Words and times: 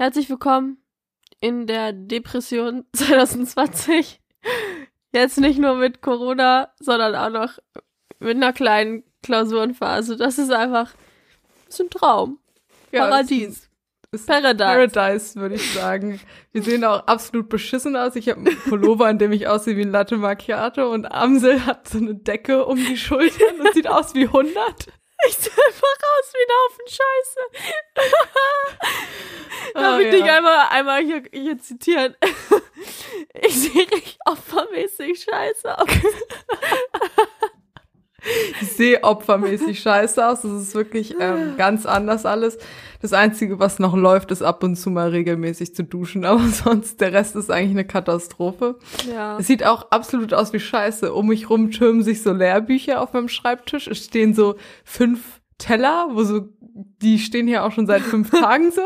Herzlich 0.00 0.30
willkommen 0.30 0.78
in 1.42 1.66
der 1.66 1.92
Depression 1.92 2.86
2020. 2.96 4.18
Jetzt 5.12 5.38
nicht 5.38 5.58
nur 5.58 5.74
mit 5.74 6.00
Corona, 6.00 6.72
sondern 6.80 7.14
auch 7.14 7.28
noch 7.28 7.58
mit 8.18 8.34
einer 8.34 8.54
kleinen 8.54 9.04
Klausurenphase. 9.22 10.16
Das 10.16 10.38
ist 10.38 10.52
einfach, 10.52 10.94
das 11.66 11.74
ist 11.74 11.80
ein 11.82 11.90
Traum. 11.90 12.38
Ja, 12.92 13.08
Paradies. 13.08 13.68
Ist 14.10 14.26
Paradise. 14.26 14.88
Paradise, 14.90 15.34
würde 15.38 15.56
ich 15.56 15.70
sagen. 15.74 16.18
Wir 16.52 16.62
sehen 16.62 16.82
auch 16.82 17.06
absolut 17.06 17.50
beschissen 17.50 17.94
aus. 17.94 18.16
Ich 18.16 18.30
habe 18.30 18.40
einen 18.40 18.58
Pullover, 18.70 19.10
in 19.10 19.18
dem 19.18 19.32
ich 19.32 19.48
aussehe 19.48 19.76
wie 19.76 19.82
ein 19.82 19.90
Latte 19.90 20.16
Macchiato 20.16 20.90
und 20.90 21.12
Amsel 21.12 21.66
hat 21.66 21.86
so 21.86 21.98
eine 21.98 22.14
Decke 22.14 22.64
um 22.64 22.78
die 22.78 22.96
Schultern 22.96 23.60
und 23.60 23.74
sieht 23.74 23.86
aus 23.86 24.14
wie 24.14 24.28
100. 24.28 24.54
Ich 25.28 25.36
sehe 25.36 25.52
einfach 25.52 25.98
aus 26.18 26.32
wie 26.32 26.44
ein 26.46 26.54
Haufen 26.56 26.86
Scheiße. 26.88 27.40
Darf 29.74 29.96
Oh, 29.96 29.98
ich 30.00 30.10
dich 30.10 30.24
ja. 30.24 30.36
einmal, 30.36 30.66
einmal 30.70 31.02
hier, 31.02 31.22
hier 31.32 31.58
zitieren? 31.58 32.16
Ich 33.42 33.54
sehe 33.54 33.82
richtig 33.82 34.18
opfermäßig 34.24 35.22
scheiße 35.22 35.76
aus. 35.78 35.86
Ich 38.60 38.72
sehe 38.72 39.02
opfermäßig 39.02 39.80
scheiße 39.80 40.26
aus. 40.26 40.42
Das 40.42 40.52
ist 40.52 40.74
wirklich 40.74 41.14
ähm, 41.20 41.54
ganz 41.56 41.86
anders 41.86 42.26
alles. 42.26 42.58
Das 43.00 43.12
Einzige, 43.14 43.58
was 43.58 43.78
noch 43.78 43.96
läuft, 43.96 44.30
ist 44.30 44.42
ab 44.42 44.62
und 44.62 44.76
zu 44.76 44.90
mal 44.90 45.08
regelmäßig 45.08 45.74
zu 45.74 45.84
duschen. 45.84 46.24
Aber 46.26 46.46
sonst, 46.48 47.00
der 47.00 47.12
Rest 47.12 47.34
ist 47.36 47.50
eigentlich 47.50 47.70
eine 47.70 47.86
Katastrophe. 47.86 48.76
Ja. 49.10 49.38
Es 49.38 49.46
sieht 49.46 49.64
auch 49.64 49.90
absolut 49.90 50.34
aus 50.34 50.52
wie 50.52 50.60
Scheiße. 50.60 51.12
Um 51.14 51.28
mich 51.28 51.48
rum 51.48 51.70
türmen 51.70 52.02
sich 52.02 52.22
so 52.22 52.32
Lehrbücher 52.32 53.00
auf 53.00 53.12
meinem 53.14 53.28
Schreibtisch. 53.28 53.86
Es 53.86 54.04
stehen 54.04 54.34
so 54.34 54.56
fünf 54.84 55.40
Teller, 55.58 56.08
wo 56.12 56.22
so, 56.24 56.48
die 57.02 57.18
stehen 57.18 57.46
hier 57.46 57.64
auch 57.64 57.72
schon 57.72 57.86
seit 57.86 58.02
fünf 58.02 58.30
Tagen 58.38 58.70
so. 58.70 58.82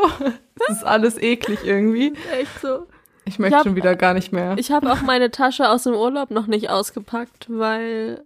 Das 0.67 0.77
ist 0.77 0.83
alles 0.85 1.17
eklig 1.21 1.59
irgendwie. 1.65 2.13
Echt 2.39 2.61
so. 2.61 2.85
Ich 3.25 3.39
möchte 3.39 3.57
hab- 3.57 3.63
schon 3.65 3.75
wieder 3.75 3.95
gar 3.95 4.13
nicht 4.13 4.31
mehr. 4.31 4.55
Ich 4.57 4.71
habe 4.71 4.91
auch 4.91 5.01
meine 5.01 5.31
Tasche 5.31 5.67
aus 5.69 5.83
dem 5.83 5.93
Urlaub 5.93 6.31
noch 6.31 6.47
nicht 6.47 6.69
ausgepackt, 6.69 7.47
weil 7.49 8.23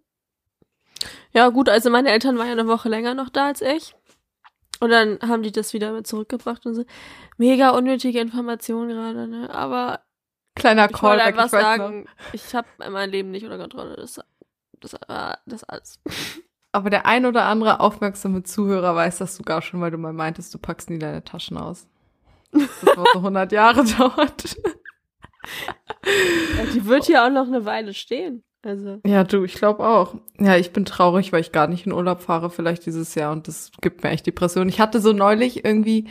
ja 1.34 1.50
gut, 1.50 1.70
also 1.70 1.90
meine 1.90 2.10
Eltern 2.10 2.38
waren 2.38 2.48
ja 2.48 2.54
eine 2.54 2.68
Woche 2.68 2.90
länger 2.90 3.14
noch 3.14 3.30
da 3.30 3.48
als 3.48 3.62
ich. 3.62 3.96
Und 4.80 4.92
dann 4.92 5.20
haben 5.22 5.44
die 5.44 5.52
das 5.52 5.74
wieder 5.74 5.92
mit 5.92 6.08
zurückgebracht 6.08 6.66
und 6.66 6.74
so. 6.74 6.86
Mega 7.38 7.72
unnötige 7.72 8.20
Information 8.20 8.88
gerade, 8.88 9.28
ne? 9.28 9.50
Aber 9.54 10.02
Kleiner 10.56 10.90
ich 10.90 11.02
wollte 11.02 11.24
Callback, 11.24 11.28
einfach 11.28 11.46
ich 11.46 11.52
sagen, 11.52 12.04
noch. 12.04 12.34
ich 12.34 12.56
habe 12.56 12.68
mein 12.90 13.10
Leben 13.10 13.32
nicht 13.32 13.44
unter 13.44 13.58
Kontrolle. 13.58 13.96
Das, 13.96 14.20
das 14.80 14.96
war 15.08 15.40
das 15.46 15.64
alles. 15.66 16.00
Aber 16.72 16.90
der 16.90 17.06
ein 17.06 17.26
oder 17.26 17.46
andere 17.46 17.80
aufmerksame 17.80 18.44
Zuhörer 18.44 18.96
weiß 18.96 19.18
das 19.18 19.36
sogar 19.36 19.62
schon, 19.62 19.82
weil 19.82 19.92
du 19.92 19.98
mal 19.98 20.14
meintest, 20.14 20.54
du 20.54 20.60
packst 20.60 20.90
nie 20.90 21.00
deine 21.00 21.24
Taschen 21.24 21.58
aus. 21.58 21.88
Das 22.52 22.86
war 22.98 23.06
so 23.14 23.20
100 23.20 23.52
Jahre 23.52 23.84
dauert. 23.98 24.58
Ja, 26.58 26.66
die 26.74 26.86
wird 26.86 27.06
hier 27.06 27.26
auch 27.26 27.30
noch 27.30 27.48
eine 27.48 27.66
Weile 27.66 27.94
stehen. 27.94 28.44
Also. 28.62 29.00
Ja, 29.06 29.24
du, 29.24 29.46
ich 29.46 29.54
glaube 29.54 29.88
auch. 29.88 30.16
Ja, 30.38 30.58
ich 30.58 30.74
bin 30.74 30.84
traurig, 30.84 31.32
weil 31.32 31.42
ich 31.42 31.52
gar 31.52 31.68
nicht 31.68 31.86
in 31.86 31.94
Urlaub 31.94 32.22
fahre, 32.22 32.50
vielleicht 32.50 32.86
dieses 32.86 33.16
Jahr 33.16 33.32
und 33.32 33.48
das 33.48 33.72
gibt 33.82 34.04
mir 34.04 34.10
echt 34.10 34.28
Depressionen. 34.28 34.70
Ich 34.70 34.82
hatte 34.82 35.00
so 35.00 35.14
neulich 35.14 35.64
irgendwie, 35.64 36.08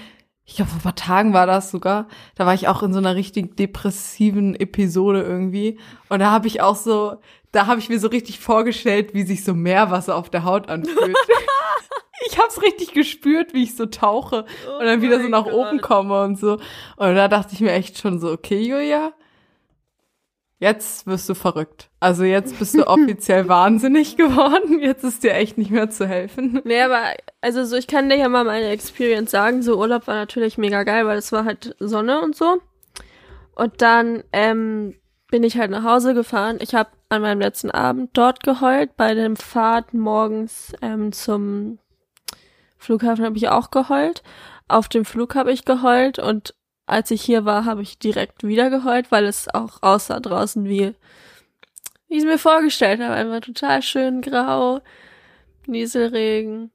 ich 0.46 0.56
glaube, 0.56 0.70
vor 0.70 0.78
ein 0.78 0.82
paar 0.82 0.94
Tagen 0.94 1.34
war 1.34 1.46
das 1.46 1.70
sogar, 1.70 2.08
da 2.36 2.46
war 2.46 2.54
ich 2.54 2.66
auch 2.66 2.82
in 2.82 2.94
so 2.94 2.98
einer 3.00 3.14
richtig 3.14 3.56
depressiven 3.56 4.54
Episode 4.54 5.22
irgendwie 5.22 5.78
und 6.08 6.20
da 6.20 6.30
habe 6.30 6.46
ich 6.46 6.62
auch 6.62 6.76
so, 6.76 7.16
da 7.52 7.66
habe 7.66 7.80
ich 7.80 7.90
mir 7.90 7.98
so 7.98 8.08
richtig 8.08 8.40
vorgestellt, 8.40 9.12
wie 9.12 9.24
sich 9.24 9.44
so 9.44 9.52
Meerwasser 9.52 10.16
auf 10.16 10.30
der 10.30 10.44
Haut 10.44 10.70
anfühlt. 10.70 11.16
ich 12.26 12.38
habe 12.38 12.48
es 12.48 12.62
richtig 12.62 12.92
gespürt, 12.92 13.52
wie 13.52 13.64
ich 13.64 13.76
so 13.76 13.84
tauche 13.84 14.46
und 14.78 14.86
dann 14.86 15.02
wieder 15.02 15.20
so 15.20 15.28
nach 15.28 15.46
oben 15.46 15.82
komme 15.82 16.22
und 16.22 16.38
so. 16.38 16.52
Und 16.96 17.14
da 17.14 17.28
dachte 17.28 17.52
ich 17.52 17.60
mir 17.60 17.72
echt 17.72 17.98
schon 17.98 18.20
so, 18.20 18.30
okay, 18.32 18.60
Julia, 18.60 19.12
jetzt 20.58 21.06
wirst 21.06 21.28
du 21.28 21.34
verrückt. 21.34 21.90
Also 22.00 22.24
jetzt 22.24 22.58
bist 22.58 22.74
du 22.74 22.86
offiziell 22.86 23.48
wahnsinnig 23.48 24.16
geworden. 24.16 24.80
Jetzt 24.80 25.04
ist 25.04 25.24
dir 25.24 25.34
echt 25.34 25.58
nicht 25.58 25.70
mehr 25.70 25.90
zu 25.90 26.06
helfen. 26.06 26.60
Nee, 26.64 26.80
aber 26.80 27.02
also 27.40 27.64
so, 27.64 27.76
ich 27.76 27.86
kann 27.86 28.08
dir 28.08 28.16
ja 28.16 28.28
mal 28.28 28.44
meine 28.44 28.68
Experience 28.68 29.30
sagen. 29.30 29.62
So 29.62 29.78
Urlaub 29.78 30.06
war 30.06 30.14
natürlich 30.14 30.58
mega 30.58 30.82
geil, 30.82 31.06
weil 31.06 31.18
es 31.18 31.32
war 31.32 31.44
halt 31.44 31.74
Sonne 31.78 32.20
und 32.20 32.36
so. 32.36 32.60
Und 33.54 33.82
dann 33.82 34.22
ähm, 34.32 34.94
bin 35.30 35.42
ich 35.42 35.58
halt 35.58 35.70
nach 35.70 35.84
Hause 35.84 36.14
gefahren. 36.14 36.58
Ich 36.60 36.74
habe 36.74 36.90
an 37.08 37.22
meinem 37.22 37.40
letzten 37.40 37.70
Abend 37.70 38.10
dort 38.12 38.42
geheult. 38.42 38.96
Bei 38.96 39.14
dem 39.14 39.36
Fahrt 39.36 39.94
morgens 39.94 40.72
ähm, 40.82 41.12
zum 41.12 41.78
Flughafen 42.76 43.24
habe 43.24 43.36
ich 43.36 43.48
auch 43.48 43.70
geheult. 43.70 44.22
Auf 44.68 44.88
dem 44.88 45.04
Flug 45.04 45.34
habe 45.34 45.52
ich 45.52 45.64
geheult 45.64 46.18
und 46.18 46.54
als 46.88 47.10
ich 47.10 47.22
hier 47.22 47.44
war, 47.44 47.64
habe 47.64 47.82
ich 47.82 47.98
direkt 47.98 48.44
wieder 48.44 48.70
geheult, 48.70 49.10
weil 49.12 49.24
es 49.26 49.52
auch 49.52 49.82
aussah 49.82 50.20
draußen 50.20 50.64
wie, 50.64 50.94
wie 52.08 52.14
ich 52.14 52.18
es 52.18 52.24
mir 52.24 52.38
vorgestellt 52.38 53.00
habe. 53.00 53.14
Einfach 53.14 53.40
total 53.40 53.82
schön 53.82 54.20
grau, 54.22 54.80
Nieselregen. 55.66 56.70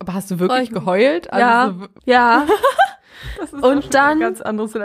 Aber 0.00 0.14
hast 0.14 0.30
du 0.30 0.38
wirklich 0.38 0.70
mich. 0.70 0.78
geheult? 0.80 1.28
Ja. 1.32 1.72
so- 1.78 1.86
Ja, 2.04 2.46
das 3.38 3.52
ist 3.52 3.62
Und 3.62 3.94
dann- 3.94 4.18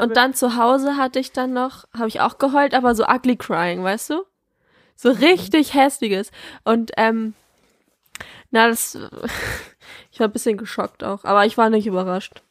und 0.01 0.15
dann 0.17 0.33
zu 0.33 0.55
Hause 0.55 0.95
hatte 0.97 1.19
ich 1.19 1.31
dann 1.33 1.53
noch, 1.53 1.85
habe 1.97 2.07
ich 2.07 2.21
auch 2.21 2.37
geheult, 2.37 2.73
aber 2.73 2.95
so 2.95 3.05
ugly 3.05 3.35
crying, 3.35 3.83
weißt 3.83 4.11
du? 4.11 4.23
So 4.95 5.09
richtig 5.11 5.73
hässliches. 5.73 6.31
Und 6.63 6.91
ähm, 6.97 7.33
na, 8.51 8.67
das, 8.67 8.97
ich 10.11 10.19
war 10.19 10.27
ein 10.27 10.33
bisschen 10.33 10.57
geschockt 10.57 11.03
auch, 11.03 11.23
aber 11.25 11.45
ich 11.45 11.57
war 11.57 11.69
nicht 11.69 11.87
überrascht. 11.87 12.41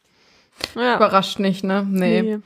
Ja. 0.74 0.96
Überrascht 0.96 1.38
nicht, 1.38 1.64
ne? 1.64 1.86
Nee. 1.88 2.38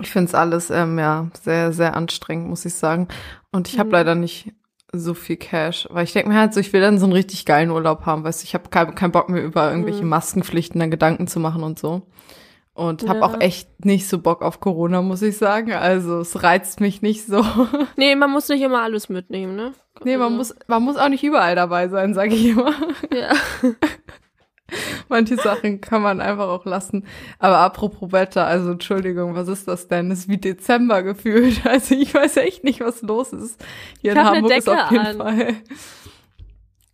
Ich 0.00 0.10
find's 0.10 0.34
alles 0.34 0.70
ähm, 0.70 0.98
ja 0.98 1.28
sehr, 1.42 1.72
sehr 1.72 1.94
anstrengend, 1.96 2.48
muss 2.48 2.64
ich 2.64 2.74
sagen. 2.74 3.08
Und 3.52 3.68
ich 3.68 3.78
habe 3.78 3.88
Mhm. 3.88 3.92
leider 3.92 4.14
nicht 4.14 4.52
so 4.92 5.12
viel 5.14 5.36
Cash, 5.36 5.86
weil 5.90 6.04
ich 6.04 6.12
denke 6.12 6.30
mir 6.30 6.38
halt 6.38 6.54
so, 6.54 6.60
ich 6.60 6.72
will 6.72 6.80
dann 6.80 6.98
so 6.98 7.04
einen 7.04 7.12
richtig 7.12 7.44
geilen 7.44 7.70
Urlaub 7.70 8.06
haben, 8.06 8.24
weißt 8.24 8.42
du, 8.42 8.44
ich 8.44 8.54
habe 8.54 8.68
keinen 8.70 8.94
kein 8.94 9.12
Bock 9.12 9.28
mehr 9.28 9.42
über 9.44 9.70
irgendwelche 9.70 10.02
Mhm. 10.02 10.08
Maskenpflichten 10.10 10.80
dann 10.80 10.90
Gedanken 10.90 11.26
zu 11.26 11.40
machen 11.40 11.62
und 11.62 11.78
so. 11.78 12.06
Und 12.74 13.08
habe 13.08 13.18
Ja. 13.18 13.24
auch 13.26 13.40
echt 13.40 13.84
nicht 13.84 14.08
so 14.08 14.18
Bock 14.20 14.40
auf 14.40 14.60
Corona, 14.60 15.02
muss 15.02 15.20
ich 15.22 15.36
sagen. 15.36 15.72
Also 15.72 16.20
es 16.20 16.42
reizt 16.44 16.80
mich 16.80 17.02
nicht 17.02 17.26
so. 17.26 17.44
Nee, 17.96 18.14
man 18.14 18.30
muss 18.30 18.48
nicht 18.48 18.62
immer 18.62 18.82
alles 18.82 19.08
mitnehmen, 19.08 19.56
ne? 19.56 19.72
nee, 20.04 20.16
man 20.16 20.26
Also, 20.26 20.36
muss, 20.36 20.54
man 20.68 20.82
muss 20.84 20.96
auch 20.96 21.08
nicht 21.08 21.24
überall 21.24 21.56
dabei 21.56 21.88
sein, 21.88 22.14
sage 22.14 22.34
ich 22.34 22.46
immer. 22.50 22.72
Ja. 23.12 23.32
Manche 25.08 25.36
Sachen 25.36 25.80
kann 25.80 26.02
man 26.02 26.20
einfach 26.20 26.48
auch 26.48 26.64
lassen. 26.66 27.04
Aber 27.38 27.58
apropos 27.58 28.12
Wetter, 28.12 28.46
also 28.46 28.72
Entschuldigung, 28.72 29.34
was 29.34 29.48
ist 29.48 29.66
das 29.68 29.88
denn? 29.88 30.10
Es 30.10 30.20
ist 30.20 30.28
wie 30.28 30.38
Dezember 30.38 31.02
gefühlt. 31.02 31.62
Also 31.66 31.94
ich 31.94 32.12
weiß 32.14 32.36
echt 32.38 32.64
nicht, 32.64 32.80
was 32.80 33.02
los 33.02 33.32
ist. 33.32 33.60
Hier 34.02 34.12
Ich 34.12 34.18
in 34.18 34.24
Hamburg 34.24 34.56
ist 34.56 34.68
auf 34.68 34.90
jeden 34.90 35.06
an. 35.06 35.16
Fall. 35.16 35.54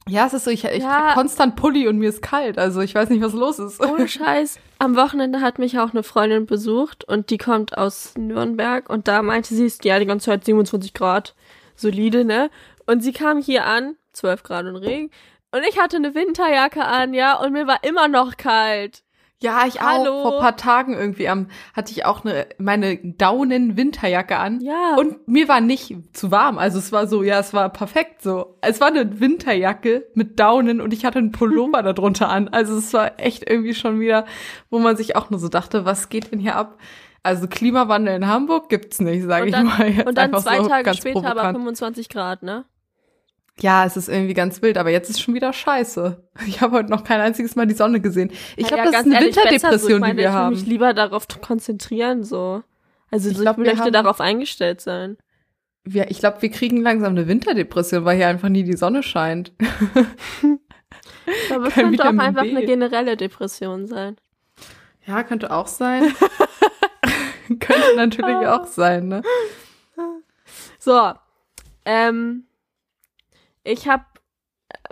Ja, 0.06 0.26
es 0.26 0.34
ist 0.34 0.44
so, 0.44 0.50
ich, 0.50 0.64
ich 0.64 0.82
Ja. 0.82 0.88
trage 1.00 1.14
konstant 1.14 1.56
Pulli 1.56 1.88
und 1.88 1.98
mir 1.98 2.10
ist 2.10 2.20
kalt. 2.22 2.58
Also 2.58 2.80
ich 2.82 2.94
weiß 2.94 3.08
nicht, 3.08 3.22
was 3.22 3.32
los 3.32 3.58
ist. 3.58 3.80
Ohne 3.80 4.06
Scheiß. 4.08 4.58
Am 4.78 4.96
Wochenende 4.96 5.40
hat 5.40 5.58
mich 5.58 5.78
auch 5.78 5.92
eine 5.92 6.02
Freundin 6.02 6.44
besucht 6.46 7.04
und 7.04 7.30
die 7.30 7.38
kommt 7.38 7.78
aus 7.78 8.12
Nürnberg 8.18 8.90
und 8.90 9.08
da 9.08 9.22
meinte 9.22 9.54
sie, 9.54 9.64
ist 9.64 9.84
ja 9.84 9.98
die 9.98 10.06
ganze 10.06 10.26
Zeit 10.26 10.44
27 10.44 10.92
Grad. 10.92 11.34
Solide, 11.76 12.24
ne? 12.24 12.50
Und 12.86 13.02
sie 13.02 13.12
kam 13.12 13.40
hier 13.40 13.64
an, 13.64 13.96
12 14.12 14.42
Grad 14.42 14.66
und 14.66 14.76
Regen. 14.76 15.10
Und 15.54 15.62
ich 15.68 15.78
hatte 15.78 15.98
eine 15.98 16.16
Winterjacke 16.16 16.84
an, 16.84 17.14
ja, 17.14 17.36
und 17.38 17.52
mir 17.52 17.68
war 17.68 17.84
immer 17.84 18.08
noch 18.08 18.36
kalt. 18.36 19.04
Ja, 19.40 19.66
ich 19.68 19.80
Hallo. 19.80 20.10
auch. 20.10 20.22
Vor 20.22 20.40
paar 20.40 20.56
Tagen 20.56 20.94
irgendwie 20.94 21.28
am, 21.28 21.46
hatte 21.74 21.92
ich 21.92 22.04
auch 22.04 22.24
eine, 22.24 22.48
meine 22.58 22.96
Daunen-Winterjacke 22.96 24.36
an. 24.36 24.60
Ja. 24.60 24.96
Und 24.96 25.28
mir 25.28 25.46
war 25.46 25.60
nicht 25.60 25.94
zu 26.12 26.32
warm. 26.32 26.58
Also 26.58 26.78
es 26.78 26.90
war 26.90 27.06
so, 27.06 27.22
ja, 27.22 27.38
es 27.38 27.52
war 27.54 27.68
perfekt 27.68 28.20
so. 28.20 28.58
Es 28.62 28.80
war 28.80 28.88
eine 28.88 29.20
Winterjacke 29.20 30.08
mit 30.14 30.40
Daunen 30.40 30.80
und 30.80 30.92
ich 30.92 31.04
hatte 31.04 31.20
einen 31.20 31.30
Pullover 31.30 31.82
darunter 31.84 32.30
an. 32.30 32.48
Also 32.48 32.76
es 32.76 32.92
war 32.92 33.20
echt 33.20 33.48
irgendwie 33.48 33.74
schon 33.74 34.00
wieder, 34.00 34.24
wo 34.70 34.80
man 34.80 34.96
sich 34.96 35.14
auch 35.14 35.30
nur 35.30 35.38
so 35.38 35.48
dachte, 35.48 35.84
was 35.84 36.08
geht 36.08 36.32
denn 36.32 36.40
hier 36.40 36.56
ab? 36.56 36.78
Also 37.22 37.46
Klimawandel 37.46 38.16
in 38.16 38.26
Hamburg 38.26 38.68
gibt's 38.68 39.00
nicht, 39.00 39.24
sage 39.24 39.50
ich 39.50 39.56
mal 39.56 39.88
jetzt 39.88 40.08
und 40.08 40.18
dann 40.18 40.36
zwei 40.36 40.62
so 40.62 40.68
Tage 40.68 40.94
später 40.94 41.18
aber 41.18 41.42
provokant. 41.42 41.58
25 41.58 42.08
Grad, 42.08 42.42
ne? 42.42 42.64
Ja, 43.60 43.84
es 43.84 43.96
ist 43.96 44.08
irgendwie 44.08 44.34
ganz 44.34 44.60
wild, 44.62 44.76
aber 44.78 44.90
jetzt 44.90 45.08
ist 45.10 45.20
schon 45.20 45.34
wieder 45.34 45.52
scheiße. 45.52 46.22
Ich 46.46 46.60
habe 46.60 46.76
heute 46.76 46.90
noch 46.90 47.04
kein 47.04 47.20
einziges 47.20 47.54
Mal 47.54 47.66
die 47.66 47.74
Sonne 47.74 48.00
gesehen. 48.00 48.30
Ich 48.56 48.68
Ja, 48.68 48.74
glaube, 48.76 48.82
das 48.84 48.92
ganz 48.92 49.06
ist 49.06 49.12
eine 49.12 49.20
ehrlich, 49.20 49.34
so. 49.34 49.40
Ich 49.40 49.46
Winterdepression, 49.52 50.00
meine, 50.00 50.14
die 50.14 50.18
wir 50.18 50.24
ich 50.24 50.32
will 50.32 50.38
haben. 50.40 50.54
mich 50.54 50.66
lieber 50.66 50.92
darauf 50.94 51.28
konzentrieren, 51.40 52.24
so. 52.24 52.62
Also 53.10 53.28
Ich 53.30 53.36
ich, 53.36 53.40
glaub, 53.42 53.56
wir 53.58 53.64
möchte 53.66 53.80
haben- 53.84 53.92
darauf 53.92 54.20
eingestellt 54.20 54.80
sein. 54.80 55.16
Wir, 55.84 56.10
ich 56.10 56.18
glaube, 56.18 56.40
wir 56.42 56.50
kriegen 56.50 56.80
langsam 56.82 57.10
eine 57.12 57.28
Winterdepression, 57.28 58.04
weil 58.04 58.16
hier 58.16 58.26
einfach 58.28 58.48
nie 58.48 58.64
die 58.64 58.76
Sonne 58.76 59.02
scheint. 59.02 59.52
Aber 61.54 61.66
es 61.68 61.74
könnte 61.74 62.02
auch 62.04 62.06
einfach 62.18 62.42
B. 62.42 62.50
eine 62.56 62.64
generelle 62.66 63.16
Depression 63.16 63.86
sein. 63.86 64.16
Ja, 65.06 65.22
könnte 65.22 65.52
auch 65.52 65.66
sein. 65.66 66.12
könnte 67.60 67.96
natürlich 67.96 68.46
auch 68.48 68.66
sein, 68.66 69.08
ne? 69.08 69.22
So, 70.78 71.12
ähm, 71.84 72.44
ich 73.64 73.88
habe 73.88 74.04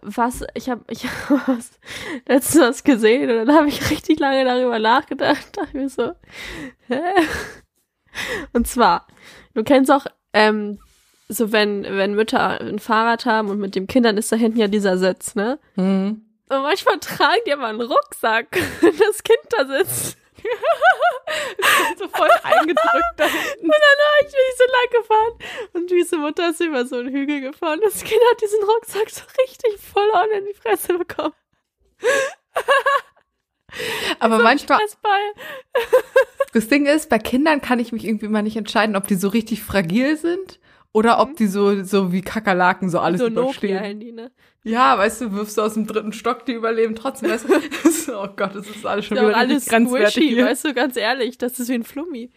was, 0.02 0.44
ich 0.54 0.68
habe 0.68 0.84
ich 0.88 1.04
hab 1.04 1.30
was, 1.48 1.78
letztens 2.26 2.62
was 2.62 2.84
gesehen 2.84 3.30
und 3.30 3.46
dann 3.46 3.56
habe 3.56 3.68
ich 3.68 3.90
richtig 3.90 4.18
lange 4.18 4.44
darüber 4.44 4.78
nachgedacht. 4.78 5.56
Dachte 5.56 5.76
mir 5.76 5.88
so, 5.88 6.12
hä? 6.88 7.00
Und 8.52 8.66
zwar, 8.66 9.06
du 9.54 9.62
kennst 9.64 9.90
auch, 9.90 10.06
ähm, 10.32 10.78
so 11.28 11.52
wenn, 11.52 11.84
wenn 11.84 12.14
Mütter 12.14 12.60
ein 12.60 12.78
Fahrrad 12.78 13.24
haben 13.26 13.48
und 13.48 13.58
mit 13.58 13.74
den 13.74 13.86
Kindern 13.86 14.16
ist 14.16 14.30
da 14.30 14.36
hinten 14.36 14.58
ja 14.58 14.68
dieser 14.68 14.98
Sitz, 14.98 15.34
ne? 15.34 15.58
Mhm. 15.76 16.26
Und 16.48 16.62
manchmal 16.62 16.98
tragen 16.98 17.40
die 17.46 17.52
aber 17.52 17.66
einen 17.66 17.80
Rucksack, 17.80 18.48
wenn 18.80 18.96
das 18.98 19.22
Kind 19.22 19.38
da 19.50 19.66
sitzt. 19.66 20.18
so 21.98 22.08
voll 22.08 22.30
eingedrückt 22.42 23.14
da 23.16 23.24
hinten. 23.26 23.64
Und 23.64 23.70
dann 23.70 23.98
war 23.98 24.20
ich 24.20 24.32
nicht 24.32 24.58
so 24.58 24.64
lang 24.64 24.90
gefahren. 25.02 25.38
Und 25.72 25.90
diese 25.90 26.16
Mutter 26.18 26.50
ist 26.50 26.60
über 26.60 26.86
so 26.86 26.96
einen 26.96 27.12
Hügel 27.12 27.40
gefahren. 27.40 27.80
Das 27.82 28.02
Kind 28.04 28.20
hat 28.30 28.40
diesen 28.40 28.62
Rucksack 28.62 29.10
so 29.10 29.22
richtig 29.40 29.80
voll 29.80 30.10
on 30.10 30.30
in 30.38 30.46
die 30.46 30.54
Fresse 30.54 30.98
bekommen. 30.98 31.34
Aber 34.18 34.36
So 34.36 34.42
manchmal, 34.42 34.80
das 36.52 36.68
Ding 36.68 36.86
ist, 36.86 37.08
bei 37.08 37.18
Kindern 37.18 37.62
kann 37.62 37.78
ich 37.78 37.92
mich 37.92 38.04
irgendwie 38.04 38.28
mal 38.28 38.42
nicht 38.42 38.56
entscheiden, 38.56 38.96
ob 38.96 39.06
die 39.06 39.14
so 39.14 39.28
richtig 39.28 39.62
fragil 39.62 40.16
sind 40.16 40.60
oder 40.92 41.20
ob 41.20 41.36
die 41.36 41.46
so, 41.46 41.82
so 41.84 42.12
wie 42.12 42.20
Kakerlaken 42.20 42.90
so 42.90 42.98
alles 43.00 43.20
so 43.20 43.26
überstehen. 43.26 44.14
Ne? 44.14 44.30
Ja, 44.62 44.98
weißt 44.98 45.22
du, 45.22 45.32
wirfst 45.32 45.56
du 45.58 45.62
aus 45.62 45.74
dem 45.74 45.86
dritten 45.86 46.12
Stock, 46.12 46.44
die 46.44 46.52
überleben 46.52 46.94
trotzdem. 46.94 47.30
Weißt 47.30 47.46
du, 47.48 47.52
oh 48.18 48.28
Gott, 48.36 48.54
das 48.54 48.68
ist 48.68 48.84
alles 48.86 49.06
schon 49.06 49.16
wieder 49.16 49.36
alles 49.36 49.66
grenzwertig 49.66 50.12
squishy, 50.12 50.28
hier. 50.34 50.46
weißt 50.46 50.66
du, 50.66 50.74
ganz 50.74 50.96
ehrlich. 50.96 51.38
Das 51.38 51.58
ist 51.58 51.68
wie 51.68 51.74
ein 51.74 51.82
Flummi. 51.82 52.30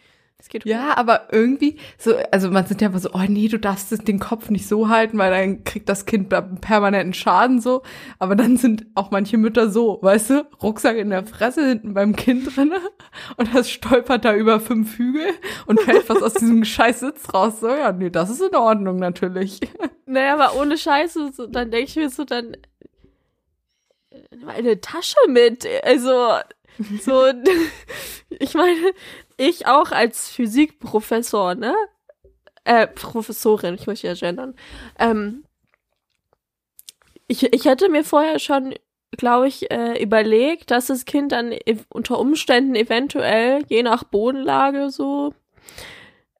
Ja, 0.66 0.98
aber 0.98 1.30
irgendwie, 1.32 1.78
so, 1.98 2.16
also 2.32 2.50
man 2.52 2.66
sind 2.66 2.82
ja 2.82 2.90
immer 2.90 3.00
so, 3.00 3.10
oh 3.14 3.24
nee, 3.28 3.48
du 3.48 3.60
darfst 3.60 4.08
den 4.08 4.20
Kopf 4.20 4.50
nicht 4.50 4.68
so 4.68 4.90
halten, 4.90 5.18
weil 5.18 5.32
dann 5.32 5.64
kriegt 5.64 5.90
das 5.90 6.06
Kind 6.06 6.30
permanenten 6.62 7.14
Schaden 7.14 7.62
so. 7.62 7.84
Aber 8.20 8.36
dann 8.36 8.58
sind 8.58 8.86
auch 8.96 9.12
manche 9.12 9.38
Mütter 9.38 9.70
so, 9.70 10.00
weißt 10.02 10.30
du, 10.30 10.48
Rucksack 10.62 10.98
in 10.98 11.10
der 11.10 11.26
Fresse 11.26 11.68
hinten 11.68 11.94
beim 11.94 12.16
Kind 12.16 12.56
drinne 12.56 12.80
und 13.38 13.54
das 13.56 13.70
stolpert 13.70 14.26
da 14.26 14.36
über 14.36 14.60
fünf 14.60 14.98
Hügel 14.98 15.34
und 15.66 15.82
fällt 15.82 16.04
fast 16.04 16.24
aus 16.24 16.34
diesem 16.34 16.64
scheiß 16.66 17.00
Sitz 17.00 17.34
raus. 17.34 17.60
So, 17.60 17.70
ja, 17.70 17.92
nee, 17.92 18.10
das 18.10 18.30
ist 18.30 18.42
in 18.42 18.56
Ordnung 18.56 18.98
natürlich. 18.98 19.60
Naja, 20.08 20.36
aber 20.36 20.62
ohne 20.62 20.78
Scheiße, 20.78 21.32
so, 21.34 21.48
dann 21.48 21.72
denke 21.72 21.90
ich 21.90 21.96
mir 21.96 22.12
so, 22.12 22.26
dann 22.26 22.56
äh, 24.12 24.18
eine 24.48 24.80
Tasche 24.80 25.18
mit. 25.28 25.68
Also, 25.84 26.12
so, 27.02 27.26
ich 28.30 28.54
meine, 28.54 28.94
ich 29.38 29.68
auch 29.68 29.92
als 29.92 30.30
Physikprofessor, 30.30 31.56
ne? 31.56 31.76
Äh, 32.64 32.88
Professorin, 32.88 33.76
ich 33.76 33.88
möchte 33.88 34.08
ja 34.08 34.14
gendern. 34.16 34.56
Ähm, 34.98 35.46
ich, 37.28 37.54
ich 37.54 37.66
hätte 37.66 37.90
mir 37.90 38.04
vorher 38.04 38.40
schon, 38.40 38.74
glaube 39.12 39.48
ich, 39.48 39.72
äh, 39.72 40.02
überlegt, 40.02 40.72
dass 40.72 40.88
das 40.88 41.06
Kind 41.06 41.32
dann 41.32 41.54
unter 41.90 42.20
Umständen 42.20 42.76
eventuell, 42.76 43.64
je 43.68 43.84
nach 43.84 44.04
Bodenlage 44.04 44.90
so, 44.90 45.34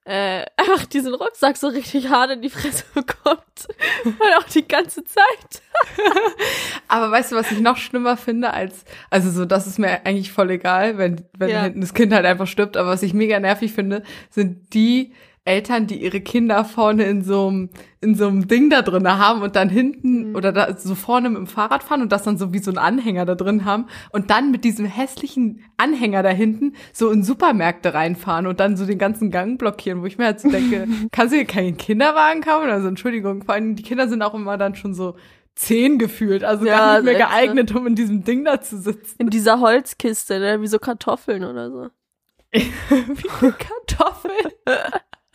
äh, 0.06 0.46
einfach 0.58 0.86
diesen 0.86 1.14
Rucksack 1.14 1.58
so 1.58 1.68
richtig 1.68 2.10
hart 2.10 2.32
in 2.32 2.42
die 2.42 2.50
Fresse 2.50 2.84
bekommt. 2.94 3.68
Und 4.06 4.22
auch 4.38 4.44
die 4.44 4.68
ganze 4.68 5.04
Zeit. 5.04 5.62
Aber 6.88 7.12
weißt 7.12 7.32
du, 7.32 7.36
was 7.36 7.52
ich 7.52 7.60
noch 7.60 7.78
schlimmer 7.78 8.16
finde 8.18 8.54
als, 8.54 8.86
also 9.10 9.30
so, 9.32 9.46
das 9.46 9.68
ist 9.68 9.80
mir 9.80 10.06
eigentlich 10.06 10.32
voll 10.32 10.52
egal, 10.52 10.98
wenn, 10.98 11.26
wenn 11.38 11.50
Ja. 11.50 11.64
hinten 11.64 11.82
das 11.82 11.94
Kind 11.94 12.14
halt 12.14 12.26
einfach 12.26 12.48
stirbt. 12.48 12.78
Aber 12.78 12.90
was 12.90 13.04
ich 13.04 13.14
mega 13.14 13.40
nervig 13.40 13.74
finde, 13.74 14.04
sind 14.30 14.74
die 14.74 15.14
Eltern, 15.46 15.86
die 15.86 16.02
ihre 16.04 16.22
Kinder 16.22 16.66
vorne 16.66 17.04
in 17.06 17.22
so 17.22 17.48
einem, 17.48 17.70
in 18.02 18.16
so 18.16 18.28
einem 18.28 18.48
Ding 18.48 18.70
da 18.72 18.82
drin 18.82 19.08
haben 19.08 19.44
und 19.44 19.56
dann 19.56 19.70
hinten 19.70 20.30
Mhm. 20.32 20.36
oder 20.36 20.52
da 20.52 20.76
so 20.76 20.96
vorne 20.96 21.30
mit 21.30 21.38
dem 21.38 21.46
Fahrrad 21.48 21.84
fahren 21.84 22.02
und 22.02 22.12
das 22.12 22.24
dann 22.24 22.38
so 22.38 22.52
wie 22.52 22.58
so 22.60 22.72
ein 22.72 22.80
Anhänger 22.80 23.26
da 23.26 23.36
drin 23.36 23.64
haben 23.64 23.86
und 24.12 24.32
dann 24.32 24.50
mit 24.52 24.64
diesem 24.64 24.86
hässlichen 24.88 25.62
Anhänger 25.78 26.24
da 26.24 26.30
hinten 26.30 26.74
so 26.94 27.12
in 27.12 27.24
Supermärkte 27.24 27.94
reinfahren 27.94 28.48
und 28.48 28.60
dann 28.60 28.76
so 28.76 28.86
den 28.88 28.98
ganzen 28.98 29.30
Gang 29.30 29.60
blockieren, 29.60 30.02
wo 30.02 30.06
ich 30.08 30.18
mir 30.18 30.26
halt 30.26 30.40
so 30.40 30.50
denke, 30.50 30.88
kannst 31.12 31.32
du 31.32 31.38
hier 31.38 31.46
keinen 31.46 31.78
Kinderwagen 31.78 32.42
kaufen? 32.42 32.70
Also 32.70 32.88
Entschuldigung, 32.88 33.44
vor 33.44 33.54
allem 33.54 33.76
die 33.76 33.84
Kinder 33.84 34.08
sind 34.10 34.24
auch 34.24 34.34
immer 34.34 34.58
dann 34.58 34.74
schon 34.76 34.96
so 34.96 35.16
zehn 35.54 36.00
gefühlt, 36.00 36.44
also 36.44 36.66
Ja, 36.66 36.78
gar 36.78 36.94
nicht 36.96 37.04
mehr 37.06 37.14
ne? 37.14 37.20
geeignet, 37.20 37.76
um 37.76 37.86
in 37.88 37.94
diesem 37.96 38.24
Ding 38.24 38.44
da 38.46 38.62
zu 38.62 38.78
sitzen. 38.80 39.16
In 39.20 39.30
dieser 39.30 39.60
Holzkiste, 39.62 40.40
ne? 40.40 40.60
Wie 40.62 40.68
so 40.68 40.80
Kartoffeln 40.80 41.44
oder 41.46 41.70
so. 41.72 41.88
Wie 42.52 43.30
eine 43.42 43.52
Kartoffel. 43.54 44.32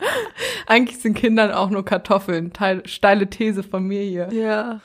Eigentlich 0.67 0.99
sind 0.99 1.15
Kindern 1.15 1.51
auch 1.51 1.69
nur 1.69 1.85
Kartoffeln. 1.85 2.53
Teil, 2.53 2.85
steile 2.87 3.29
These 3.29 3.63
von 3.63 3.83
mir 3.83 4.01
hier. 4.01 4.29
Ja. 4.31 4.81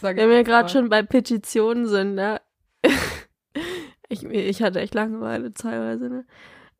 Sag 0.00 0.16
Wenn 0.16 0.30
wir 0.30 0.44
gerade 0.44 0.68
schon 0.68 0.88
bei 0.88 1.02
Petitionen 1.02 1.86
sind, 1.86 2.14
ne? 2.14 2.40
ich, 4.08 4.24
ich 4.24 4.62
hatte 4.62 4.80
echt 4.80 4.94
Langeweile 4.94 5.52
teilweise, 5.52 6.08
ne? 6.08 6.26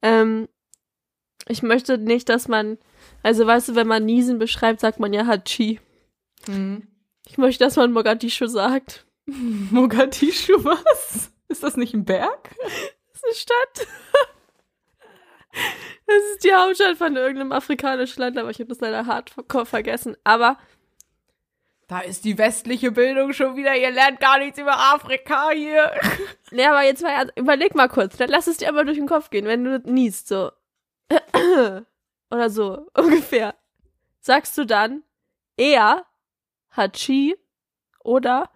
Ähm, 0.02 0.48
ich 1.46 1.62
möchte 1.62 1.98
nicht, 1.98 2.28
dass 2.28 2.48
man, 2.48 2.78
also 3.22 3.46
weißt 3.46 3.70
du, 3.70 3.74
wenn 3.74 3.86
man 3.86 4.04
Niesen 4.04 4.38
beschreibt, 4.38 4.80
sagt 4.80 5.00
man 5.00 5.12
ja 5.12 5.26
Hachi. 5.26 5.80
Mhm. 6.46 6.88
Ich 7.26 7.38
möchte, 7.38 7.64
dass 7.64 7.76
man 7.76 7.92
Mogadischu 7.92 8.46
sagt. 8.46 9.06
Mogadischu, 9.26 10.64
was? 10.64 11.30
Ist 11.48 11.62
das 11.62 11.76
nicht 11.76 11.94
ein 11.94 12.04
Berg? 12.04 12.50
Das 13.12 13.22
ist 13.22 13.24
eine 13.24 13.34
Stadt. 13.34 13.86
Das 16.06 16.16
ist 16.34 16.44
die 16.44 16.52
Hauptstadt 16.52 16.96
von 16.98 17.16
irgendeinem 17.16 17.52
afrikanischen 17.52 18.20
Land, 18.20 18.36
aber 18.38 18.50
ich 18.50 18.58
habe 18.58 18.68
das 18.68 18.80
leider 18.80 19.06
hart 19.06 19.30
ver 19.30 19.64
vergessen. 19.66 20.16
Aber 20.24 20.58
Da 21.88 22.00
ist 22.00 22.24
die 22.24 22.36
westliche 22.38 22.92
Bildung 22.92 23.32
schon 23.32 23.56
wieder. 23.56 23.76
Ihr 23.76 23.90
lernt 23.90 24.20
gar 24.20 24.38
nichts 24.38 24.58
über 24.58 24.76
Afrika 24.78 25.50
hier. 25.50 25.90
Ne, 26.50 26.68
aber 26.70 26.82
jetzt 26.84 27.02
mal, 27.02 27.32
überleg 27.34 27.74
mal 27.74 27.88
kurz, 27.88 28.16
dann 28.16 28.28
lass 28.28 28.46
es 28.46 28.58
dir 28.58 28.68
aber 28.68 28.84
durch 28.84 28.96
den 28.96 29.08
Kopf 29.08 29.30
gehen, 29.30 29.46
wenn 29.46 29.64
du 29.64 29.80
niest, 29.90 30.28
so. 30.28 30.52
Oder 32.30 32.50
so, 32.50 32.86
ungefähr. 32.96 33.56
Sagst 34.20 34.56
du 34.56 34.64
dann 34.64 35.02
eher 35.56 36.04
Hachi 36.76 37.36
oder 38.04 38.50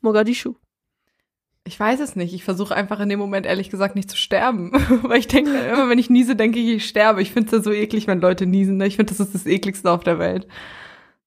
Mogadischu? 0.00 0.54
Ich 1.70 1.78
weiß 1.78 2.00
es 2.00 2.16
nicht. 2.16 2.34
Ich 2.34 2.42
versuche 2.42 2.74
einfach 2.74 2.98
in 2.98 3.08
dem 3.08 3.20
Moment 3.20 3.46
ehrlich 3.46 3.70
gesagt 3.70 3.94
nicht 3.94 4.10
zu 4.10 4.16
sterben. 4.16 4.72
Weil 5.02 5.20
ich 5.20 5.28
denke, 5.28 5.56
immer 5.56 5.88
wenn 5.88 6.00
ich 6.00 6.10
niese, 6.10 6.34
denke 6.34 6.58
ich, 6.58 6.68
ich 6.68 6.88
sterbe. 6.88 7.22
Ich 7.22 7.30
finde 7.30 7.46
es 7.46 7.52
ja 7.52 7.62
so 7.62 7.70
eklig, 7.70 8.08
wenn 8.08 8.20
Leute 8.20 8.44
niesen. 8.44 8.76
Ne? 8.76 8.88
Ich 8.88 8.96
finde, 8.96 9.12
das 9.12 9.20
ist 9.20 9.36
das 9.36 9.46
ekligste 9.46 9.88
auf 9.88 10.02
der 10.02 10.18
Welt. 10.18 10.48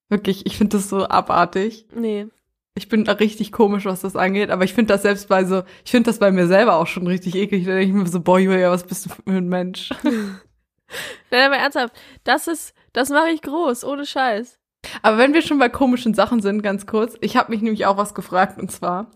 Wirklich, 0.10 0.46
ich 0.46 0.58
finde 0.58 0.76
das 0.76 0.90
so 0.90 1.08
abartig. 1.08 1.88
Nee. 1.96 2.28
Ich 2.76 2.90
bin 2.90 3.08
richtig 3.08 3.54
komisch, 3.54 3.86
was 3.86 4.02
das 4.02 4.18
angeht, 4.18 4.50
aber 4.50 4.66
ich 4.66 4.74
finde 4.74 4.94
das 4.94 5.04
selbst 5.04 5.30
bei 5.30 5.46
so, 5.46 5.64
ich 5.86 5.92
finde 5.92 6.10
das 6.10 6.20
bei 6.20 6.30
mir 6.30 6.48
selber 6.48 6.76
auch 6.76 6.88
schon 6.88 7.08
richtig 7.08 7.36
eklig. 7.36 7.64
Da 7.64 7.76
denke 7.76 7.88
ich 7.88 7.94
mir 7.94 8.10
so, 8.10 8.20
boah, 8.20 8.38
Julia, 8.38 8.70
was 8.70 8.84
bist 8.86 9.06
du 9.06 9.12
für 9.12 9.22
ein 9.26 9.48
Mensch? 9.48 9.92
Nein, 10.04 11.46
aber 11.46 11.56
ernsthaft, 11.56 11.96
das 12.26 12.48
ist, 12.48 12.74
das 12.92 13.10
mache 13.10 13.30
ich 13.30 13.42
groß, 13.42 13.86
ohne 13.86 14.06
Scheiß. 14.06 14.60
Aber 15.04 15.18
wenn 15.18 15.34
wir 15.34 15.42
schon 15.42 15.58
bei 15.58 15.70
komischen 15.70 16.14
Sachen 16.14 16.42
sind, 16.42 16.64
ganz 16.64 16.86
kurz, 16.86 17.16
ich 17.22 17.38
habe 17.38 17.52
mich 17.52 17.62
nämlich 17.62 17.86
auch 17.86 17.96
was 17.96 18.14
gefragt 18.14 18.60
und 18.60 18.70
zwar, 18.74 19.10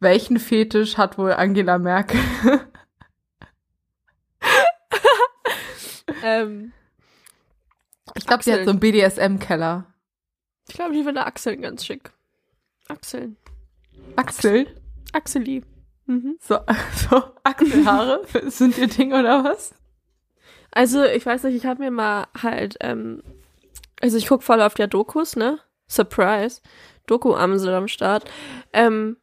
welchen 0.00 0.38
Fetisch 0.38 0.96
hat 0.96 1.18
wohl 1.18 1.32
Angela 1.32 1.78
Merkel? 1.78 2.20
Ähm, 6.22 6.72
Ich 8.14 8.26
glaube, 8.26 8.42
sie 8.42 8.52
hat 8.52 8.64
so 8.64 8.70
einen 8.70 8.80
BDSM-Keller. 8.80 9.86
ich 10.68 10.74
glaube, 10.74 10.92
die 10.94 11.02
finde 11.04 11.26
Achseln 11.26 11.62
ganz 11.62 11.84
schick. 11.84 12.12
Achseln. 12.88 13.36
Axel? 14.16 14.66
Axeli. 15.12 15.62
Mhm. 16.06 16.38
So, 16.40 16.58
so 17.10 17.22
Achselhaare 17.44 18.22
sind 18.50 18.78
ihr 18.78 18.88
Ding 18.88 19.12
oder 19.12 19.44
was? 19.44 19.74
Also, 20.70 21.04
ich 21.04 21.24
weiß 21.24 21.44
nicht, 21.44 21.56
ich 21.56 21.66
habe 21.66 21.82
mir 21.82 21.90
mal 21.90 22.26
halt, 22.42 22.76
ähm, 22.80 23.22
also 24.00 24.16
ich 24.16 24.26
guck 24.26 24.42
voll 24.42 24.62
auf 24.62 24.74
der 24.74 24.86
Dokus, 24.86 25.36
ne? 25.36 25.60
Surprise. 25.88 26.60
Doku-Amsel 27.06 27.74
am 27.74 27.88
Start. 27.88 28.24
Ähm, 28.72 29.16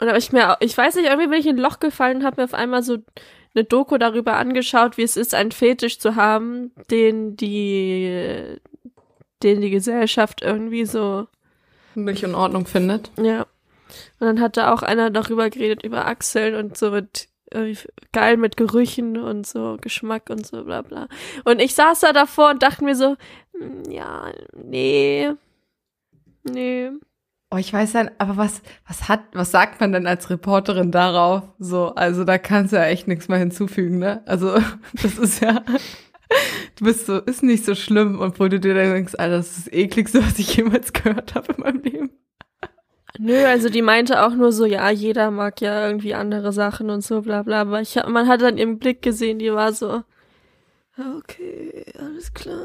und 0.00 0.14
ich 0.16 0.32
mir, 0.32 0.56
ich 0.60 0.76
weiß 0.76 0.96
nicht, 0.96 1.06
irgendwie 1.06 1.28
bin 1.28 1.40
ich 1.40 1.46
in 1.46 1.56
ein 1.56 1.62
Loch 1.62 1.80
gefallen 1.80 2.18
und 2.18 2.24
habe 2.24 2.40
mir 2.40 2.44
auf 2.44 2.54
einmal 2.54 2.82
so 2.82 2.98
eine 3.54 3.64
Doku 3.64 3.96
darüber 3.98 4.36
angeschaut, 4.36 4.96
wie 4.98 5.02
es 5.02 5.16
ist, 5.16 5.34
einen 5.34 5.52
Fetisch 5.52 5.98
zu 5.98 6.16
haben, 6.16 6.72
den 6.90 7.36
die, 7.36 8.58
den 9.42 9.60
die 9.60 9.70
Gesellschaft 9.70 10.42
irgendwie 10.42 10.84
so, 10.84 11.26
Nicht 11.94 12.22
in 12.22 12.34
Ordnung 12.34 12.66
findet. 12.66 13.10
ja. 13.20 13.46
Und 14.18 14.26
dann 14.26 14.40
hat 14.40 14.56
da 14.56 14.74
auch 14.74 14.82
einer 14.82 15.10
darüber 15.10 15.48
geredet, 15.48 15.84
über 15.84 16.06
Achseln 16.06 16.56
und 16.56 16.76
so 16.76 16.90
mit, 16.90 17.28
geil 18.12 18.36
mit 18.36 18.56
Gerüchen 18.56 19.16
und 19.16 19.46
so 19.46 19.76
Geschmack 19.80 20.28
und 20.28 20.44
so 20.44 20.64
bla 20.64 20.82
bla. 20.82 21.08
Und 21.44 21.60
ich 21.60 21.74
saß 21.74 22.00
da 22.00 22.12
davor 22.12 22.50
und 22.50 22.62
dachte 22.62 22.84
mir 22.84 22.96
so, 22.96 23.16
hm, 23.56 23.84
ja, 23.88 24.32
nee, 24.54 25.30
nee. 26.42 26.90
Oh, 27.50 27.58
ich 27.58 27.72
weiß 27.72 27.92
ja, 27.92 28.10
aber 28.18 28.36
was, 28.36 28.60
was 28.88 29.08
hat, 29.08 29.20
was 29.32 29.52
sagt 29.52 29.80
man 29.80 29.92
denn 29.92 30.06
als 30.06 30.30
Reporterin 30.30 30.90
darauf? 30.90 31.44
So, 31.60 31.94
also 31.94 32.24
da 32.24 32.38
kannst 32.38 32.72
du 32.72 32.76
ja 32.76 32.86
echt 32.86 33.06
nichts 33.06 33.28
mehr 33.28 33.38
hinzufügen, 33.38 33.98
ne? 33.98 34.22
Also, 34.26 34.54
das 35.02 35.16
ist 35.16 35.40
ja, 35.40 35.62
du 36.76 36.84
bist 36.84 37.06
so, 37.06 37.18
ist 37.18 37.44
nicht 37.44 37.64
so 37.64 37.74
schlimm, 37.76 38.20
obwohl 38.20 38.48
du 38.48 38.58
dir 38.58 38.74
dann 38.74 38.92
denkst, 38.92 39.14
Alter, 39.16 39.36
das 39.36 39.58
ist 39.58 39.66
das 39.66 39.72
ekligste, 39.72 40.24
was 40.26 40.38
ich 40.38 40.56
jemals 40.56 40.92
gehört 40.92 41.34
habe 41.36 41.52
in 41.52 41.60
meinem 41.60 41.82
Leben. 41.82 42.10
Nö, 43.18 43.46
also 43.46 43.68
die 43.68 43.82
meinte 43.82 44.22
auch 44.24 44.34
nur 44.34 44.52
so, 44.52 44.66
ja, 44.66 44.90
jeder 44.90 45.30
mag 45.30 45.60
ja 45.60 45.86
irgendwie 45.86 46.14
andere 46.14 46.52
Sachen 46.52 46.90
und 46.90 47.02
so, 47.02 47.22
bla 47.22 47.42
bla. 47.42 47.62
Aber 47.62 47.80
ich, 47.80 47.94
man 48.06 48.28
hat 48.28 48.42
dann 48.42 48.58
ihren 48.58 48.78
Blick 48.78 49.02
gesehen, 49.02 49.38
die 49.38 49.52
war 49.52 49.72
so, 49.72 50.02
okay, 50.98 51.84
alles 51.98 52.34
klar. 52.34 52.58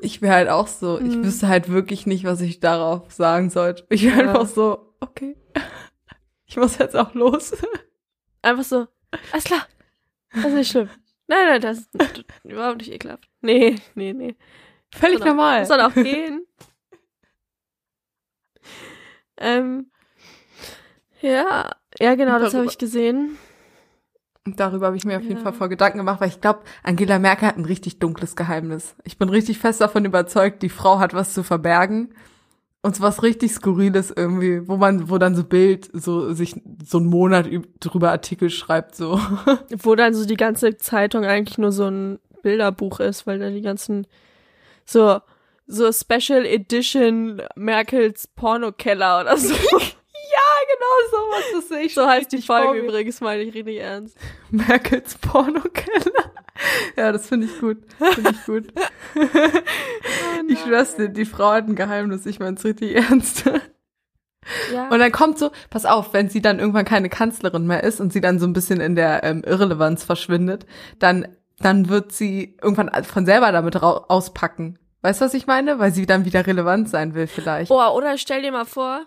Ich 0.00 0.22
wäre 0.22 0.34
halt 0.34 0.48
auch 0.48 0.66
so, 0.66 0.98
ich 0.98 1.16
Mhm. 1.16 1.24
wüsste 1.24 1.48
halt 1.48 1.68
wirklich 1.70 2.06
nicht, 2.06 2.24
was 2.24 2.40
ich 2.40 2.60
darauf 2.60 3.12
sagen 3.12 3.50
sollte. 3.50 3.86
Ich 3.90 4.04
wäre 4.04 4.22
Ja. 4.22 4.28
einfach 4.28 4.46
so, 4.46 4.94
okay. 5.00 5.36
Ich 6.48 6.56
muss 6.56 6.78
jetzt 6.78 6.94
auch 6.94 7.12
los. 7.14 7.56
Einfach 8.42 8.62
so, 8.64 8.86
alles 9.32 9.44
klar, 9.44 9.66
das 10.32 10.44
ist 10.44 10.52
nicht 10.54 10.70
schlimm. 10.70 10.88
Nein, 11.26 11.46
nein, 11.48 11.60
das 11.60 11.78
ist 11.78 11.90
überhaupt 12.44 12.78
nicht 12.78 12.92
ekelhaft. 12.92 13.28
Nee, 13.40 13.74
nee, 13.96 14.12
nee. 14.12 14.36
Völlig 14.94 15.18
Soll 15.18 15.26
auch- 15.28 15.32
normal. 15.32 15.66
Soll 15.66 15.80
auch 15.80 15.92
gehen. 15.94 16.46
ähm, 19.38 19.90
ja, 21.20 21.70
ja, 21.98 22.14
genau, 22.14 22.38
das 22.38 22.54
habe 22.54 22.66
ich 22.66 22.78
gesehen. 22.78 23.38
Und 24.46 24.60
darüber 24.60 24.86
habe 24.86 24.96
ich 24.96 25.04
mir 25.04 25.16
auf 25.16 25.22
jeden 25.24 25.36
Ja. 25.38 25.42
Fall 25.42 25.52
voll 25.52 25.68
Gedanken 25.68 25.98
gemacht, 25.98 26.20
weil 26.20 26.28
ich 26.28 26.40
glaube, 26.40 26.60
Angela 26.84 27.18
Merkel 27.18 27.48
hat 27.48 27.56
ein 27.58 27.64
richtig 27.64 27.98
dunkles 27.98 28.36
Geheimnis. 28.36 28.94
Ich 29.04 29.18
bin 29.18 29.28
richtig 29.28 29.58
fest 29.58 29.80
davon 29.80 30.04
überzeugt, 30.04 30.62
die 30.62 30.68
Frau 30.68 30.98
hat 31.00 31.12
was 31.14 31.34
zu 31.34 31.42
verbergen. 31.42 32.14
Und 32.82 32.94
so 32.94 33.02
was 33.02 33.24
richtig 33.24 33.50
Skurriles 33.52 34.12
irgendwie, 34.14 34.68
wo 34.68 34.76
man, 34.76 35.10
wo 35.10 35.18
dann 35.18 35.34
so 35.34 35.42
Bild, 35.42 35.90
so 35.92 36.32
sich 36.32 36.54
so 36.84 36.98
einen 36.98 37.08
Monat 37.08 37.46
üb- 37.46 37.66
drüber 37.80 38.12
Artikel 38.12 38.48
schreibt, 38.48 38.94
so. 38.94 39.20
Wo 39.82 39.96
dann 39.96 40.14
so 40.14 40.24
die 40.24 40.36
ganze 40.36 40.76
Zeitung 40.76 41.24
eigentlich 41.24 41.58
nur 41.58 41.72
so 41.72 41.86
ein 41.90 42.20
Bilderbuch 42.42 43.00
ist, 43.00 43.26
weil 43.26 43.40
dann 43.40 43.54
die 43.54 43.62
ganzen 43.62 44.06
so 44.84 45.18
so 45.66 45.90
Special 45.90 46.46
Edition 46.46 47.42
Merkels 47.56 48.28
Pornokeller 48.28 49.22
oder 49.22 49.36
so. 49.36 49.54
genau 50.86 51.24
sowas, 51.24 51.44
das 51.54 51.68
sehe 51.68 51.80
ich 51.80 51.94
so 51.94 52.06
heißt 52.06 52.32
die 52.32 52.42
Folge 52.42 52.78
übrigens, 52.80 53.20
meine 53.20 53.42
ich 53.42 53.54
richtig 53.54 53.78
ernst. 53.78 54.16
Merkels 54.50 55.16
Pornokeller. 55.18 56.32
Ja, 56.96 57.12
das 57.12 57.28
finde 57.28 57.46
ich 57.46 57.60
gut. 57.60 57.78
Finde 57.98 58.30
ich 58.30 58.46
gut. 58.46 58.72
ich 60.48 60.58
schwör's 60.60 60.96
dir, 60.96 61.08
die 61.08 61.24
Frau 61.24 61.50
hat 61.50 61.68
ein 61.68 61.76
Geheimnis, 61.76 62.26
ich 62.26 62.38
mein's 62.38 62.64
richtig 62.64 62.96
ernst. 62.96 63.44
Ja. 64.72 64.88
Und 64.88 64.98
dann 65.00 65.12
kommt 65.12 65.38
so, 65.38 65.50
pass 65.70 65.84
auf, 65.84 66.12
wenn 66.12 66.28
sie 66.28 66.40
dann 66.40 66.60
irgendwann 66.60 66.84
keine 66.84 67.08
Kanzlerin 67.08 67.66
mehr 67.66 67.82
ist 67.82 68.00
und 68.00 68.12
sie 68.12 68.20
dann 68.20 68.38
so 68.38 68.46
ein 68.46 68.52
bisschen 68.52 68.80
in 68.80 68.94
der 68.94 69.24
ähm, 69.24 69.42
Irrelevanz 69.44 70.04
verschwindet, 70.04 70.66
dann, 70.98 71.26
dann 71.58 71.88
wird 71.88 72.12
sie 72.12 72.56
irgendwann 72.62 72.90
von 73.04 73.26
selber 73.26 73.50
damit 73.50 73.76
auspacken. 73.82 74.78
Weißt 75.02 75.20
du, 75.20 75.24
was 75.24 75.34
ich 75.34 75.46
meine? 75.46 75.78
Weil 75.78 75.92
sie 75.92 76.06
dann 76.06 76.24
wieder 76.24 76.46
relevant 76.46 76.88
sein 76.88 77.14
will 77.14 77.26
vielleicht. 77.26 77.68
Boah, 77.68 77.94
oder 77.94 78.18
stell 78.18 78.42
dir 78.42 78.52
mal 78.52 78.64
vor, 78.64 79.06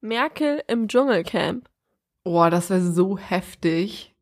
Merkel 0.00 0.62
im 0.68 0.88
Dschungelcamp. 0.88 1.68
Boah, 2.24 2.50
das 2.50 2.70
wäre 2.70 2.82
so 2.82 3.18
heftig. 3.18 4.14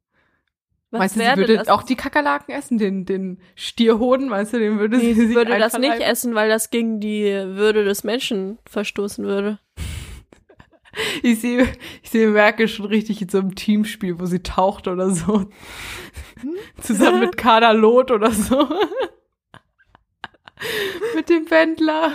Was 0.90 1.00
meinst 1.00 1.16
du, 1.16 1.20
sie 1.20 1.36
würde 1.36 1.56
das? 1.56 1.68
auch 1.68 1.82
die 1.82 1.96
Kakerlaken 1.96 2.54
essen, 2.54 2.78
den, 2.78 3.04
den 3.04 3.40
Stierhoden, 3.56 4.28
meinst 4.28 4.52
du, 4.52 4.58
den 4.58 4.78
würde 4.78 4.98
Nee, 4.98 5.14
sie 5.14 5.34
würde 5.34 5.58
das 5.58 5.76
nicht 5.78 6.00
essen, 6.00 6.34
weil 6.34 6.48
das 6.48 6.70
gegen 6.70 7.00
die 7.00 7.24
Würde 7.24 7.84
des 7.84 8.04
Menschen 8.04 8.58
verstoßen 8.66 9.24
würde. 9.24 9.58
Ich 11.22 11.42
sehe, 11.42 11.68
ich 12.02 12.08
sehe 12.08 12.28
Merkel 12.28 12.68
schon 12.68 12.86
richtig 12.86 13.20
in 13.20 13.28
so 13.28 13.36
einem 13.36 13.54
Teamspiel, 13.54 14.18
wo 14.18 14.24
sie 14.24 14.42
taucht 14.42 14.88
oder 14.88 15.10
so. 15.10 15.50
Zusammen 16.80 17.20
mit 17.20 17.36
Kader 17.36 17.74
Loth 17.74 18.10
oder 18.10 18.30
so. 18.30 18.66
mit 21.14 21.28
dem 21.28 21.44
Pendler. 21.44 22.12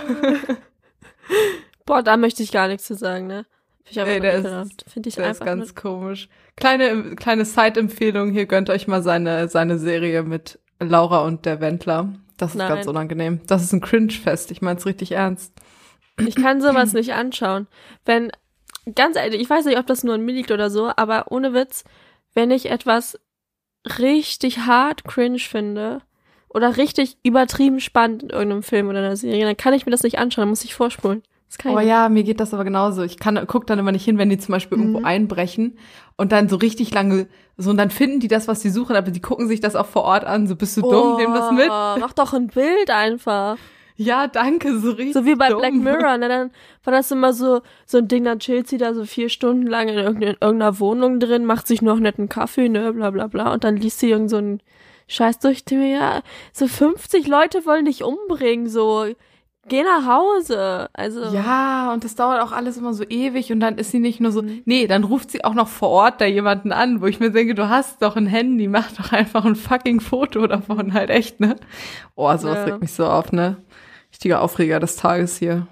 Boah, 1.85 2.01
da 2.03 2.17
möchte 2.17 2.43
ich 2.43 2.51
gar 2.51 2.67
nichts 2.67 2.85
zu 2.85 2.95
sagen, 2.95 3.27
ne? 3.27 3.45
Finde 3.83 3.89
ich 3.89 3.99
einfach 3.99 4.21
der 4.21 4.61
ist-. 4.63 4.85
Finde 4.87 5.09
ich 5.09 5.17
ist 5.17 5.23
einfach 5.23 5.45
ganz 5.45 5.67
nur- 5.67 5.75
komisch. 5.75 6.29
Kleine, 6.55 7.15
kleine 7.15 7.45
Side-Empfehlung, 7.45 8.31
hier 8.31 8.45
gönnt 8.45 8.69
euch 8.69 8.87
mal 8.87 9.01
seine, 9.01 9.47
seine 9.47 9.79
Serie 9.79 10.23
mit 10.23 10.59
Laura 10.79 11.19
und 11.25 11.45
der 11.45 11.59
Wendler. 11.61 12.13
Das 12.37 12.51
ist 12.51 12.57
Nein. 12.57 12.69
ganz 12.69 12.87
unangenehm. 12.87 13.41
Das 13.47 13.63
ist 13.63 13.71
ein 13.73 13.81
Cringe-Fest, 13.81 14.51
ich 14.51 14.61
mein's 14.61 14.85
richtig 14.85 15.11
ernst. 15.13 15.53
Ich 16.17 16.35
kann 16.35 16.61
sowas 16.61 16.93
nicht 16.93 17.13
anschauen. 17.13 17.67
Wenn, 18.05 18.31
ganz 18.95 19.15
ehrlich, 19.15 19.41
ich 19.41 19.49
weiß 19.49 19.65
nicht, 19.65 19.77
ob 19.77 19.87
das 19.87 20.03
nur 20.03 20.15
an 20.15 20.21
mir 20.21 20.33
liegt 20.33 20.51
oder 20.51 20.69
so, 20.69 20.91
aber 20.95 21.31
ohne 21.31 21.53
Witz, 21.53 21.83
wenn 22.33 22.51
ich 22.51 22.69
etwas 22.69 23.19
richtig 23.97 24.59
hart 24.59 25.03
cringe 25.03 25.39
finde 25.39 26.01
oder 26.49 26.77
richtig 26.77 27.17
übertrieben 27.23 27.79
spannend 27.79 28.23
in 28.23 28.29
irgendeinem 28.29 28.63
Film 28.63 28.89
oder 28.89 28.99
einer 28.99 29.15
Serie, 29.15 29.45
dann 29.45 29.57
kann 29.57 29.73
ich 29.73 29.85
mir 29.85 29.91
das 29.91 30.03
nicht 30.03 30.19
anschauen, 30.19 30.43
dann 30.43 30.49
muss 30.49 30.63
ich 30.63 30.75
vorspulen. 30.75 31.23
Oh 31.65 31.79
ja, 31.79 32.07
mir 32.09 32.23
geht 32.23 32.39
das 32.39 32.53
aber 32.53 32.63
genauso. 32.63 33.03
Ich 33.03 33.19
kann, 33.19 33.39
guck 33.47 33.67
dann 33.67 33.77
immer 33.77 33.91
nicht 33.91 34.05
hin, 34.05 34.17
wenn 34.17 34.29
die 34.29 34.37
zum 34.37 34.53
Beispiel 34.53 34.77
irgendwo 34.77 34.99
Mhm. 34.99 35.05
einbrechen 35.05 35.77
und 36.15 36.31
dann 36.31 36.47
so 36.49 36.55
richtig 36.55 36.93
lange, 36.93 37.27
so 37.57 37.69
und 37.71 37.77
dann 37.77 37.89
finden 37.91 38.19
die 38.21 38.27
das, 38.29 38.47
was 38.47 38.61
sie 38.61 38.69
suchen, 38.69 38.95
aber 38.95 39.11
die 39.11 39.21
gucken 39.21 39.47
sich 39.47 39.59
das 39.59 39.75
auch 39.75 39.85
vor 39.87 40.03
Ort 40.03 40.23
an. 40.23 40.47
So 40.47 40.55
bist 40.55 40.77
du 40.77 40.81
dumm, 40.81 41.15
nimm 41.17 41.33
das 41.33 41.51
mit. 41.51 41.67
Oh, 41.69 41.95
Mach 41.99 42.13
doch 42.13 42.33
ein 42.33 42.47
Bild 42.47 42.89
einfach. 42.89 43.57
Ja, 43.97 44.27
danke, 44.27 44.79
so 44.79 44.91
richtig. 44.91 45.13
So 45.13 45.25
wie 45.25 45.35
bei 45.35 45.49
dumm. 45.49 45.59
Black 45.59 45.73
Mirror, 45.73 46.17
ne? 46.17 46.29
Dann 46.29 46.51
war 46.85 46.93
das 46.93 47.11
immer 47.11 47.33
so, 47.33 47.61
so 47.85 47.97
ein 47.99 48.07
Ding, 48.07 48.23
dann 48.23 48.39
chillt 48.39 48.67
sie 48.67 48.77
da 48.77 48.93
so 48.93 49.03
vier 49.05 49.29
Stunden 49.29 49.67
lang 49.67 49.89
in, 49.89 49.95
irgende- 49.97 50.27
in 50.29 50.37
irgendeiner 50.41 50.79
Wohnung 50.79 51.19
drin, 51.19 51.45
macht 51.45 51.67
sich 51.67 51.81
noch 51.81 51.99
netten 51.99 52.29
Kaffee, 52.29 52.69
ne, 52.69 52.93
bla 52.93 53.11
bla 53.11 53.27
bla, 53.27 53.53
und 53.53 53.63
dann 53.63 53.75
liest 53.75 53.99
sie 53.99 54.09
irgend 54.09 54.29
so 54.29 54.37
einen 54.37 54.61
Scheiß 55.07 55.39
durch, 55.39 55.65
die 55.65 55.75
ja, 55.75 56.21
so 56.53 56.67
50 56.67 57.27
Leute 57.27 57.65
wollen 57.65 57.85
dich 57.85 58.03
umbringen, 58.03 58.69
so, 58.69 59.05
geh 59.67 59.83
nach 59.83 60.05
Hause, 60.05 60.89
also. 60.93 61.23
Ja, 61.35 61.93
und 61.93 62.03
das 62.03 62.15
dauert 62.15 62.41
auch 62.41 62.51
alles 62.51 62.77
immer 62.77 62.93
so 62.93 63.03
ewig 63.07 63.51
und 63.51 63.59
dann 63.59 63.77
ist 63.77 63.91
sie 63.91 63.99
nicht 63.99 64.19
nur 64.19 64.31
so, 64.31 64.41
Mhm. 64.41 64.61
nee, 64.65 64.87
dann 64.87 65.03
ruft 65.03 65.31
sie 65.31 65.43
auch 65.43 65.53
noch 65.53 65.67
vor 65.67 65.89
Ort 65.89 66.19
da 66.21 66.25
jemanden 66.25 66.71
an, 66.71 67.01
wo 67.01 67.05
ich 67.05 67.19
mir 67.19 67.31
denke, 67.31 67.55
du 67.55 67.69
hast 67.69 68.01
doch 68.01 68.15
ein 68.15 68.27
Handy, 68.27 68.67
mach 68.67 68.91
doch 68.91 69.11
einfach 69.11 69.45
ein 69.45 69.55
fucking 69.55 69.99
Foto 70.01 70.47
davon, 70.47 70.93
halt 70.93 71.09
echt, 71.09 71.39
ne? 71.39 71.55
Oh, 72.15 72.35
sowas 72.37 72.59
Ja. 72.59 72.63
regt 72.65 72.81
mich 72.81 72.93
so 72.93 73.05
auf, 73.05 73.31
ne? 73.31 73.57
Richtiger 74.11 74.41
Aufreger 74.41 74.79
des 74.79 74.95
Tages 74.97 75.37
hier. 75.37 75.67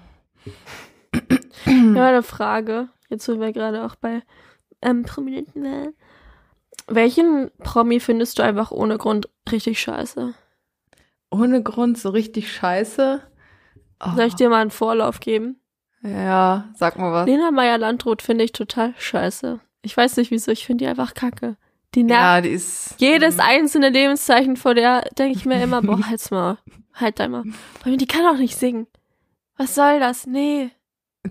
Habe 1.66 2.00
eine 2.00 2.22
Frage, 2.22 2.88
jetzt 3.08 3.28
wo 3.28 3.38
wir 3.40 3.52
gerade 3.52 3.84
auch 3.84 3.96
bei 3.96 4.22
ähm, 4.82 5.02
Prominenten 5.02 5.62
waren. 5.64 5.94
Welchen 6.86 7.50
Promi 7.58 8.00
findest 8.00 8.38
du 8.38 8.42
einfach 8.42 8.70
ohne 8.70 8.96
Grund 8.98 9.28
richtig 9.52 9.80
scheiße? 9.80 10.34
Ohne 11.30 11.62
Grund 11.62 11.98
so 11.98 12.08
richtig 12.10 12.50
scheiße. 12.52 13.20
Oh, 14.02 14.10
Soll 14.16 14.26
ich 14.26 14.34
dir 14.34 14.48
mal 14.48 14.62
einen 14.62 14.70
Vorlauf 14.70 15.20
geben? 15.20 15.60
ja, 16.02 16.68
sag 16.74 16.98
mal 16.98 17.12
was. 17.12 17.26
Lena 17.26 17.50
Meyer-Landrut 17.50 18.22
finde 18.22 18.44
ich 18.44 18.52
total 18.52 18.94
scheiße. 18.98 19.60
Ich 19.82 19.96
weiß 19.96 20.16
nicht 20.16 20.30
wieso, 20.30 20.50
ich 20.50 20.64
finde 20.64 20.84
die 20.84 20.88
einfach 20.88 21.12
kacke. 21.14 21.56
Die 21.94 22.04
nervt. 22.04 22.20
Ja, 22.22 22.40
die 22.40 22.48
ist. 22.50 22.94
Jedes 22.98 23.38
einzelne 23.38 23.90
Lebenszeichen 23.90 24.56
vor 24.56 24.74
der 24.74 25.02
denke 25.18 25.36
ich 25.36 25.44
mir 25.44 25.62
immer, 25.62 25.82
boah, 25.82 26.00
halt's 26.08 26.30
mal. 26.30 26.58
Halt 26.94 27.18
dein 27.20 27.30
mal. 27.30 27.44
Vor 27.44 27.86
allem, 27.86 27.98
Die 27.98 28.06
kann 28.06 28.24
auch 28.26 28.38
nicht 28.38 28.56
singen. 28.56 28.86
Was 29.56 29.74
soll 29.74 30.00
das? 30.00 30.26
Nee. 30.26 30.70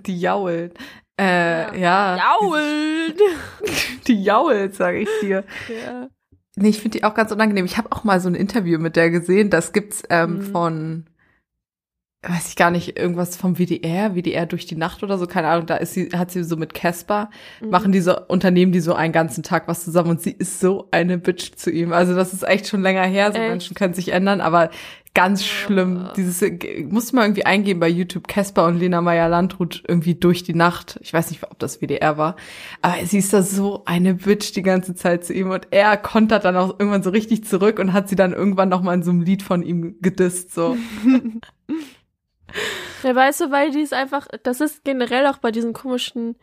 Die 0.06 0.20
jault. 0.20 0.74
Äh, 1.20 1.80
ja. 1.80 2.18
Jault! 2.18 3.20
Die 4.08 4.24
jault, 4.24 4.76
sage 4.76 5.00
ich 5.00 5.10
dir. 5.22 5.44
ja. 5.84 6.10
Nee, 6.56 6.70
ich 6.70 6.80
finde 6.82 6.98
die 7.00 7.04
auch 7.06 7.14
ganz 7.14 7.32
unangenehm. 7.32 7.66
Ich 7.66 7.78
habe 7.78 7.92
auch 7.92 8.04
mal 8.04 8.20
so 8.20 8.28
ein 8.30 8.36
Interview 8.36 8.80
mit 8.80 8.96
der 8.98 9.10
gesehen. 9.10 9.50
Das 9.50 9.72
gibt's 9.74 10.04
ähm, 10.10 10.38
Mhm. 10.40 10.42
von, 10.52 11.06
weiß 12.22 12.50
ich 12.50 12.56
gar 12.58 12.70
nicht, 12.70 13.00
irgendwas 13.00 13.38
vom 13.38 13.56
WDR, 13.58 14.14
WDR 14.14 14.46
durch 14.46 14.66
die 14.66 14.76
Nacht 14.76 15.04
oder 15.04 15.18
so, 15.18 15.26
keine 15.26 15.48
Ahnung. 15.48 15.66
Da 15.68 15.78
ist 15.78 15.94
sie, 15.94 16.10
hat 16.14 16.32
sie 16.32 16.44
so 16.44 16.58
mit 16.58 16.74
Casper, 16.74 17.30
Mhm. 17.62 17.70
machen 17.70 17.92
die 17.94 18.02
so, 18.02 18.16
unternehmen 18.28 18.72
die 18.74 18.82
so 18.82 18.94
einen 18.94 19.14
ganzen 19.14 19.42
Tag 19.42 19.68
was 19.70 19.86
zusammen 19.86 20.10
und 20.10 20.22
sie 20.22 20.32
ist 20.38 20.60
so 20.60 20.90
eine 20.92 21.18
Bitch 21.18 21.56
zu 21.56 21.72
ihm. 21.72 21.94
Also 21.94 22.16
das 22.16 22.34
ist 22.34 22.44
echt 22.44 22.68
schon 22.68 22.82
länger 22.82 23.04
her. 23.06 23.32
So 23.32 23.38
Echt? 23.40 23.50
Menschen 23.50 23.76
können 23.76 23.94
sich 23.94 24.10
ändern, 24.12 24.42
aber 24.42 24.70
ganz 25.16 25.46
schlimm. 25.46 26.10
Dieses, 26.18 26.42
äh, 26.42 26.86
musst 26.90 27.12
du 27.12 27.16
mal 27.16 27.24
irgendwie 27.24 27.46
eingeben 27.46 27.80
bei 27.80 27.88
YouTube, 27.90 28.28
Casper 28.28 28.66
und 28.68 28.78
Lena 28.80 29.02
Meyer-Landrut 29.02 29.84
irgendwie 29.88 30.14
durch 30.16 30.44
die 30.44 30.54
Nacht. 30.54 31.00
Ich 31.02 31.14
weiß 31.14 31.30
nicht, 31.32 31.42
ob 31.44 31.58
das 31.58 31.80
WDR 31.82 32.18
war. 32.18 32.36
Aber 32.82 32.96
sie 33.06 33.18
ist 33.20 33.32
da 33.34 33.42
so 33.44 33.84
eine 33.86 34.16
Bitch 34.16 34.54
die 34.56 34.62
ganze 34.62 34.94
Zeit 34.94 35.24
zu 35.24 35.34
ihm 35.34 35.50
und 35.52 35.68
er 35.72 35.96
kontert 35.98 36.44
dann 36.46 36.58
auch 36.58 36.80
irgendwann 36.80 37.02
so 37.02 37.10
richtig 37.12 37.46
zurück 37.46 37.80
und 37.80 37.94
hat 37.94 38.10
sie 38.10 38.16
dann 38.18 38.34
irgendwann 38.34 38.68
noch 38.70 38.82
mal 38.82 38.94
in 38.94 39.04
so 39.04 39.12
einem 39.12 39.22
Lied 39.22 39.42
von 39.42 39.64
ihm 39.64 39.96
gedisst, 40.02 40.54
so. 40.54 40.76
Ja, 43.04 43.16
weißt 43.16 43.40
du, 43.40 43.52
weil 43.52 43.72
die 43.72 43.80
ist 43.80 43.94
einfach, 43.94 44.28
das 44.44 44.60
ist 44.60 44.84
generell 44.84 45.26
auch 45.28 45.38
bei 45.38 45.52
diesen 45.52 45.72
komischen 45.72 46.36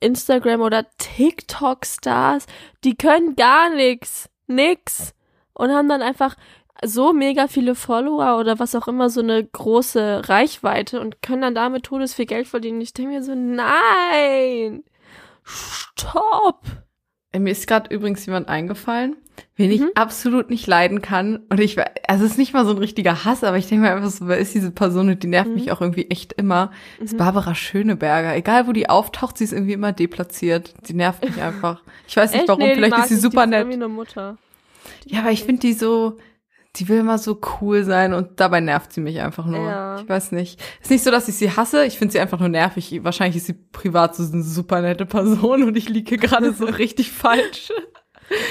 Instagram- 0.00 0.60
oder 0.60 0.86
TikTok-Stars, 0.98 2.46
die 2.82 2.96
können 2.96 3.36
gar 3.36 3.70
nix, 3.70 4.28
nix 4.48 5.14
und 5.52 5.70
haben 5.70 5.88
dann 5.88 6.02
einfach 6.02 6.34
so 6.82 7.12
mega 7.12 7.46
viele 7.46 7.74
Follower 7.74 8.38
oder 8.38 8.58
was 8.58 8.74
auch 8.74 8.88
immer, 8.88 9.10
so 9.10 9.20
eine 9.20 9.44
große 9.44 10.28
Reichweite 10.28 11.00
und 11.00 11.22
können 11.22 11.42
dann 11.42 11.54
damit 11.54 11.84
todesviel 11.84 12.26
Geld 12.26 12.48
verdienen. 12.48 12.80
Ich 12.80 12.94
denke 12.94 13.12
mir 13.12 13.22
so, 13.22 13.34
nein, 13.34 14.82
stopp, 15.44 16.62
Mir 17.36 17.50
ist 17.50 17.66
gerade 17.68 17.94
übrigens 17.94 18.26
jemand 18.26 18.48
eingefallen, 18.48 19.14
wen 19.56 19.70
ich 19.70 19.80
Mhm. 19.82 19.90
absolut 19.94 20.50
nicht 20.50 20.66
leiden 20.66 21.00
kann. 21.00 21.36
Und 21.48 21.60
ich, 21.60 21.76
also 22.08 22.24
es 22.24 22.32
ist 22.32 22.38
nicht 22.38 22.52
mal 22.52 22.64
so 22.64 22.72
ein 22.72 22.78
richtiger 22.78 23.24
Hass, 23.24 23.44
aber 23.44 23.56
ich 23.56 23.68
denke 23.68 23.84
mir 23.84 23.94
einfach 23.94 24.10
so, 24.10 24.26
wer 24.26 24.38
ist 24.38 24.52
diese 24.54 24.72
Person 24.72 25.08
und 25.08 25.22
die 25.22 25.28
nervt 25.28 25.48
Mhm. 25.50 25.54
mich 25.54 25.70
auch 25.70 25.80
irgendwie 25.80 26.10
echt 26.10 26.32
immer. 26.32 26.72
Das 26.98 27.06
ist 27.06 27.12
Mhm. 27.14 27.18
Barbara 27.18 27.54
Schöneberger. 27.54 28.34
Egal 28.34 28.66
wo 28.66 28.72
die 28.72 28.88
auftaucht, 28.88 29.38
sie 29.38 29.44
ist 29.44 29.52
irgendwie 29.52 29.74
immer 29.74 29.92
deplatziert. 29.92 30.74
Sie 30.82 30.94
nervt 30.94 31.22
mich 31.24 31.40
einfach. 31.42 31.82
Ich 32.08 32.16
weiß 32.16 32.32
nicht 32.32 32.40
Echt? 32.40 32.48
warum, 32.48 32.62
Nee, 32.64 32.74
vielleicht 32.74 32.98
ist 32.98 33.08
sie 33.08 33.14
ich, 33.14 33.20
super 33.20 33.46
nett. 33.46 33.66
Mutter. 33.88 34.36
Ja, 35.06 35.20
aber 35.20 35.30
ich 35.30 35.44
finde 35.44 35.60
die 35.60 35.72
so, 35.72 36.18
die 36.80 36.88
will 36.88 36.98
immer 37.00 37.18
so 37.18 37.38
cool 37.60 37.84
sein 37.84 38.14
und 38.14 38.40
dabei 38.40 38.60
nervt 38.60 38.92
sie 38.92 39.00
mich 39.02 39.20
einfach 39.20 39.44
nur. 39.44 39.60
Ja. 39.64 40.00
Ich 40.00 40.08
weiß 40.08 40.32
nicht. 40.32 40.58
Ist 40.80 40.90
nicht 40.90 41.04
so, 41.04 41.10
dass 41.10 41.28
ich 41.28 41.36
sie 41.36 41.54
hasse, 41.54 41.84
ich 41.84 41.98
finde 41.98 42.12
sie 42.12 42.20
einfach 42.20 42.40
nur 42.40 42.48
nervig. 42.48 43.04
Wahrscheinlich 43.04 43.36
ist 43.36 43.46
sie 43.46 43.52
privat 43.52 44.16
so 44.16 44.22
eine 44.32 44.42
super 44.42 44.80
nette 44.80 45.04
Person 45.04 45.62
und 45.62 45.76
ich 45.76 45.88
liege 45.90 46.16
gerade 46.16 46.52
so 46.54 46.64
richtig 46.78 47.12
falsch. 47.12 47.70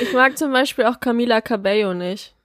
Ich 0.02 0.14
mag 0.14 0.38
zum 0.38 0.52
Beispiel 0.52 0.86
auch 0.86 1.00
Camila 1.00 1.42
Cabello 1.42 1.94
nicht. 1.96 2.36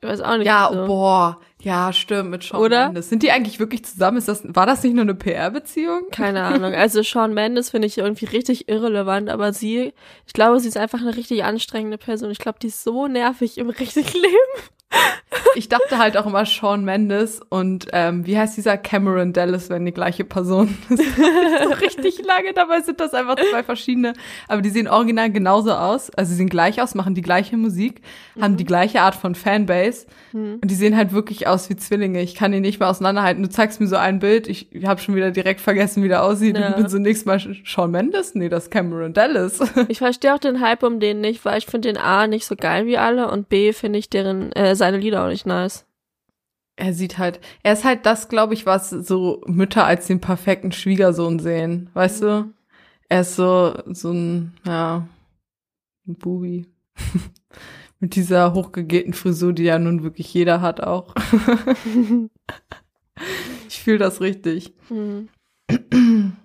Ich 0.00 0.08
weiß 0.08 0.20
auch 0.22 0.36
nicht. 0.38 0.46
Ja, 0.46 0.68
wieso. 0.72 0.86
boah. 0.86 1.40
Ja, 1.60 1.92
stimmt, 1.92 2.30
mit 2.30 2.44
Shawn 2.44 2.60
Oder? 2.60 2.86
Mendes. 2.86 3.08
Sind 3.08 3.22
die 3.22 3.30
eigentlich 3.32 3.58
wirklich 3.58 3.84
zusammen? 3.84 4.16
Ist 4.16 4.28
das, 4.28 4.42
war 4.44 4.64
das 4.64 4.82
nicht 4.82 4.94
nur 4.94 5.02
eine 5.02 5.14
PR-Beziehung? 5.14 6.08
Keine 6.10 6.42
Ahnung. 6.44 6.72
Also 6.74 7.02
Shawn 7.02 7.34
Mendes 7.34 7.70
finde 7.70 7.86
ich 7.86 7.98
irgendwie 7.98 8.26
richtig 8.26 8.68
irrelevant, 8.68 9.28
aber 9.28 9.52
sie, 9.52 9.92
ich 10.26 10.32
glaube, 10.32 10.60
sie 10.60 10.68
ist 10.68 10.76
einfach 10.76 11.00
eine 11.00 11.16
richtig 11.16 11.44
anstrengende 11.44 11.98
Person. 11.98 12.30
Ich 12.30 12.38
glaube, 12.38 12.58
die 12.60 12.68
ist 12.68 12.82
so 12.84 13.06
nervig 13.08 13.58
im 13.58 13.70
richtigen 13.70 14.12
Leben. 14.12 14.68
Ich 15.54 15.68
dachte 15.68 15.98
halt 15.98 16.16
auch 16.16 16.26
immer 16.26 16.46
Shawn 16.46 16.84
Mendes 16.84 17.40
und 17.48 17.88
ähm, 17.92 18.26
wie 18.26 18.38
heißt 18.38 18.56
dieser 18.56 18.76
Cameron 18.76 19.32
Dallas, 19.32 19.70
wenn 19.70 19.84
die 19.84 19.92
gleiche 19.92 20.24
Person 20.24 20.78
ist. 20.88 21.02
so 21.16 21.70
richtig 21.80 22.24
lange, 22.24 22.52
dabei 22.54 22.80
sind 22.80 23.00
das 23.00 23.12
einfach 23.12 23.36
zwei 23.36 23.62
verschiedene. 23.62 24.12
Aber 24.46 24.62
die 24.62 24.70
sehen 24.70 24.88
original 24.88 25.30
genauso 25.30 25.72
aus. 25.72 26.10
Also 26.10 26.30
sie 26.30 26.36
sehen 26.36 26.48
gleich 26.48 26.80
aus, 26.80 26.94
machen 26.94 27.14
die 27.14 27.22
gleiche 27.22 27.56
Musik, 27.56 28.02
haben 28.40 28.56
die 28.56 28.64
gleiche 28.64 29.00
Art 29.00 29.14
von 29.14 29.34
Fanbase. 29.34 30.06
Hm. 30.30 30.58
Und 30.62 30.70
die 30.70 30.74
sehen 30.74 30.96
halt 30.96 31.12
wirklich 31.12 31.46
aus 31.46 31.68
wie 31.70 31.76
Zwillinge. 31.76 32.22
Ich 32.22 32.34
kann 32.34 32.52
die 32.52 32.60
nicht 32.60 32.78
mehr 32.78 32.88
auseinanderhalten. 32.88 33.42
Du 33.42 33.48
zeigst 33.48 33.80
mir 33.80 33.88
so 33.88 33.96
ein 33.96 34.20
Bild, 34.20 34.48
ich 34.48 34.68
habe 34.84 35.00
schon 35.00 35.14
wieder 35.14 35.30
direkt 35.30 35.60
vergessen, 35.60 36.02
wie 36.02 36.08
der 36.08 36.22
aussieht. 36.22 36.56
Ja. 36.56 36.68
Und 36.68 36.76
bin 36.76 36.88
so 36.88 36.98
nächstes 36.98 37.26
Mal 37.26 37.40
Shawn 37.40 37.90
Mendes? 37.90 38.34
Nee, 38.34 38.48
das 38.48 38.64
ist 38.64 38.70
Cameron 38.70 39.12
Dallas. 39.12 39.58
Ich 39.88 39.98
verstehe 39.98 40.34
auch 40.34 40.38
den 40.38 40.60
Hype 40.60 40.82
um 40.82 41.00
den 41.00 41.20
nicht, 41.20 41.44
weil 41.44 41.58
ich 41.58 41.66
finde 41.66 41.88
den 41.92 41.96
A 41.96 42.26
nicht 42.26 42.46
so 42.46 42.56
geil 42.56 42.86
wie 42.86 42.98
alle 42.98 43.30
und 43.30 43.48
B 43.48 43.72
finde 43.72 43.98
ich 43.98 44.10
deren, 44.10 44.52
äh, 44.52 44.76
seine 44.78 44.98
Lieder 44.98 45.24
auch 45.24 45.28
nicht 45.28 45.46
nice. 45.46 45.84
Er 46.76 46.94
sieht 46.94 47.18
halt, 47.18 47.40
er 47.62 47.72
ist 47.72 47.84
halt 47.84 48.06
das, 48.06 48.28
glaube 48.28 48.54
ich, 48.54 48.64
was 48.64 48.90
so 48.90 49.42
Mütter 49.46 49.84
als 49.84 50.06
den 50.06 50.20
perfekten 50.20 50.70
Schwiegersohn 50.72 51.40
sehen. 51.40 51.90
Weißt 51.92 52.22
du? 52.22 52.54
Er 53.08 53.22
ist 53.22 53.34
so, 53.36 53.74
so 53.86 54.12
ein, 54.12 54.54
ja, 54.64 55.08
ein 56.06 56.14
Bubi. 56.14 56.66
Mit 58.00 58.14
dieser 58.14 58.54
hochgegelten 58.54 59.12
Frisur, 59.12 59.52
die 59.52 59.64
ja 59.64 59.78
nun 59.78 60.04
wirklich 60.04 60.32
jeder 60.32 60.60
hat 60.60 60.80
auch. 60.80 61.16
ich 63.68 63.80
fühle 63.82 63.98
das 63.98 64.20
richtig. 64.20 64.72
Hm. 64.86 65.28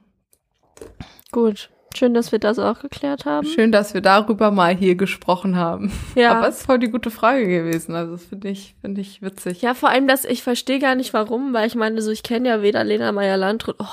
Gut. 1.31 1.69
Schön, 1.95 2.13
dass 2.13 2.31
wir 2.31 2.39
das 2.39 2.59
auch 2.59 2.79
geklärt 2.79 3.25
haben. 3.25 3.47
Schön, 3.47 3.71
dass 3.71 3.93
wir 3.93 4.01
darüber 4.01 4.51
mal 4.51 4.75
hier 4.75 4.95
gesprochen 4.95 5.55
haben. 5.55 5.91
Ja. 6.15 6.31
Aber 6.33 6.47
es 6.47 6.57
ist 6.59 6.65
voll 6.65 6.79
die 6.79 6.89
gute 6.89 7.11
Frage 7.11 7.47
gewesen. 7.47 7.95
Also 7.95 8.13
das 8.13 8.25
finde 8.25 8.49
ich, 8.49 8.75
finde 8.81 9.01
ich 9.01 9.21
witzig. 9.21 9.61
Ja, 9.61 9.73
vor 9.73 9.89
allem, 9.89 10.07
dass 10.07 10.25
ich 10.25 10.43
verstehe 10.43 10.79
gar 10.79 10.95
nicht 10.95 11.13
warum, 11.13 11.53
weil 11.53 11.67
ich 11.67 11.75
meine, 11.75 12.01
so 12.01 12.11
ich 12.11 12.23
kenne 12.23 12.49
ja 12.49 12.61
weder 12.61 12.83
Lena 12.83 13.11
Meyer 13.11 13.37
Landrut 13.37 13.75
oh, 13.79 13.85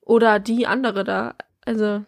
oder 0.00 0.38
die 0.38 0.66
andere 0.66 1.04
da. 1.04 1.34
Also, 1.64 2.04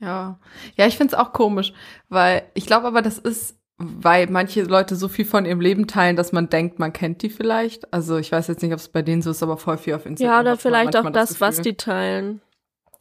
Ja, 0.00 0.38
ja, 0.76 0.86
ich 0.86 0.96
find's 0.96 1.14
auch 1.14 1.32
komisch, 1.32 1.72
weil 2.08 2.42
ich 2.54 2.66
glaube 2.66 2.86
aber, 2.86 3.02
das 3.02 3.18
ist, 3.18 3.58
weil 3.76 4.28
manche 4.28 4.62
Leute 4.62 4.96
so 4.96 5.08
viel 5.08 5.24
von 5.24 5.46
ihrem 5.46 5.60
Leben 5.60 5.86
teilen, 5.86 6.16
dass 6.16 6.32
man 6.32 6.48
denkt, 6.48 6.78
man 6.78 6.92
kennt 6.92 7.22
die 7.22 7.30
vielleicht. 7.30 7.92
Also 7.92 8.18
ich 8.18 8.30
weiß 8.30 8.48
jetzt 8.48 8.62
nicht, 8.62 8.72
ob 8.72 8.78
es 8.78 8.88
bei 8.88 9.02
denen 9.02 9.22
so 9.22 9.30
ist, 9.30 9.42
aber 9.42 9.56
voll 9.56 9.78
viel 9.78 9.94
auf 9.94 10.06
Instagram. 10.06 10.32
ja, 10.32 10.40
oder 10.40 10.56
vielleicht 10.56 10.96
auch 10.96 11.04
manchmal 11.04 11.12
das, 11.12 11.40
was 11.40 11.60
die 11.60 11.74
teilen. 11.74 12.40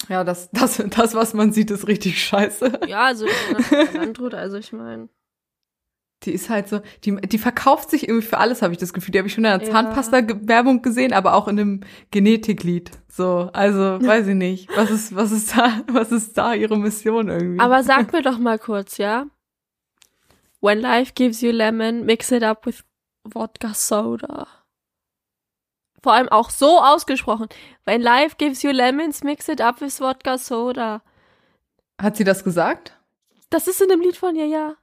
Ja, 0.10 0.24
das, 0.24 0.50
das, 0.52 0.82
das, 0.90 1.16
was 1.16 1.34
man 1.34 1.52
sieht, 1.52 1.72
ist 1.72 1.88
richtig 1.88 2.24
scheiße. 2.24 2.82
Ja, 2.88 3.06
also 3.06 3.26
Landrut, 3.94 4.34
also 4.34 4.58
ich 4.58 4.72
meine. 4.72 5.10
Die 6.24 6.32
ist 6.32 6.50
halt 6.50 6.68
so, 6.68 6.82
die, 7.04 7.16
die 7.16 7.38
verkauft 7.38 7.92
sich 7.92 8.08
irgendwie 8.08 8.26
für 8.26 8.40
alles, 8.40 8.62
habe 8.64 8.74
ich 8.74 8.80
das 8.80 8.92
Gefühl. 8.94 9.12
Die 9.12 9.20
habe 9.20 9.28
ich 9.28 9.34
schon 9.36 9.46
in 9.46 9.60
der 9.60 9.68
Ja. 9.68 9.72
Zahnpasta-Werbung 9.72 10.82
gesehen, 10.82 11.14
aber 11.14 11.36
auch 11.36 11.48
in 11.48 11.60
einem 11.60 11.82
Genetiklied. 12.10 12.90
So, 13.08 13.50
also 13.54 14.00
weiß 14.02 14.28
ich 14.28 14.36
nicht. 14.36 14.70
Was 14.76 14.90
ist, 14.90 15.16
was 15.16 15.32
ist 15.32 15.56
da, 15.56 15.82
was 15.92 16.12
ist 16.12 16.38
da 16.38 16.54
ihre 16.56 16.78
Mission 16.78 17.30
irgendwie? 17.30 17.60
Aber 17.60 17.84
sag 17.84 18.12
mir 18.14 18.24
doch 18.24 18.40
mal 18.40 18.58
kurz, 18.58 18.98
ja? 18.98 19.28
When 20.60 20.80
life 20.80 21.12
gives 21.14 21.42
you 21.42 21.52
lemon, 21.52 22.04
mix 22.06 22.32
it 22.32 22.42
up 22.44 22.66
with 22.66 22.84
vodka 23.24 23.74
soda. 23.76 24.48
Vor 26.04 26.14
allem 26.14 26.30
auch 26.30 26.50
so 26.50 26.80
ausgesprochen. 26.80 27.48
When 27.86 28.02
life 28.02 28.36
gives 28.38 28.62
you 28.64 28.72
lemons, 28.72 29.24
mix 29.24 29.48
it 29.48 29.62
up 29.62 29.82
with 29.82 29.98
vodka 30.00 30.38
soda. 30.38 31.02
Hat 32.02 32.16
sie 32.18 32.24
das 32.24 32.44
gesagt? 32.44 32.98
Das 33.50 33.68
ist 33.68 33.82
in 33.82 33.90
dem 33.90 34.02
Lied 34.02 34.16
von 34.18 34.36
ihr, 34.36 34.46
ja. 34.46 34.76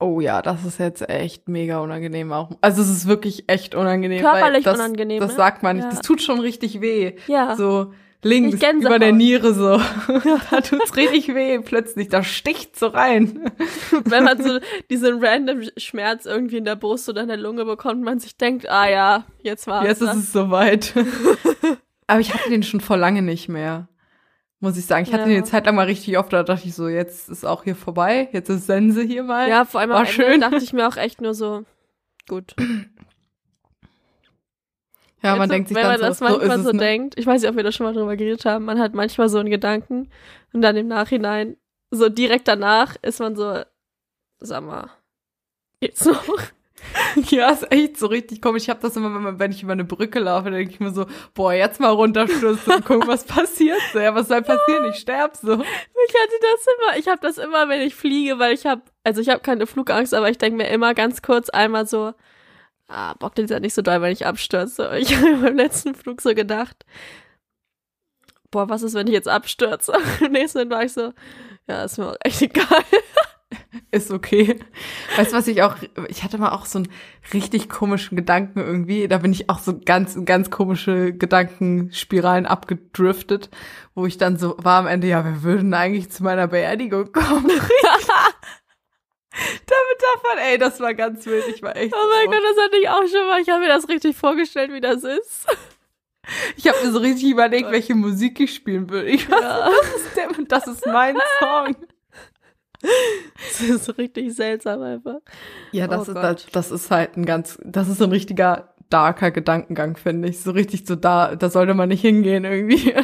Oh 0.00 0.20
ja, 0.20 0.40
das 0.40 0.64
ist 0.64 0.78
jetzt 0.78 1.08
echt 1.10 1.48
mega 1.48 1.78
unangenehm 1.80 2.32
auch. 2.32 2.50
Also 2.62 2.80
es 2.80 2.88
ist 2.88 3.06
wirklich 3.06 3.44
echt 3.48 3.74
unangenehm. 3.74 4.22
Körperlich 4.22 4.64
das, 4.64 4.78
unangenehm, 4.78 5.20
Das 5.20 5.32
ne? 5.32 5.36
sagt 5.36 5.62
man 5.62 5.76
nicht. 5.76 5.84
Ja. 5.84 5.90
Das 5.90 6.00
tut 6.00 6.22
schon 6.22 6.40
richtig 6.40 6.80
weh. 6.80 7.16
Ja. 7.26 7.54
So 7.54 7.92
links 8.22 8.62
über 8.62 8.98
der 8.98 9.12
Niere 9.12 9.54
so. 9.54 9.78
da 10.50 10.60
tut's 10.60 10.96
richtig 10.96 11.34
weh 11.34 11.58
plötzlich. 11.60 12.08
Da 12.08 12.22
sticht 12.22 12.78
so 12.78 12.88
rein. 12.88 13.50
Wenn 14.04 14.24
man 14.24 14.42
so 14.42 14.58
diesen 14.90 15.24
random 15.24 15.62
Schmerz 15.76 16.26
irgendwie 16.26 16.58
in 16.58 16.64
der 16.64 16.76
Brust 16.76 17.08
oder 17.08 17.22
in 17.22 17.28
der 17.28 17.36
Lunge 17.36 17.64
bekommt, 17.64 18.02
man 18.02 18.18
sich 18.18 18.36
denkt, 18.36 18.68
ah 18.68 18.88
ja, 18.88 19.24
jetzt 19.42 19.66
war's. 19.66 19.86
Jetzt 19.86 20.02
ist 20.02 20.08
das. 20.08 20.16
es 20.16 20.32
soweit. 20.32 20.94
Aber 22.06 22.20
ich 22.20 22.34
hatte 22.34 22.50
den 22.50 22.62
schon 22.62 22.80
vor 22.80 22.96
lange 22.96 23.22
nicht 23.22 23.48
mehr. 23.48 23.88
Muss 24.58 24.76
ich 24.76 24.84
sagen. 24.84 25.04
Ich 25.06 25.12
hatte 25.12 25.22
Ja. 25.22 25.28
den 25.28 25.36
eine 25.38 25.44
Zeit 25.44 25.64
lang 25.64 25.74
mal 25.74 25.86
richtig 25.86 26.18
oft, 26.18 26.32
da 26.32 26.42
dachte 26.42 26.66
ich 26.68 26.74
so, 26.74 26.88
jetzt 26.88 27.30
ist 27.30 27.46
auch 27.46 27.64
hier 27.64 27.76
vorbei. 27.76 28.28
Jetzt 28.32 28.50
ist 28.50 28.66
Sense 28.66 29.00
hier 29.02 29.22
mal. 29.22 29.48
Ja, 29.48 29.64
vor 29.64 29.80
allem 29.80 29.90
War 29.90 30.00
am 30.00 30.04
Ende 30.04 30.12
schön. 30.12 30.40
dachte 30.40 30.56
ich 30.56 30.72
mir 30.74 30.86
auch 30.86 30.96
echt 30.96 31.20
nur 31.22 31.32
so, 31.32 31.64
gut. 32.28 32.54
Ja, 35.22 35.36
man 35.36 35.42
Jetzt, 35.42 35.52
denkt 35.52 35.68
sich 35.68 35.76
wenn 35.76 35.86
man 35.86 35.98
so, 35.98 36.04
das 36.04 36.18
so 36.18 36.24
manchmal 36.24 36.62
so, 36.62 36.70
es, 36.70 36.74
ne? 36.74 36.78
denkt, 36.78 37.18
ich 37.18 37.26
weiß 37.26 37.42
nicht, 37.42 37.50
ob 37.50 37.56
wir 37.56 37.62
da 37.62 37.72
schon 37.72 37.84
mal 37.84 37.92
drüber 37.92 38.16
geredet 38.16 38.44
haben, 38.44 38.64
man 38.64 38.78
hat 38.78 38.94
manchmal 38.94 39.28
so 39.28 39.38
einen 39.38 39.50
Gedanken 39.50 40.08
und 40.52 40.62
dann 40.62 40.76
im 40.76 40.88
Nachhinein, 40.88 41.56
so 41.90 42.08
direkt 42.08 42.48
danach, 42.48 42.96
ist 43.02 43.20
man 43.20 43.36
so, 43.36 43.62
sag 44.38 44.64
mal, 44.64 44.90
geht's 45.80 46.04
noch? 46.04 46.24
Ja, 47.28 47.50
ist 47.50 47.70
echt 47.70 47.98
so 47.98 48.06
richtig 48.06 48.40
komisch. 48.40 48.62
Ich 48.62 48.70
habe 48.70 48.80
das 48.80 48.96
immer, 48.96 49.38
wenn, 49.38 49.50
ich 49.50 49.62
über 49.62 49.72
eine 49.72 49.84
Brücke 49.84 50.18
laufe, 50.18 50.44
dann 50.44 50.54
denke 50.54 50.72
ich 50.72 50.80
mir 50.80 50.92
so, 50.92 51.06
boah, 51.34 51.52
jetzt 51.52 51.78
mal 51.78 51.90
runterstürzen 51.90 52.72
und 52.72 52.84
gucken, 52.86 53.06
was 53.06 53.24
passiert. 53.24 53.78
So, 53.92 53.98
ja, 53.98 54.14
was 54.14 54.28
soll 54.28 54.40
passieren? 54.40 54.86
Ich 54.90 54.96
sterb 54.96 55.36
so. 55.36 55.52
Ich 55.52 55.58
hatte 55.58 56.36
das 56.40 56.66
immer, 56.66 56.98
ich 56.98 57.08
habe 57.08 57.20
das 57.20 57.38
immer, 57.38 57.68
wenn 57.68 57.82
ich 57.82 57.94
fliege, 57.94 58.38
weil 58.38 58.54
ich 58.54 58.64
habe, 58.66 58.82
also 59.04 59.20
ich 59.20 59.28
habe 59.28 59.40
keine 59.40 59.66
Flugangst, 59.66 60.14
aber 60.14 60.30
ich 60.30 60.38
denke 60.38 60.56
mir 60.56 60.68
immer 60.68 60.94
ganz 60.94 61.22
kurz 61.22 61.50
einmal 61.50 61.86
so, 61.86 62.14
ah, 62.90 63.14
Bock 63.14 63.34
den 63.34 63.44
ist 63.46 63.50
ja 63.50 63.60
nicht 63.60 63.74
so 63.74 63.82
doll, 63.82 64.02
wenn 64.02 64.12
ich 64.12 64.26
abstürze. 64.26 64.90
Ich 64.98 65.16
habe 65.16 65.36
beim 65.36 65.56
letzten 65.56 65.94
Flug 65.94 66.20
so 66.20 66.34
gedacht, 66.34 66.84
boah, 68.50 68.68
was 68.68 68.82
ist, 68.82 68.94
wenn 68.94 69.06
ich 69.06 69.12
jetzt 69.12 69.28
abstürze? 69.28 69.92
Im 70.20 70.32
nächsten 70.32 70.58
Mal 70.58 70.70
war 70.70 70.84
ich 70.84 70.92
so, 70.92 71.12
ja, 71.68 71.84
ist 71.84 71.98
mir 71.98 72.10
auch 72.10 72.16
echt 72.24 72.42
egal. 72.42 72.84
Ist 73.90 74.12
okay. 74.12 74.60
Weißt 75.16 75.32
du, 75.32 75.36
was 75.36 75.48
ich 75.48 75.62
auch, 75.62 75.76
ich 76.08 76.22
hatte 76.22 76.38
mal 76.38 76.50
auch 76.50 76.64
so 76.64 76.78
einen 76.78 76.88
richtig 77.32 77.68
komischen 77.68 78.16
Gedanken 78.16 78.60
irgendwie. 78.60 79.08
Da 79.08 79.18
bin 79.18 79.32
ich 79.32 79.50
auch 79.50 79.58
so 79.58 79.78
ganz, 79.78 80.16
ganz 80.24 80.50
komische 80.50 81.12
Gedankenspiralen 81.12 82.46
abgedriftet, 82.46 83.50
wo 83.94 84.06
ich 84.06 84.18
dann 84.18 84.36
so 84.38 84.54
war 84.58 84.78
am 84.78 84.86
Ende, 84.86 85.08
ja, 85.08 85.24
wer 85.24 85.42
würde 85.42 85.62
denn 85.62 85.74
eigentlich 85.74 86.10
zu 86.10 86.22
meiner 86.22 86.46
Beerdigung 86.46 87.10
kommen? 87.10 87.50
Damit 89.32 90.02
davon, 90.14 90.38
ey, 90.38 90.58
das 90.58 90.80
war 90.80 90.92
ganz 90.94 91.24
wild. 91.26 91.46
Ich 91.48 91.62
war 91.62 91.76
echt. 91.76 91.94
Oh 91.94 91.98
mein 92.08 92.24
so- 92.26 92.30
Gott, 92.32 92.42
das 92.56 92.64
hatte 92.64 92.76
ich 92.76 92.88
auch 92.88 93.06
schon 93.06 93.26
mal. 93.28 93.40
Ich 93.40 93.48
habe 93.48 93.60
mir 93.60 93.68
das 93.68 93.88
richtig 93.88 94.16
vorgestellt, 94.16 94.72
wie 94.72 94.80
das 94.80 95.04
ist. 95.04 95.46
Ich 96.56 96.68
habe 96.68 96.78
mir 96.84 96.92
so 96.92 96.98
richtig 96.98 97.30
überlegt, 97.30 97.70
welche 97.70 97.94
Musik 97.94 98.38
ich 98.40 98.54
spielen 98.54 98.90
würde. 98.90 99.08
Ich 99.08 99.30
war 99.30 99.40
Ja. 99.40 99.70
das 99.70 99.94
ist, 100.02 100.16
der, 100.16 100.28
das 100.48 100.66
ist 100.66 100.86
mein 100.86 101.16
Song. 101.38 101.76
Das 102.82 103.60
ist 103.60 103.98
richtig 103.98 104.34
seltsam 104.34 104.82
einfach. 104.82 105.18
Ja, 105.72 105.86
das, 105.86 106.08
Oh 106.08 106.12
ist, 106.12 106.14
das, 106.16 106.46
das 106.46 106.70
ist 106.70 106.90
halt 106.90 107.16
ein 107.16 107.24
ganz, 107.26 107.58
das 107.64 107.88
ist 107.88 108.00
ein 108.02 108.10
richtiger 108.10 108.74
darker 108.90 109.30
Gedankengang, 109.30 109.96
finde 109.96 110.28
ich. 110.28 110.40
So 110.40 110.50
richtig 110.50 110.86
so 110.86 110.96
da, 110.96 111.36
da 111.36 111.50
sollte 111.50 111.74
man 111.74 111.88
nicht 111.88 112.00
hingehen 112.00 112.44
irgendwie. 112.44 112.94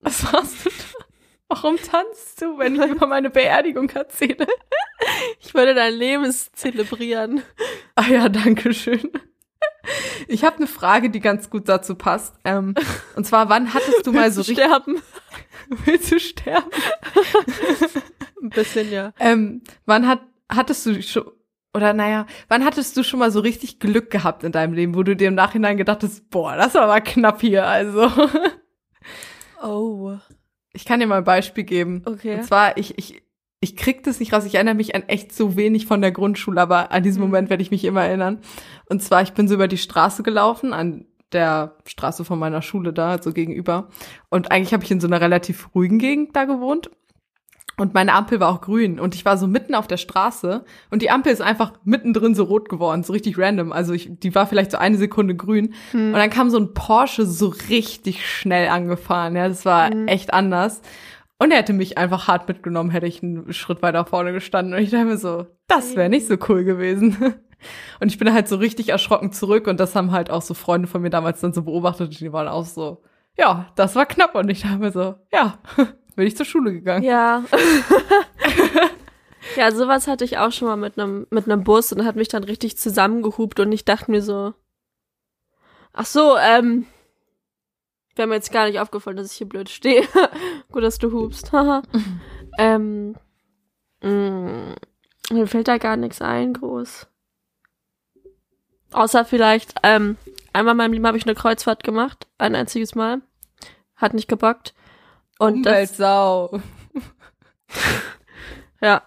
Was 0.00 0.22
machst 0.32 0.64
du? 0.66 0.70
Warum 1.48 1.76
tanzt 1.76 2.42
du, 2.42 2.58
wenn 2.58 2.74
ich 2.74 2.90
über 2.90 3.06
meine 3.06 3.30
Beerdigung 3.30 3.88
erzähle? 3.90 4.46
Ich 5.40 5.54
würde 5.54 5.74
dein 5.74 5.94
Leben 5.94 6.30
zelebrieren. 6.30 7.42
Ah 7.94 8.08
ja, 8.08 8.28
danke 8.28 8.74
schön. 8.74 9.10
Ich 10.26 10.44
habe 10.44 10.56
eine 10.56 10.66
Frage, 10.66 11.08
die 11.08 11.20
ganz 11.20 11.48
gut 11.48 11.68
dazu 11.68 11.94
passt. 11.94 12.34
Ähm, 12.44 12.74
und 13.16 13.24
zwar, 13.24 13.48
wann 13.48 13.72
hattest 13.72 14.06
du 14.06 14.12
mal 14.12 14.30
so 14.30 14.42
richtig 14.42 14.58
sterben? 14.58 15.00
Willst 15.84 16.12
du 16.12 16.20
sterben? 16.20 16.70
Ein 18.42 18.50
bisschen 18.50 18.90
ja. 18.92 19.12
Ähm, 19.18 19.62
wann 19.86 20.06
hat 20.06 20.20
hattest 20.50 20.86
du 20.86 21.02
schon 21.02 21.30
oder 21.74 21.92
naja, 21.92 22.26
wann 22.48 22.64
hattest 22.64 22.96
du 22.96 23.02
schon 23.02 23.18
mal 23.18 23.30
so 23.30 23.40
richtig 23.40 23.78
Glück 23.78 24.10
gehabt 24.10 24.42
in 24.42 24.52
deinem 24.52 24.72
Leben, 24.72 24.94
wo 24.94 25.02
du 25.02 25.14
dir 25.14 25.28
im 25.28 25.34
Nachhinein 25.34 25.76
gedacht 25.76 26.02
hast, 26.02 26.28
boah, 26.30 26.56
das 26.56 26.74
war 26.74 26.82
aber 26.82 27.00
knapp 27.00 27.40
hier, 27.40 27.66
also. 27.66 28.10
Oh. 29.62 30.16
Ich 30.78 30.84
kann 30.84 31.00
dir 31.00 31.08
mal 31.08 31.18
ein 31.18 31.24
Beispiel 31.24 31.64
geben. 31.64 32.02
Okay. 32.04 32.36
Und 32.36 32.44
zwar, 32.44 32.76
ich, 32.76 32.96
ich, 32.96 33.20
ich 33.58 33.74
krieg 33.74 34.04
das 34.04 34.20
nicht 34.20 34.32
raus. 34.32 34.44
Ich 34.44 34.54
erinnere 34.54 34.76
mich 34.76 34.94
an 34.94 35.02
echt 35.08 35.34
so 35.34 35.56
wenig 35.56 35.86
von 35.86 36.00
der 36.00 36.12
Grundschule, 36.12 36.60
aber 36.60 36.92
an 36.92 37.02
diesen 37.02 37.20
Mhm. 37.20 37.30
Moment 37.30 37.50
werde 37.50 37.64
ich 37.64 37.72
mich 37.72 37.84
immer 37.84 38.04
erinnern. 38.04 38.38
Und 38.88 39.02
zwar, 39.02 39.22
ich 39.22 39.32
bin 39.32 39.48
so 39.48 39.54
über 39.54 39.66
die 39.66 39.76
Straße 39.76 40.22
gelaufen, 40.22 40.72
an 40.72 41.06
der 41.32 41.74
Straße 41.84 42.24
von 42.24 42.38
meiner 42.38 42.62
Schule 42.62 42.92
da, 42.92 43.20
so 43.20 43.32
gegenüber. 43.32 43.88
Und 44.30 44.52
eigentlich 44.52 44.72
habe 44.72 44.84
ich 44.84 44.90
in 44.92 45.00
so 45.00 45.08
einer 45.08 45.20
relativ 45.20 45.68
ruhigen 45.74 45.98
Gegend 45.98 46.36
da 46.36 46.44
gewohnt. 46.44 46.90
Und 47.78 47.94
meine 47.94 48.12
Ampel 48.12 48.40
war 48.40 48.48
auch 48.50 48.60
grün 48.60 48.98
und 48.98 49.14
ich 49.14 49.24
war 49.24 49.38
so 49.38 49.46
mitten 49.46 49.74
auf 49.76 49.86
der 49.86 49.96
Straße 49.98 50.64
und 50.90 51.00
die 51.00 51.10
Ampel 51.10 51.32
ist 51.32 51.40
einfach 51.40 51.72
mittendrin 51.84 52.34
so 52.34 52.42
rot 52.44 52.68
geworden, 52.68 53.04
so 53.04 53.12
richtig 53.12 53.38
random. 53.38 53.70
Also 53.72 53.92
ich, 53.92 54.10
die 54.10 54.34
war 54.34 54.46
vielleicht 54.48 54.72
so 54.72 54.78
eine 54.78 54.96
Sekunde 54.98 55.36
grün 55.36 55.74
Hm. 55.92 56.08
und 56.08 56.14
dann 56.18 56.30
kam 56.30 56.50
so 56.50 56.58
ein 56.58 56.74
Porsche 56.74 57.24
so 57.24 57.54
richtig 57.70 58.26
schnell 58.28 58.68
angefahren. 58.68 59.36
Ja, 59.36 59.48
das 59.48 59.64
war 59.64 59.94
Mhm. 59.94 60.08
echt 60.08 60.34
anders. 60.34 60.82
Und 61.38 61.52
er 61.52 61.58
hätte 61.58 61.72
mich 61.72 61.96
einfach 61.98 62.26
hart 62.26 62.48
mitgenommen, 62.48 62.90
hätte 62.90 63.06
ich 63.06 63.22
einen 63.22 63.52
Schritt 63.52 63.80
weiter 63.80 64.04
vorne 64.04 64.32
gestanden. 64.32 64.74
Und 64.74 64.80
ich 64.80 64.90
dachte 64.90 65.04
mir 65.04 65.16
so, 65.18 65.46
das 65.68 65.94
wäre 65.94 66.08
nicht 66.08 66.26
so 66.26 66.34
cool 66.48 66.64
gewesen. 66.64 67.16
Und 68.00 68.08
ich 68.08 68.18
bin 68.18 68.32
halt 68.32 68.48
so 68.48 68.56
richtig 68.56 68.88
erschrocken 68.90 69.32
zurück 69.32 69.66
und 69.66 69.80
das 69.80 69.96
haben 69.96 70.12
halt 70.12 70.30
auch 70.30 70.42
so 70.42 70.54
Freunde 70.54 70.86
von 70.86 71.02
mir 71.02 71.10
damals 71.10 71.40
dann 71.40 71.52
so 71.52 71.62
beobachtet 71.62 72.08
und 72.10 72.20
die 72.20 72.32
waren 72.32 72.46
auch 72.46 72.64
so, 72.64 73.02
ja, 73.36 73.66
das 73.74 73.96
war 73.96 74.06
knapp. 74.06 74.36
Und 74.36 74.48
ich 74.48 74.62
dachte 74.62 74.78
mir 74.78 74.92
so, 74.92 75.16
ja, 75.32 75.58
bin 76.18 76.26
ich 76.26 76.36
zur 76.36 76.46
Schule 76.46 76.72
gegangen. 76.72 77.04
Ja. 77.04 77.44
ja, 79.56 79.70
sowas 79.70 80.08
hatte 80.08 80.24
ich 80.24 80.36
auch 80.36 80.50
schon 80.50 80.66
mal 80.66 80.76
mit 80.76 80.98
einem 80.98 81.28
mit 81.30 81.44
einem 81.44 81.62
Bus 81.62 81.92
und 81.92 82.04
hat 82.04 82.16
mich 82.16 82.26
dann 82.26 82.42
richtig 82.42 82.76
zusammengehupt 82.76 83.60
und 83.60 83.70
ich 83.70 83.84
dachte 83.84 84.10
mir 84.10 84.20
so, 84.20 84.52
ach 85.92 86.06
so, 86.06 86.36
ähm, 86.36 86.86
wäre 88.16 88.26
mir 88.26 88.34
jetzt 88.34 88.50
gar 88.50 88.66
nicht 88.66 88.80
aufgefallen, 88.80 89.16
dass 89.16 89.30
ich 89.30 89.38
hier 89.38 89.48
blöd 89.48 89.68
stehe. 89.68 90.02
Gut, 90.72 90.82
dass 90.82 90.98
du 90.98 91.12
hupst. 91.12 91.52
Ähm, 92.60 93.14
mh, 94.02 94.74
mir 95.30 95.46
fällt 95.46 95.68
da 95.68 95.78
gar 95.78 95.96
nichts 95.96 96.20
ein, 96.20 96.54
groß. 96.54 97.06
Außer 98.90 99.24
vielleicht, 99.24 99.74
ähm, 99.84 100.16
einmal 100.52 100.72
in 100.72 100.78
meinem 100.78 100.92
Leben 100.94 101.06
habe 101.06 101.16
ich 101.16 101.26
eine 101.26 101.36
Kreuzfahrt 101.36 101.84
gemacht, 101.84 102.26
ein 102.38 102.56
einziges 102.56 102.96
Mal. 102.96 103.22
Hat 103.94 104.14
nicht 104.14 104.26
gebockt. 104.26 104.74
Und 105.38 105.62
das, 105.64 105.72
Umweltsau. 105.72 106.60
Ja. 108.80 109.02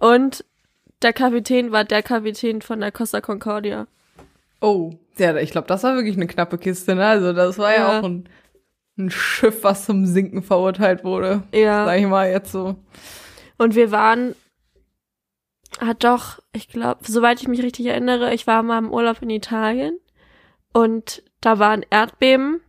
Und 0.00 0.44
der 1.02 1.12
Kapitän 1.12 1.72
war 1.72 1.84
der 1.84 2.02
Kapitän 2.02 2.62
von 2.62 2.80
der 2.80 2.90
Costa 2.92 3.20
Concordia. 3.20 3.86
Oh, 4.60 4.94
ja, 5.18 5.36
ich 5.36 5.50
glaube, 5.50 5.66
das 5.68 5.82
war 5.82 5.94
wirklich 5.94 6.16
eine 6.16 6.26
knappe 6.26 6.58
Kiste, 6.58 6.94
ne? 6.94 7.06
Also 7.06 7.32
das 7.32 7.58
war 7.58 7.72
ja, 7.72 7.76
Ja. 7.92 7.98
auch 8.00 8.04
ein, 8.04 8.28
ein 8.98 9.10
Schiff, 9.10 9.62
was 9.62 9.86
zum 9.86 10.06
Sinken 10.06 10.42
verurteilt 10.42 11.04
wurde. 11.04 11.42
Ja. 11.52 11.84
Sag 11.84 11.98
ich 11.98 12.06
mal 12.06 12.30
jetzt 12.30 12.52
so. 12.52 12.76
Und 13.58 13.74
wir 13.74 13.90
waren, 13.90 14.34
hat 15.80 16.04
doch, 16.04 16.38
ich 16.52 16.68
glaube, 16.68 17.00
soweit 17.06 17.40
ich 17.40 17.48
mich 17.48 17.62
richtig 17.62 17.86
erinnere, 17.86 18.32
ich 18.34 18.46
war 18.46 18.62
mal 18.62 18.78
im 18.78 18.90
Urlaub 18.92 19.20
in 19.22 19.30
Italien 19.30 19.98
und 20.72 21.22
da 21.40 21.58
war 21.58 21.70
ein 21.70 21.84
Erdbeben. 21.90 22.60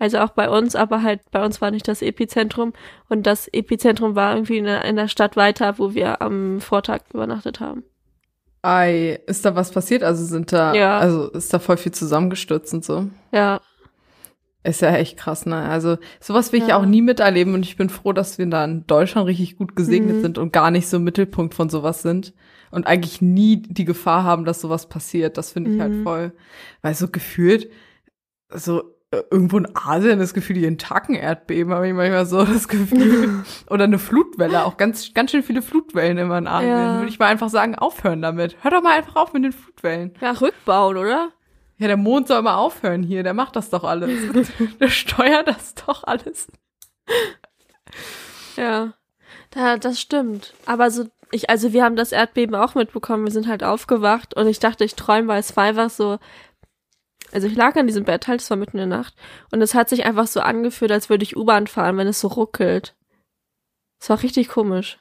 Also 0.00 0.18
auch 0.18 0.30
bei 0.30 0.48
uns, 0.50 0.74
aber 0.74 1.02
halt 1.02 1.20
bei 1.30 1.44
uns 1.44 1.60
war 1.60 1.70
nicht 1.70 1.86
das 1.86 2.02
Epizentrum. 2.02 2.72
Und 3.08 3.26
das 3.26 3.48
Epizentrum 3.52 4.16
war 4.16 4.34
irgendwie 4.34 4.58
in 4.58 4.64
der, 4.64 4.84
in 4.84 4.96
der 4.96 5.08
Stadt 5.08 5.36
weiter, 5.36 5.78
wo 5.78 5.94
wir 5.94 6.20
am 6.20 6.60
Vortag 6.60 7.02
übernachtet 7.12 7.60
haben. 7.60 7.84
Ei, 8.62 9.20
ist 9.26 9.44
da 9.44 9.54
was 9.54 9.70
passiert? 9.70 10.02
Also 10.02 10.24
sind 10.24 10.52
da, 10.52 10.74
Ja. 10.74 10.98
also 10.98 11.30
ist 11.30 11.52
da 11.52 11.58
voll 11.58 11.76
viel 11.76 11.92
zusammengestürzt 11.92 12.72
und 12.74 12.84
so. 12.84 13.08
Ja, 13.32 13.60
Ist 14.66 14.80
ja 14.80 14.94
echt 14.96 15.18
krass, 15.18 15.44
ne? 15.44 15.56
Also 15.56 15.98
sowas 16.20 16.50
will 16.50 16.62
ich 16.62 16.68
Ja. 16.68 16.78
auch 16.78 16.86
nie 16.86 17.02
miterleben 17.02 17.52
und 17.52 17.66
ich 17.66 17.76
bin 17.76 17.90
froh, 17.90 18.14
dass 18.14 18.38
wir 18.38 18.46
da 18.46 18.64
in 18.64 18.86
Deutschland 18.86 19.28
richtig 19.28 19.58
gut 19.58 19.76
gesegnet 19.76 20.16
Mhm. 20.16 20.20
sind 20.22 20.38
und 20.38 20.54
gar 20.54 20.70
nicht 20.70 20.88
so 20.88 20.96
im 20.96 21.04
Mittelpunkt 21.04 21.52
von 21.54 21.68
sowas 21.68 22.00
sind 22.00 22.32
und 22.70 22.86
eigentlich 22.86 23.20
nie 23.20 23.58
die 23.60 23.84
Gefahr 23.84 24.24
haben, 24.24 24.46
dass 24.46 24.62
sowas 24.62 24.88
passiert. 24.88 25.36
Das 25.36 25.52
finde 25.52 25.72
ich 25.74 25.80
halt 25.80 25.92
Mhm. 25.92 26.02
voll, 26.02 26.32
weil 26.80 26.94
so 26.94 27.08
gefühlt 27.08 27.70
so 28.54 28.93
irgendwo 29.30 29.58
in 29.58 29.68
Asien 29.74 30.18
das 30.18 30.34
Gefühl, 30.34 30.56
jeden 30.56 30.78
Tag 30.78 31.08
ein 31.08 31.14
Erdbeben, 31.14 31.72
habe 31.72 31.88
ich 31.88 31.94
manchmal 31.94 32.26
so 32.26 32.44
das 32.44 32.68
Gefühl. 32.68 33.44
Oder 33.70 33.84
eine 33.84 33.98
Flutwelle, 33.98 34.64
auch 34.64 34.76
ganz, 34.76 35.12
ganz 35.14 35.30
schön 35.30 35.42
viele 35.42 35.62
Flutwellen 35.62 36.18
immer 36.18 36.38
in 36.38 36.46
Asien. 36.46 36.70
Ja. 36.70 36.96
Würde 36.96 37.08
ich 37.08 37.18
mal 37.18 37.26
einfach 37.26 37.48
sagen, 37.48 37.74
aufhören 37.74 38.22
damit. 38.22 38.56
Hör 38.62 38.70
doch 38.70 38.82
mal 38.82 38.96
einfach 38.96 39.16
auf 39.16 39.32
mit 39.32 39.44
den 39.44 39.52
Flutwellen. 39.52 40.14
ja, 40.20 40.32
rückbauen, 40.32 40.96
oder? 40.96 41.30
Ja, 41.78 41.88
der 41.88 41.96
Mond 41.96 42.28
soll 42.28 42.40
mal 42.42 42.56
aufhören 42.56 43.02
hier, 43.02 43.22
der 43.22 43.34
macht 43.34 43.56
das 43.56 43.70
doch 43.70 43.84
alles. 43.84 44.10
der 44.80 44.88
steuert 44.88 45.48
das 45.48 45.74
doch 45.74 46.04
alles. 46.04 46.48
Ja, 48.56 48.94
da, 49.50 49.76
das 49.76 50.00
stimmt. 50.00 50.54
Aber 50.66 50.90
so, 50.90 51.06
ich, 51.30 51.50
also 51.50 51.72
wir 51.72 51.82
haben 51.84 51.96
das 51.96 52.12
Erdbeben 52.12 52.54
auch 52.54 52.74
mitbekommen. 52.74 53.24
Wir 53.24 53.32
sind 53.32 53.48
halt 53.48 53.64
aufgewacht 53.64 54.36
und 54.36 54.46
ich 54.46 54.60
dachte, 54.60 54.84
ich 54.84 54.94
träume, 54.94 55.28
weil 55.28 55.40
es 55.40 55.56
war 55.56 55.64
einfach 55.64 55.90
so. 55.90 56.18
Also 57.34 57.46
ich 57.48 57.56
lag 57.56 57.74
an 57.76 57.86
diesem 57.86 58.04
Bett 58.04 58.28
halt, 58.28 58.40
es 58.40 58.48
war 58.50 58.56
mitten 58.56 58.78
in 58.78 58.88
der 58.88 58.98
Nacht 58.98 59.14
und 59.50 59.60
es 59.60 59.74
hat 59.74 59.88
sich 59.88 60.06
einfach 60.06 60.26
so 60.26 60.40
angefühlt, 60.40 60.92
als 60.92 61.10
würde 61.10 61.24
ich 61.24 61.36
U-Bahn 61.36 61.66
fahren, 61.66 61.96
wenn 61.96 62.06
es 62.06 62.20
so 62.20 62.28
ruckelt. 62.28 62.94
Es 64.00 64.08
war 64.08 64.22
richtig 64.22 64.48
komisch. 64.48 64.98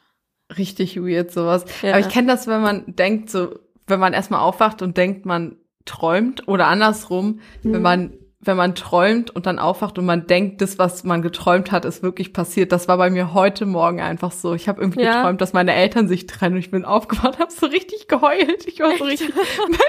Richtig 0.57 0.97
weird, 0.97 1.31
sowas. 1.31 1.65
Ja. 1.81 1.91
Aber 1.91 1.99
ich 1.99 2.09
kenne 2.09 2.27
das, 2.27 2.47
wenn 2.47 2.61
man 2.61 2.83
denkt, 2.95 3.29
so, 3.29 3.59
wenn 3.87 3.99
man 3.99 4.13
erstmal 4.13 4.39
aufwacht 4.41 4.81
und 4.81 4.97
denkt, 4.97 5.25
man 5.25 5.57
träumt 5.85 6.47
oder 6.47 6.67
andersrum, 6.67 7.39
wenn 7.61 7.71
Mhm. 7.73 7.81
man 7.81 8.17
wenn 8.45 8.57
man 8.57 8.75
träumt 8.75 9.29
und 9.31 9.45
dann 9.45 9.57
aufwacht 9.59 9.97
und 9.97 10.05
man 10.05 10.27
denkt, 10.27 10.61
das, 10.61 10.77
was 10.79 11.03
man 11.03 11.21
geträumt 11.21 11.71
hat, 11.71 11.85
ist 11.85 12.03
wirklich 12.03 12.33
passiert. 12.33 12.71
Das 12.71 12.87
war 12.87 12.97
bei 12.97 13.09
mir 13.09 13.33
heute 13.33 13.65
Morgen 13.65 14.01
einfach 14.01 14.31
so. 14.31 14.53
Ich 14.53 14.67
habe 14.67 14.81
irgendwie 14.81 15.01
Ja. 15.01 15.17
geträumt, 15.17 15.41
dass 15.41 15.53
meine 15.53 15.73
Eltern 15.73 16.07
sich 16.07 16.27
trennen 16.27 16.55
und 16.55 16.59
ich 16.59 16.71
bin 16.71 16.85
aufgewacht, 16.85 17.39
habe 17.39 17.51
so 17.51 17.65
richtig 17.67 18.07
geheult. 18.07 18.67
Ich 18.67 18.79
war 18.79 18.97
so 18.97 19.03
richtig 19.05 19.29
mental 19.57 19.79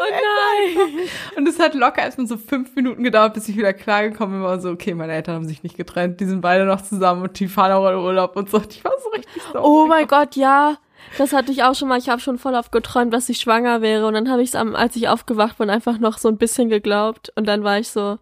am 0.00 0.04
Oh 0.06 0.76
nein! 0.76 1.08
Und 1.36 1.48
es 1.48 1.58
hat 1.58 1.74
locker 1.74 2.02
erstmal 2.02 2.26
so 2.26 2.36
fünf 2.36 2.74
Minuten 2.76 3.02
gedauert, 3.04 3.34
bis 3.34 3.48
ich 3.48 3.56
wieder 3.56 3.72
klargekommen 3.72 4.36
bin. 4.36 4.42
War 4.42 4.60
so, 4.60 4.70
okay, 4.70 4.94
meine 4.94 5.12
Eltern 5.12 5.36
haben 5.36 5.46
sich 5.48 5.62
nicht 5.62 5.76
getrennt, 5.76 6.20
die 6.20 6.24
sind 6.26 6.40
beide 6.40 6.64
noch 6.64 6.80
zusammen 6.82 7.22
und 7.22 7.38
die 7.38 7.48
fahren 7.48 7.72
auch 7.72 7.88
in 7.88 7.96
Urlaub 7.96 8.36
und 8.36 8.50
so. 8.50 8.60
Ich 8.68 8.84
war 8.84 8.92
so 9.02 9.08
richtig 9.10 9.42
so. 9.52 9.60
Oh 9.62 9.86
mein 9.86 10.06
Gott, 10.06 10.36
ja. 10.36 10.76
Das 11.18 11.32
hatte 11.32 11.52
ich 11.52 11.62
auch 11.62 11.74
schon 11.74 11.88
mal. 11.88 11.98
Ich 11.98 12.08
habe 12.08 12.20
schon 12.20 12.38
voll 12.38 12.54
oft 12.54 12.72
geträumt, 12.72 13.12
dass 13.14 13.28
ich 13.28 13.38
schwanger 13.38 13.80
wäre. 13.82 14.06
Und 14.06 14.14
dann 14.14 14.30
habe 14.30 14.42
ich 14.42 14.50
es, 14.50 14.54
als 14.56 14.96
ich 14.96 15.08
aufgewacht 15.08 15.58
bin, 15.58 15.70
einfach 15.70 15.98
noch 15.98 16.18
so 16.18 16.28
ein 16.28 16.38
bisschen 16.38 16.68
geglaubt. 16.68 17.32
Und 17.36 17.46
dann 17.46 17.62
war 17.62 17.78
ich 17.78 17.88
so, 17.88 18.18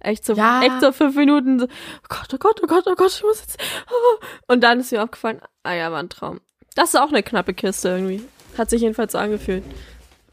echt 0.00 0.24
so, 0.24 0.34
Ja. 0.34 0.62
echt 0.62 0.80
so 0.80 0.92
fünf 0.92 1.14
Minuten 1.16 1.60
so, 1.60 1.66
oh 1.66 2.06
Gott, 2.08 2.28
oh 2.34 2.38
Gott, 2.38 2.60
oh 2.62 2.66
Gott, 2.66 2.84
oh 2.86 2.94
Gott, 2.96 3.12
ich 3.14 3.22
muss 3.22 3.40
jetzt. 3.40 3.60
ah. 3.86 4.26
Und 4.48 4.62
dann 4.62 4.80
ist 4.80 4.90
mir 4.92 5.02
aufgefallen, 5.02 5.40
ah 5.62 5.72
ja, 5.74 5.92
war 5.92 6.00
ein 6.00 6.08
Traum. 6.08 6.40
Das 6.74 6.94
ist 6.94 7.00
auch 7.00 7.08
eine 7.10 7.22
knappe 7.22 7.54
Kiste 7.54 7.90
irgendwie. 7.90 8.22
Hat 8.58 8.70
sich 8.70 8.80
jedenfalls 8.82 9.12
so 9.12 9.18
angefühlt. 9.18 9.62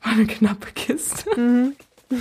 War 0.03 0.13
eine 0.13 0.25
knappe 0.25 0.71
Kiste. 0.73 1.29
Mhm. 1.39 1.75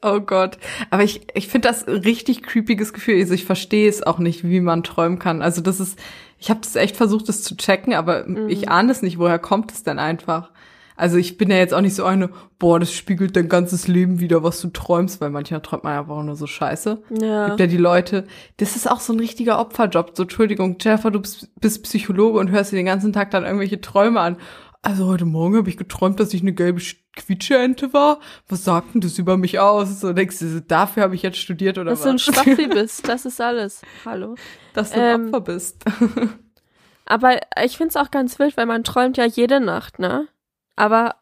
Oh 0.00 0.20
Gott. 0.20 0.58
Aber 0.90 1.02
ich, 1.02 1.26
ich 1.34 1.48
finde 1.48 1.66
das 1.66 1.86
ein 1.88 1.96
richtig 1.96 2.44
creepiges 2.44 2.92
Gefühl. 2.92 3.18
Also 3.20 3.34
ich 3.34 3.44
verstehe 3.44 3.88
es 3.88 4.00
auch 4.04 4.18
nicht, 4.20 4.44
wie 4.44 4.60
man 4.60 4.84
träumen 4.84 5.18
kann. 5.18 5.42
Also 5.42 5.60
das 5.60 5.80
ist, 5.80 5.98
ich 6.38 6.50
habe 6.50 6.60
das 6.62 6.76
echt 6.76 6.96
versucht, 6.96 7.28
das 7.28 7.42
zu 7.42 7.56
checken, 7.56 7.94
aber 7.94 8.26
Mhm. 8.26 8.48
ich 8.48 8.68
ahne 8.68 8.92
es 8.92 9.02
nicht. 9.02 9.18
Woher 9.18 9.38
kommt 9.38 9.72
es 9.72 9.82
denn 9.82 9.98
einfach? 9.98 10.50
Also 10.96 11.16
ich 11.16 11.38
bin 11.38 11.48
ja 11.48 11.56
jetzt 11.58 11.72
auch 11.74 11.80
nicht 11.80 11.94
so 11.94 12.04
eine, 12.04 12.28
boah, 12.58 12.80
das 12.80 12.92
spiegelt 12.92 13.36
dein 13.36 13.48
ganzes 13.48 13.86
Leben 13.86 14.18
wieder, 14.18 14.42
was 14.42 14.60
du 14.60 14.66
träumst, 14.68 15.20
weil 15.20 15.30
manchmal 15.30 15.60
träumt 15.62 15.84
man 15.84 15.92
ja 15.92 16.00
einfach 16.00 16.16
auch 16.16 16.22
nur 16.24 16.34
so 16.34 16.48
Scheiße. 16.48 17.02
Ja. 17.20 17.46
Gibt 17.48 17.60
ja 17.60 17.66
die 17.68 17.76
Leute, 17.76 18.26
das 18.56 18.74
ist 18.74 18.90
auch 18.90 18.98
so 18.98 19.12
ein 19.12 19.20
richtiger 19.20 19.60
Opferjob. 19.60 20.10
So, 20.14 20.24
Entschuldigung, 20.24 20.76
Jennifer, 20.80 21.12
du 21.12 21.20
bist, 21.20 21.82
Psychologe 21.84 22.40
und 22.40 22.50
hörst 22.50 22.72
dir 22.72 22.76
den 22.76 22.86
ganzen 22.86 23.12
Tag 23.12 23.30
dann 23.30 23.44
irgendwelche 23.44 23.80
Träume 23.80 24.18
an. 24.18 24.38
Also 24.82 25.06
heute 25.06 25.24
Morgen 25.24 25.56
habe 25.56 25.68
ich 25.68 25.76
geträumt, 25.76 26.18
dass 26.18 26.34
ich 26.34 26.40
eine 26.42 26.52
gelbe 26.52 26.80
Quietscheente 27.18 27.92
war. 27.92 28.20
Was 28.48 28.64
sagt 28.64 28.94
denn 28.94 29.00
das 29.00 29.18
über 29.18 29.36
mich 29.36 29.58
aus? 29.58 30.00
So 30.00 30.12
denkst 30.12 30.38
du, 30.38 30.60
dafür 30.62 31.02
habe 31.02 31.14
ich 31.14 31.22
jetzt 31.22 31.38
studiert 31.38 31.76
oder 31.78 31.90
Dass 31.90 32.02
du 32.02 32.08
ein 32.08 32.14
was? 32.14 32.22
Spasti 32.22 32.66
bist, 32.72 33.06
das 33.08 33.24
ist 33.26 33.40
alles. 33.40 33.82
Hallo. 34.04 34.34
dass 34.74 34.90
du 34.92 35.00
ein 35.02 35.20
Ähm, 35.20 35.26
Opfer 35.28 35.40
bist. 35.42 35.84
Aber 37.06 37.38
ich 37.64 37.76
find's 37.76 37.96
auch 37.96 38.10
ganz 38.10 38.38
wild, 38.38 38.56
weil 38.56 38.66
man 38.66 38.84
träumt 38.84 39.16
ja 39.16 39.24
jede 39.24 39.60
Nacht, 39.60 39.98
ne? 39.98 40.28
Aber 40.76 41.16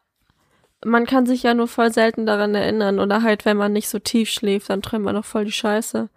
man 0.85 1.05
kann 1.05 1.25
sich 1.25 1.43
ja 1.43 1.53
nur 1.53 1.67
voll 1.67 1.91
selten 1.93 2.25
daran 2.25 2.53
erinnern. 2.55 2.99
Oder 2.99 3.23
halt, 3.23 3.45
wenn 3.45 3.57
man 3.57 3.73
nicht 3.73 3.89
so 3.89 3.97
tief 3.99 4.29
schläft, 4.29 4.69
dann 4.69 4.81
träumt 4.81 5.05
man 5.05 5.15
noch 5.15 5.25
voll 5.25 5.45
die 5.45 5.51
Scheiße. 5.51 6.09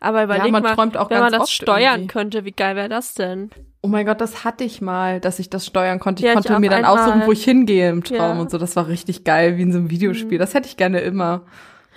Aber 0.00 0.22
überleg 0.24 0.52
man 0.52 0.62
mal, 0.62 0.74
träumt 0.74 0.96
auch 0.96 1.10
wenn 1.10 1.20
man 1.20 1.32
das 1.32 1.50
steuern 1.50 1.94
irgendwie. 2.02 2.06
könnte, 2.08 2.44
wie 2.44 2.52
geil 2.52 2.76
wäre 2.76 2.88
das 2.88 3.14
denn? 3.14 3.50
Oh 3.82 3.88
mein 3.88 4.06
Gott, 4.06 4.20
das 4.20 4.44
hatte 4.44 4.64
ich 4.64 4.80
mal, 4.80 5.20
dass 5.20 5.38
ich 5.38 5.50
das 5.50 5.66
steuern 5.66 5.98
konnte. 5.98 6.20
Ich 6.20 6.24
Ja, 6.26 6.32
ich 6.32 6.36
konnte 6.36 6.54
auch 6.54 6.58
mir 6.60 6.70
dann 6.70 6.84
einmal. 6.84 6.98
aussuchen, 7.04 7.22
wo 7.26 7.32
ich 7.32 7.44
hingehe 7.44 7.90
im 7.90 8.04
Traum 8.04 8.16
Ja. 8.18 8.34
Mhm. 8.34 8.40
und 8.40 8.50
so. 8.50 8.58
Das 8.58 8.76
war 8.76 8.86
richtig 8.88 9.24
geil, 9.24 9.56
wie 9.56 9.62
in 9.62 9.72
so 9.72 9.78
einem 9.78 9.90
Videospiel. 9.90 10.38
Das 10.38 10.54
hätte 10.54 10.68
ich 10.68 10.76
gerne 10.76 11.00
immer. 11.00 11.42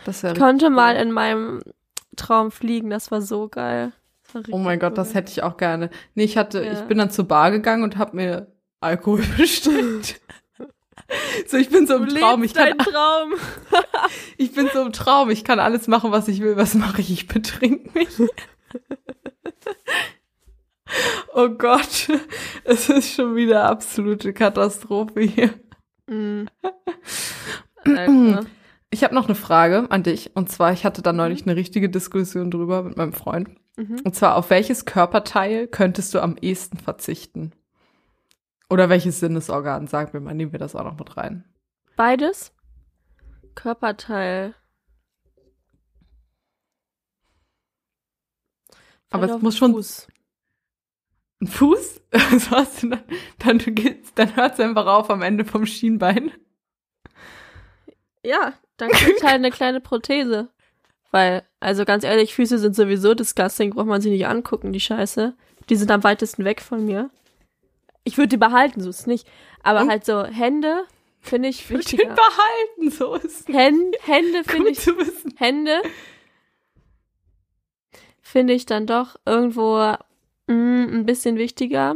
Das 0.06 0.24
Ich 0.24 0.30
konnte 0.38 0.66
richtig 0.66 0.70
mal 0.76 0.96
cool. 0.96 1.02
in 1.02 1.12
meinem 1.12 1.62
Traum 2.16 2.52
fliegen, 2.52 2.90
das 2.90 3.12
war 3.12 3.22
so 3.22 3.48
geil. 3.50 3.92
War 4.34 4.42
Oh 4.52 4.58
mein 4.58 4.80
Gott, 4.80 4.92
cool. 4.92 4.96
das 4.96 5.14
hätte 5.14 5.32
ich 5.32 5.44
auch 5.44 5.58
gerne. 5.58 5.90
Nee, 6.16 6.24
ich 6.24 6.38
hatte, 6.38 6.64
Ja. 6.64 6.74
ich 6.74 6.80
bin 6.82 6.98
dann 6.98 7.10
zur 7.12 7.28
Bar 7.28 7.52
gegangen 7.52 7.84
und 7.84 7.98
habe 7.98 8.16
mir 8.16 8.48
Alkohol 8.80 9.22
bestellt. 9.38 10.20
So, 11.48 11.58
ich 11.58 11.70
bin 11.70 11.88
so 11.88 11.96
im 11.96 12.08
Traum. 12.08 12.44
Ich 12.44 12.54
kann, 12.54 12.78
Traum. 12.78 13.34
ich 14.38 14.54
bin 14.54 14.70
so 14.74 14.82
im 14.82 14.92
Traum. 14.92 15.30
Ich 15.30 15.44
kann 15.44 15.60
alles 15.60 15.88
machen, 15.88 16.12
was 16.12 16.28
ich 16.28 16.42
will. 16.42 16.58
Was 16.58 16.74
mache 16.74 17.02
ich? 17.02 17.12
Ich 17.12 17.28
betrink 17.28 17.94
mich. 17.96 18.10
oh 21.34 21.50
Gott, 21.50 22.10
es 22.64 22.90
ist 22.90 23.14
schon 23.14 23.36
wieder 23.36 23.66
absolute 23.66 24.34
Katastrophe 24.34 25.22
hier. 25.22 25.54
Mhm. 26.08 26.48
Alter. 27.86 28.46
Ich 28.94 29.04
habe 29.04 29.16
noch 29.16 29.26
eine 29.26 29.36
Frage 29.36 29.90
an 29.90 30.04
dich. 30.04 30.32
Und 30.36 30.50
zwar, 30.50 30.74
ich 30.74 30.86
hatte 30.86 31.02
da 31.02 31.14
neulich 31.14 31.44
eine 31.44 31.56
richtige 31.56 31.90
Diskussion 31.90 32.52
drüber 32.52 32.84
mit 32.84 32.98
meinem 32.98 33.14
Freund. 33.14 33.50
Mhm. 33.78 34.02
Und 34.04 34.16
zwar, 34.16 34.36
auf 34.36 34.50
welches 34.50 34.86
Körperteil 34.86 35.68
könntest 35.68 36.14
du 36.14 36.20
am 36.20 36.36
ehesten 36.40 36.78
verzichten? 36.78 37.54
Oder 38.72 38.88
welches 38.88 39.20
Sinnesorgan? 39.20 39.88
Sagen 39.88 40.14
wir 40.14 40.22
mal, 40.22 40.34
nehmen 40.34 40.54
wir 40.54 40.60
das 40.60 40.78
auch 40.78 40.86
noch 40.86 40.98
mit 40.98 41.18
rein. 41.18 41.44
Beides? 41.98 42.54
Körperteil. 43.54 44.56
Aber 49.10 49.24
Vielleicht 49.24 49.36
es 49.36 49.42
muss 49.42 49.58
schon 49.58 49.74
Fuß. 49.74 50.08
ein 51.42 51.48
Fuß? 51.48 52.02
Was 52.12 52.50
hast 52.50 52.84
du 52.84 52.92
dann? 52.92 53.04
Dann, 53.40 53.60
dann 54.16 54.36
hört's 54.38 54.60
einfach 54.62 54.86
auf 54.86 55.10
am 55.10 55.22
Ende 55.22 55.44
vom 55.44 55.66
Schienbein. 55.66 56.32
Ja, 58.24 58.54
dann 58.78 58.90
kriegt 58.92 59.22
halt 59.24 59.36
eine 59.36 59.52
kleine 59.52 59.82
Prothese. 59.82 60.48
Weil, 61.12 61.46
also 61.60 61.84
ganz 61.84 62.06
ehrlich, 62.06 62.34
Füße 62.34 62.58
sind 62.58 62.78
sowieso 62.78 63.16
disgusting, 63.16 63.72
braucht 63.72 63.88
man 63.88 64.00
sich 64.00 64.14
nicht 64.14 64.28
angucken, 64.28 64.72
die 64.72 64.80
Scheiße. 64.80 65.36
Die 65.70 65.76
sind 65.76 65.92
am 65.92 66.06
weitesten 66.06 66.46
weg 66.46 66.62
von 66.62 66.86
mir. 66.86 67.10
Ich 68.04 68.18
würde 68.18 68.30
die 68.30 68.38
behalten, 68.38 68.82
so 68.82 68.90
ist 68.90 69.02
es 69.02 69.08
nicht. 69.08 69.28
Aber 69.64 69.82
Und? 69.82 69.90
halt 69.90 70.06
so 70.06 70.24
Hände 70.26 70.84
finde 71.20 71.50
ich 71.50 71.62
Ich 71.62 71.68
den 71.68 71.78
wichtiger. 71.80 72.16
behalten, 72.16 72.90
so 72.92 73.14
ist 73.16 73.48
es. 73.50 73.56
Hän 73.56 73.92
Hände 74.06 74.44
finde 74.44 74.70
ich. 74.72 74.80
Hände 75.38 75.82
finde 78.22 78.54
ich 78.54 78.66
dann 78.66 78.88
doch 78.88 79.16
irgendwo 79.26 79.94
mm, 80.48 80.52
ein 80.54 81.06
bisschen 81.06 81.38
wichtiger. 81.38 81.96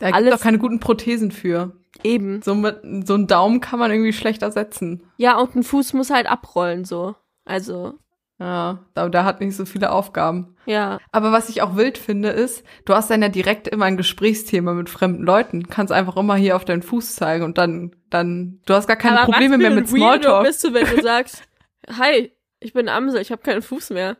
Da 0.00 0.06
gibt 0.06 0.16
Alles- 0.16 0.34
auch 0.34 0.40
keine 0.40 0.58
guten 0.58 0.80
Prothesen 0.80 1.30
für. 1.30 1.72
Eben. 2.04 2.42
So, 2.42 2.54
mit, 2.54 2.80
so 3.06 3.14
einen 3.14 3.26
Daumen 3.26 3.60
kann 3.60 3.80
man 3.80 3.90
irgendwie 3.90 4.12
schlecht 4.12 4.42
ersetzen. 4.42 5.02
Ja, 5.16 5.36
und 5.38 5.56
ein 5.56 5.62
Fuß 5.64 5.94
muss 5.94 6.10
halt 6.10 6.28
abrollen, 6.28 6.84
so. 6.84 7.16
Also, 7.44 7.94
Ja, 8.40 8.84
da, 8.94 9.08
da 9.08 9.24
hat 9.24 9.40
nicht 9.40 9.56
so 9.56 9.64
viele 9.66 9.90
Aufgaben. 9.90 10.54
ja. 10.66 11.00
Aber 11.10 11.32
was 11.32 11.48
ich 11.48 11.60
auch 11.62 11.74
wild 11.74 11.98
finde, 11.98 12.28
ist, 12.28 12.64
du 12.84 12.94
hast 12.94 13.10
dann 13.10 13.20
ja 13.20 13.28
direkt 13.28 13.66
immer 13.66 13.86
ein 13.86 13.96
Gesprächsthema 13.96 14.74
mit 14.74 14.88
fremden 14.88 15.24
Leuten. 15.24 15.68
Kannst 15.68 15.92
einfach 15.92 16.16
immer 16.16 16.36
hier 16.36 16.54
auf 16.54 16.64
deinen 16.64 16.82
Fuß 16.82 17.16
zeigen 17.16 17.42
und 17.44 17.58
dann, 17.58 17.96
dann, 18.10 18.60
du 18.66 18.74
hast 18.74 18.86
gar 18.86 18.96
keine 18.96 19.20
Aber 19.20 19.32
Probleme 19.32 19.58
mehr 19.58 19.70
mit 19.70 19.88
Smalltalk. 19.88 20.44
bist 20.44 20.62
du, 20.62 20.72
wenn 20.72 20.86
du 20.86 21.02
sagst, 21.02 21.42
hi, 21.98 22.32
ich 22.60 22.72
bin 22.72 22.88
Amsel, 22.88 23.20
ich 23.20 23.32
habe 23.32 23.42
keinen 23.42 23.62
Fuß 23.62 23.90
mehr. 23.90 24.16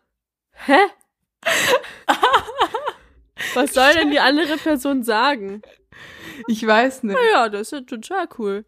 Hä? 0.67 0.79
Was 3.55 3.73
soll 3.75 3.93
denn 3.95 4.11
die 4.11 4.21
andere 4.21 4.57
Person 4.57 5.05
sagen? 5.05 5.63
Ich 6.49 6.67
weiß 6.67 7.05
nicht. 7.05 7.17
Naja, 7.17 7.49
das 7.49 7.61
ist 7.63 7.73
ja 7.73 7.81
total 7.83 8.29
cool. 8.39 8.65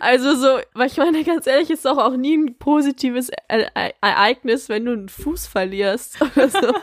Also 0.00 0.34
so, 0.34 0.58
weil 0.74 0.88
ich 0.88 0.96
meine, 0.96 1.24
ganz 1.24 1.46
ehrlich, 1.46 1.70
ist 1.70 1.84
doch 1.84 1.98
auch 1.98 2.16
nie 2.16 2.36
ein 2.36 2.56
positives 2.58 3.30
E 3.30 3.62
E 3.74 3.90
Ereignis, 4.00 4.68
wenn 4.68 4.84
du 4.84 4.92
einen 4.92 5.08
Fuß 5.08 5.46
verlierst 5.46 6.20
oder 6.36 6.48
so. 6.48 6.74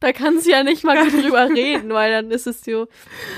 Da 0.00 0.12
kannst 0.12 0.46
du 0.46 0.50
ja 0.50 0.62
nicht 0.62 0.84
mal 0.84 1.08
drüber 1.08 1.48
reden, 1.48 1.90
weil 1.90 2.12
dann 2.12 2.30
ist 2.30 2.46
es 2.46 2.62
so, 2.62 2.88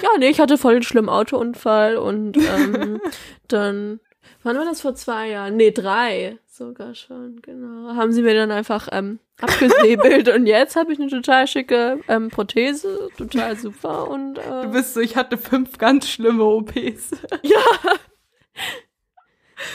ja, 0.03 0.09
nee, 0.19 0.29
ich 0.29 0.41
hatte 0.41 0.59
voll 0.59 0.75
den 0.75 0.83
schlimmen 0.83 1.09
Autounfall 1.09 1.97
und 1.97 2.37
ähm, 2.37 3.01
dann, 3.49 4.01
wann 4.43 4.57
war 4.57 4.65
das 4.65 4.81
vor 4.81 4.95
zwei 4.95 5.29
Jahren? 5.29 5.57
Nee, 5.57 5.71
drei 5.71 6.39
sogar 6.57 6.95
schon, 6.95 7.41
genau. 7.43 7.95
Haben 7.95 8.13
sie 8.13 8.23
mir 8.23 8.35
dann 8.35 8.51
einfach 8.51 8.89
ähm, 8.91 9.19
abgesäbelt 9.41 10.29
und 10.29 10.47
jetzt 10.47 10.75
habe 10.77 10.93
ich 10.93 10.99
eine 10.99 11.11
total 11.11 11.47
schicke 11.47 12.01
ähm, 12.09 12.31
Prothese, 12.31 13.11
total 13.17 13.57
super 13.57 14.09
und 14.09 14.39
äh, 14.39 14.63
Du 14.63 14.71
bist 14.73 14.95
so, 14.95 15.01
ich 15.01 15.17
hatte 15.17 15.37
fünf 15.37 15.79
ganz 15.79 16.09
schlimme 16.09 16.45
OPs. 16.45 17.11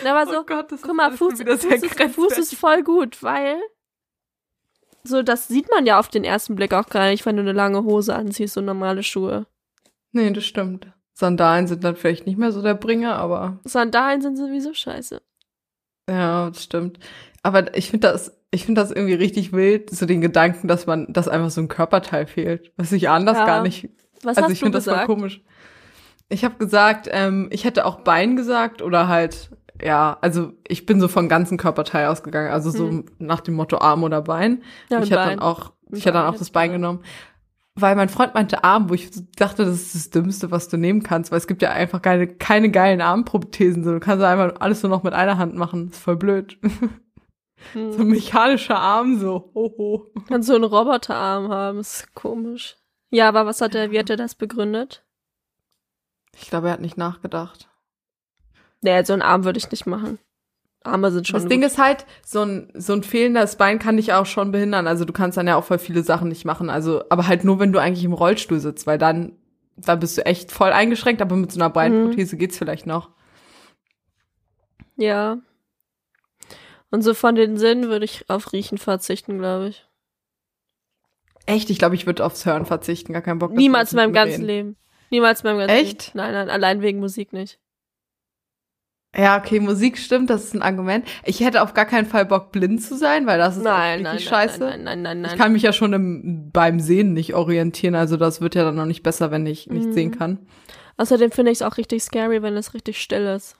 Na, 0.03 0.15
aber 0.15 0.31
so, 0.31 0.39
oh 0.39 0.43
Gott, 0.45 0.71
das 0.71 0.81
guck 0.81 0.95
mal, 0.95 1.11
Fuß, 1.11 1.41
Fuß, 1.41 1.63
ist, 1.63 2.15
Fuß 2.15 2.37
ist 2.37 2.55
voll 2.55 2.83
gut, 2.83 3.21
weil 3.23 3.57
so, 5.03 5.23
das 5.23 5.47
sieht 5.47 5.69
man 5.71 5.85
ja 5.87 5.99
auf 5.99 6.09
den 6.09 6.23
ersten 6.23 6.55
Blick 6.55 6.73
auch 6.73 6.87
gar 6.87 7.09
nicht, 7.09 7.25
wenn 7.25 7.35
du 7.35 7.41
eine 7.41 7.53
lange 7.53 7.83
Hose 7.83 8.15
anziehst 8.15 8.57
und 8.57 8.65
normale 8.65 9.01
Schuhe. 9.01 9.47
Nee, 10.11 10.29
das 10.31 10.45
stimmt. 10.45 10.87
Sandalen 11.13 11.67
sind 11.67 11.83
dann 11.83 11.95
vielleicht 11.95 12.27
nicht 12.27 12.37
mehr 12.37 12.51
so 12.51 12.61
der 12.61 12.75
Bringer, 12.75 13.15
aber 13.15 13.59
Sandalen 13.63 14.21
sind 14.21 14.37
sowieso 14.37 14.73
scheiße. 14.73 15.21
ja, 16.09 16.49
das 16.49 16.63
stimmt. 16.63 16.99
Aber 17.43 17.75
ich 17.75 17.89
finde 17.89 18.07
das, 18.09 18.39
ich 18.51 18.65
finde 18.65 18.81
das 18.81 18.91
irgendwie 18.91 19.15
richtig 19.15 19.51
wild, 19.53 19.89
so 19.89 20.05
den 20.05 20.21
Gedanken, 20.21 20.67
dass 20.67 20.85
man, 20.85 21.11
dass 21.11 21.27
einfach 21.27 21.49
so 21.49 21.61
ein 21.61 21.67
Körperteil 21.67 22.27
fehlt. 22.27 22.71
Was 22.77 22.91
ich 22.91 23.09
anders 23.09 23.37
Ja. 23.37 23.45
gar 23.45 23.63
nicht 23.63 23.89
Was 24.23 24.37
also 24.37 24.43
hast 24.43 24.51
ich 24.53 24.59
finde 24.59 24.77
das 24.77 24.85
gesagt? 24.85 25.07
komisch. 25.07 25.41
Ich 26.31 26.45
habe 26.45 26.55
gesagt, 26.55 27.07
ähm, 27.11 27.47
ich 27.51 27.65
hätte 27.65 27.85
auch 27.85 27.99
Bein 28.01 28.35
gesagt 28.35 28.81
oder 28.81 29.07
halt, 29.07 29.51
ja, 29.81 30.17
also 30.21 30.53
ich 30.67 30.85
bin 30.85 30.99
so 31.01 31.07
von 31.07 31.27
ganzen 31.27 31.57
Körperteil 31.57 32.07
ausgegangen, 32.07 32.51
also 32.51 32.71
so 32.71 32.87
Hm. 32.87 33.05
nach 33.19 33.41
dem 33.41 33.55
Motto 33.55 33.77
Arm 33.79 34.03
oder 34.03 34.21
Bein. 34.21 34.63
Ja, 34.89 34.99
ich 34.99 35.11
hätte 35.11 35.15
dann 35.15 35.39
auch, 35.39 35.73
ich 35.91 36.05
hätte 36.05 36.13
dann 36.13 36.27
auch 36.33 36.37
das 36.37 36.49
Bein 36.51 36.71
genommen. 36.71 37.01
Weil 37.75 37.95
mein 37.95 38.09
Freund 38.09 38.33
meinte 38.33 38.63
Arm, 38.63 38.89
wo 38.89 38.93
ich 38.93 39.09
dachte, 39.37 39.63
das 39.65 39.75
ist 39.75 39.95
das 39.95 40.09
Dümmste, 40.09 40.51
was 40.51 40.67
du 40.67 40.77
nehmen 40.77 41.03
kannst, 41.03 41.31
weil 41.31 41.37
es 41.37 41.47
gibt 41.47 41.61
ja 41.61 41.71
einfach 41.71 42.01
keine, 42.01 42.27
keine 42.27 42.69
geilen 42.69 42.99
Armprothesen. 43.01 43.83
So, 43.83 43.91
du 43.91 43.99
kannst 43.99 44.23
einfach 44.23 44.59
alles 44.59 44.83
nur 44.83 44.89
noch 44.89 45.03
mit 45.03 45.13
einer 45.13 45.37
Hand 45.37 45.55
machen. 45.55 45.89
ist 45.89 45.99
voll 46.01 46.15
blöd. 46.17 46.57
Hm. 47.73 47.91
so 47.93 47.99
ein 47.99 48.07
mechanischer 48.07 48.79
Arm, 48.79 49.19
so. 49.19 49.51
Hoho. 49.53 50.07
Kannst 50.27 50.47
so 50.47 50.55
einen 50.55 50.63
Roboterarm 50.63 51.49
haben, 51.49 51.77
ist 51.79 52.11
komisch. 52.15 52.75
Ja, 53.11 53.27
aber 53.27 53.45
was 53.45 53.61
hat 53.61 53.75
er, 53.75 53.91
wie 53.91 53.99
hat 53.99 54.09
er 54.09 54.17
das 54.17 54.33
begründet? 54.33 55.03
Ich 56.35 56.49
glaube, 56.49 56.67
er 56.67 56.73
hat 56.73 56.81
nicht 56.81 56.97
nachgedacht. 56.97 57.69
Nee, 58.81 59.03
so 59.03 59.13
einen 59.13 59.21
Arm 59.21 59.43
würde 59.43 59.59
ich 59.59 59.69
nicht 59.69 59.85
machen. 59.85 60.19
Arme 60.83 61.11
sind 61.11 61.27
schon 61.27 61.35
das 61.35 61.43
gut. 61.43 61.51
Ding 61.51 61.63
ist 61.63 61.77
halt, 61.77 62.05
so 62.25 62.41
ein, 62.41 62.71
so 62.73 62.93
ein 62.93 63.03
fehlendes 63.03 63.55
Bein 63.55 63.77
kann 63.77 63.97
dich 63.97 64.13
auch 64.13 64.25
schon 64.25 64.51
behindern. 64.51 64.87
Also 64.87 65.05
du 65.05 65.13
kannst 65.13 65.37
dann 65.37 65.47
ja 65.47 65.55
auch 65.55 65.63
voll 65.63 65.77
viele 65.77 66.03
Sachen 66.03 66.29
nicht 66.29 66.45
machen. 66.45 66.69
Also, 66.69 67.03
aber 67.09 67.27
halt 67.27 67.43
nur, 67.43 67.59
wenn 67.59 67.71
du 67.71 67.79
eigentlich 67.79 68.03
im 68.03 68.13
Rollstuhl 68.13 68.59
sitzt, 68.59 68.87
weil 68.87 68.97
dann, 68.97 69.37
dann 69.77 69.99
bist 69.99 70.17
du 70.17 70.25
echt 70.25 70.51
voll 70.51 70.71
eingeschränkt, 70.71 71.21
aber 71.21 71.35
mit 71.35 71.51
so 71.51 71.59
einer 71.59 71.69
Beinprothese 71.69 72.35
geht's 72.37 72.57
vielleicht 72.57 72.87
noch. 72.87 73.11
Ja. 74.95 75.37
Und 76.89 77.03
so 77.03 77.13
von 77.13 77.35
den 77.35 77.57
Sinnen 77.57 77.89
würde 77.89 78.05
ich 78.05 78.29
auf 78.29 78.51
Riechen 78.51 78.77
verzichten, 78.77 79.37
glaube 79.37 79.69
ich. 79.69 79.87
Echt? 81.45 81.69
Ich 81.69 81.79
glaube, 81.79 81.95
ich 81.95 82.05
würde 82.05 82.25
aufs 82.25 82.45
Hören 82.45 82.65
verzichten, 82.65 83.13
gar 83.13 83.21
keinen 83.21 83.39
Bock. 83.39 83.51
Niemals 83.51 83.93
in 83.93 83.97
meinem 83.97 84.13
ganzen 84.13 84.45
reden. 84.45 84.47
Leben. 84.47 84.77
Niemals 85.11 85.41
in 85.41 85.49
meinem 85.49 85.59
ganzen 85.67 85.75
Echt? 85.75 86.15
Nein, 86.15 86.33
nein, 86.33 86.49
allein 86.49 86.81
wegen 86.81 86.99
Musik 86.99 87.33
nicht. 87.33 87.59
Ja, 89.15 89.37
okay, 89.37 89.59
Musik 89.59 89.97
stimmt, 89.97 90.29
das 90.29 90.45
ist 90.45 90.53
ein 90.53 90.61
Argument. 90.61 91.05
Ich 91.25 91.41
hätte 91.41 91.61
auf 91.61 91.73
gar 91.73 91.85
keinen 91.85 92.05
Fall 92.05 92.25
Bock, 92.25 92.53
blind 92.53 92.81
zu 92.81 92.95
sein, 92.95 93.27
weil 93.27 93.37
das 93.37 93.57
ist 93.57 93.63
Nein, 93.63 94.03
nein, 94.03 94.13
richtig 94.15 94.31
nein, 94.31 94.47
scheiße. 94.47 94.59
nein, 94.61 94.83
nein, 94.83 95.01
nein, 95.01 95.21
nein, 95.21 95.31
Ich 95.33 95.37
kann 95.37 95.51
mich 95.51 95.63
ja 95.63 95.73
schon 95.73 95.91
im, 95.91 96.49
beim 96.51 96.79
Sehen 96.79 97.11
nicht 97.13 97.33
orientieren, 97.35 97.93
also 97.95 98.15
das 98.15 98.39
wird 98.39 98.55
ja 98.55 98.63
dann 98.63 98.75
noch 98.75 98.85
nicht 98.85 99.03
besser, 99.03 99.29
wenn 99.29 99.45
ich 99.45 99.67
nicht 99.67 99.87
Mhm. 99.87 99.93
sehen 99.93 100.11
kann. 100.11 100.39
Außerdem 100.95 101.31
finde 101.31 101.51
ich 101.51 101.57
es 101.57 101.61
auch 101.61 101.75
richtig 101.77 102.03
scary, 102.03 102.41
wenn 102.41 102.55
es 102.55 102.73
richtig 102.73 103.01
still 103.01 103.25
ist. 103.25 103.57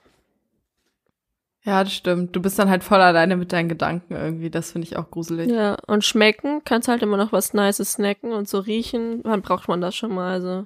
Ja, 1.64 1.84
das 1.84 1.94
stimmt. 1.94 2.34
Du 2.36 2.42
bist 2.42 2.58
dann 2.58 2.70
halt 2.70 2.84
voll 2.84 3.02
alleine 3.02 3.36
mit 3.36 3.52
deinen 3.52 3.70
Gedanken 3.70 4.16
irgendwie. 4.16 4.50
Das 4.50 4.72
finde 4.72 4.88
ich 4.88 4.96
auch 4.98 5.12
gruselig. 5.12 5.52
Ja, 5.52 5.78
und 5.86 6.04
schmecken 6.04 6.62
kannst 6.66 6.88
halt 6.88 7.04
immer 7.04 7.18
noch 7.18 7.34
was 7.34 7.54
Nices 7.54 7.94
snacken 7.94 8.32
und 8.32 8.48
so 8.48 8.60
riechen, 8.60 9.20
wann 9.24 9.42
braucht 9.42 9.68
man 9.68 9.82
das 9.82 9.96
schon 9.96 10.14
mal, 10.16 10.32
also. 10.32 10.66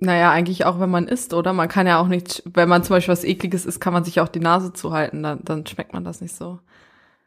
Naja, 0.00 0.30
eigentlich 0.30 0.64
auch, 0.64 0.78
wenn 0.78 0.90
man 0.90 1.08
isst, 1.08 1.34
oder? 1.34 1.52
Man 1.52 1.68
kann 1.68 1.86
ja 1.86 1.98
auch 1.98 2.06
nicht, 2.06 2.42
wenn 2.46 2.68
man 2.68 2.84
zum 2.84 2.94
Beispiel 2.94 3.12
was 3.12 3.24
Ekliges 3.24 3.66
isst, 3.66 3.80
kann 3.80 3.92
man 3.92 4.04
sich 4.04 4.20
auch 4.20 4.28
die 4.28 4.38
Nase 4.40 4.72
zuhalten, 4.72 5.24
dann, 5.24 5.40
dann 5.42 5.66
schmeckt 5.66 5.92
man 5.92 6.04
das 6.04 6.20
nicht 6.20 6.36
so. 6.36 6.60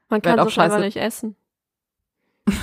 Man 0.09 0.23
Werd 0.23 0.37
kann 0.37 0.39
auch 0.39 0.49
scheiße. 0.49 0.79
nicht 0.79 0.97
essen. 0.97 1.35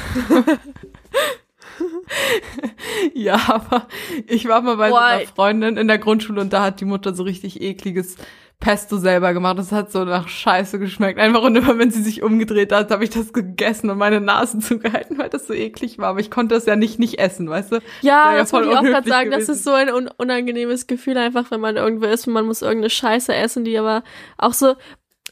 ja, 3.14 3.38
aber 3.48 3.86
ich 4.26 4.48
war 4.48 4.62
mal 4.62 4.76
bei 4.76 4.88
so 4.88 4.94
Boah. 4.94 5.04
einer 5.04 5.26
Freundin 5.26 5.76
in 5.76 5.88
der 5.88 5.98
Grundschule 5.98 6.40
und 6.40 6.52
da 6.52 6.62
hat 6.62 6.80
die 6.80 6.84
Mutter 6.84 7.14
so 7.14 7.22
richtig 7.22 7.60
ekliges 7.60 8.16
Pesto 8.60 8.96
selber 8.98 9.32
gemacht. 9.34 9.58
Das 9.58 9.70
hat 9.70 9.92
so 9.92 10.04
nach 10.04 10.26
Scheiße 10.28 10.78
geschmeckt. 10.78 11.18
Einfach 11.20 11.42
und 11.42 11.54
immer, 11.56 11.78
wenn 11.78 11.90
sie 11.90 12.02
sich 12.02 12.22
umgedreht 12.22 12.72
hat, 12.72 12.90
habe 12.90 13.04
ich 13.04 13.10
das 13.10 13.32
gegessen 13.32 13.88
und 13.90 13.98
meine 13.98 14.20
Nase 14.20 14.58
zugehalten, 14.60 15.16
weil 15.18 15.28
das 15.30 15.46
so 15.46 15.54
eklig 15.54 15.98
war. 15.98 16.08
Aber 16.08 16.20
ich 16.20 16.30
konnte 16.30 16.54
das 16.54 16.66
ja 16.66 16.74
nicht 16.76 16.98
nicht 16.98 17.18
essen, 17.18 17.48
weißt 17.48 17.72
du? 17.72 17.78
Ja, 18.02 18.30
Wäre 18.30 18.38
das 18.38 18.52
wollte 18.52 18.70
ich 18.70 18.76
auch 18.76 18.82
gerade 18.82 19.08
sagen. 19.08 19.30
Das 19.30 19.40
gewesen. 19.46 19.52
ist 19.52 19.64
so 19.64 19.72
ein 19.72 19.90
un 19.92 20.10
unangenehmes 20.16 20.86
Gefühl 20.86 21.16
einfach, 21.18 21.50
wenn 21.50 21.60
man 21.60 21.76
irgendwo 21.76 22.06
ist 22.06 22.26
und 22.26 22.32
man 22.32 22.46
muss 22.46 22.62
irgendeine 22.62 22.90
Scheiße 22.90 23.34
essen, 23.34 23.64
die 23.64 23.78
aber 23.78 24.02
auch 24.38 24.52
so, 24.52 24.74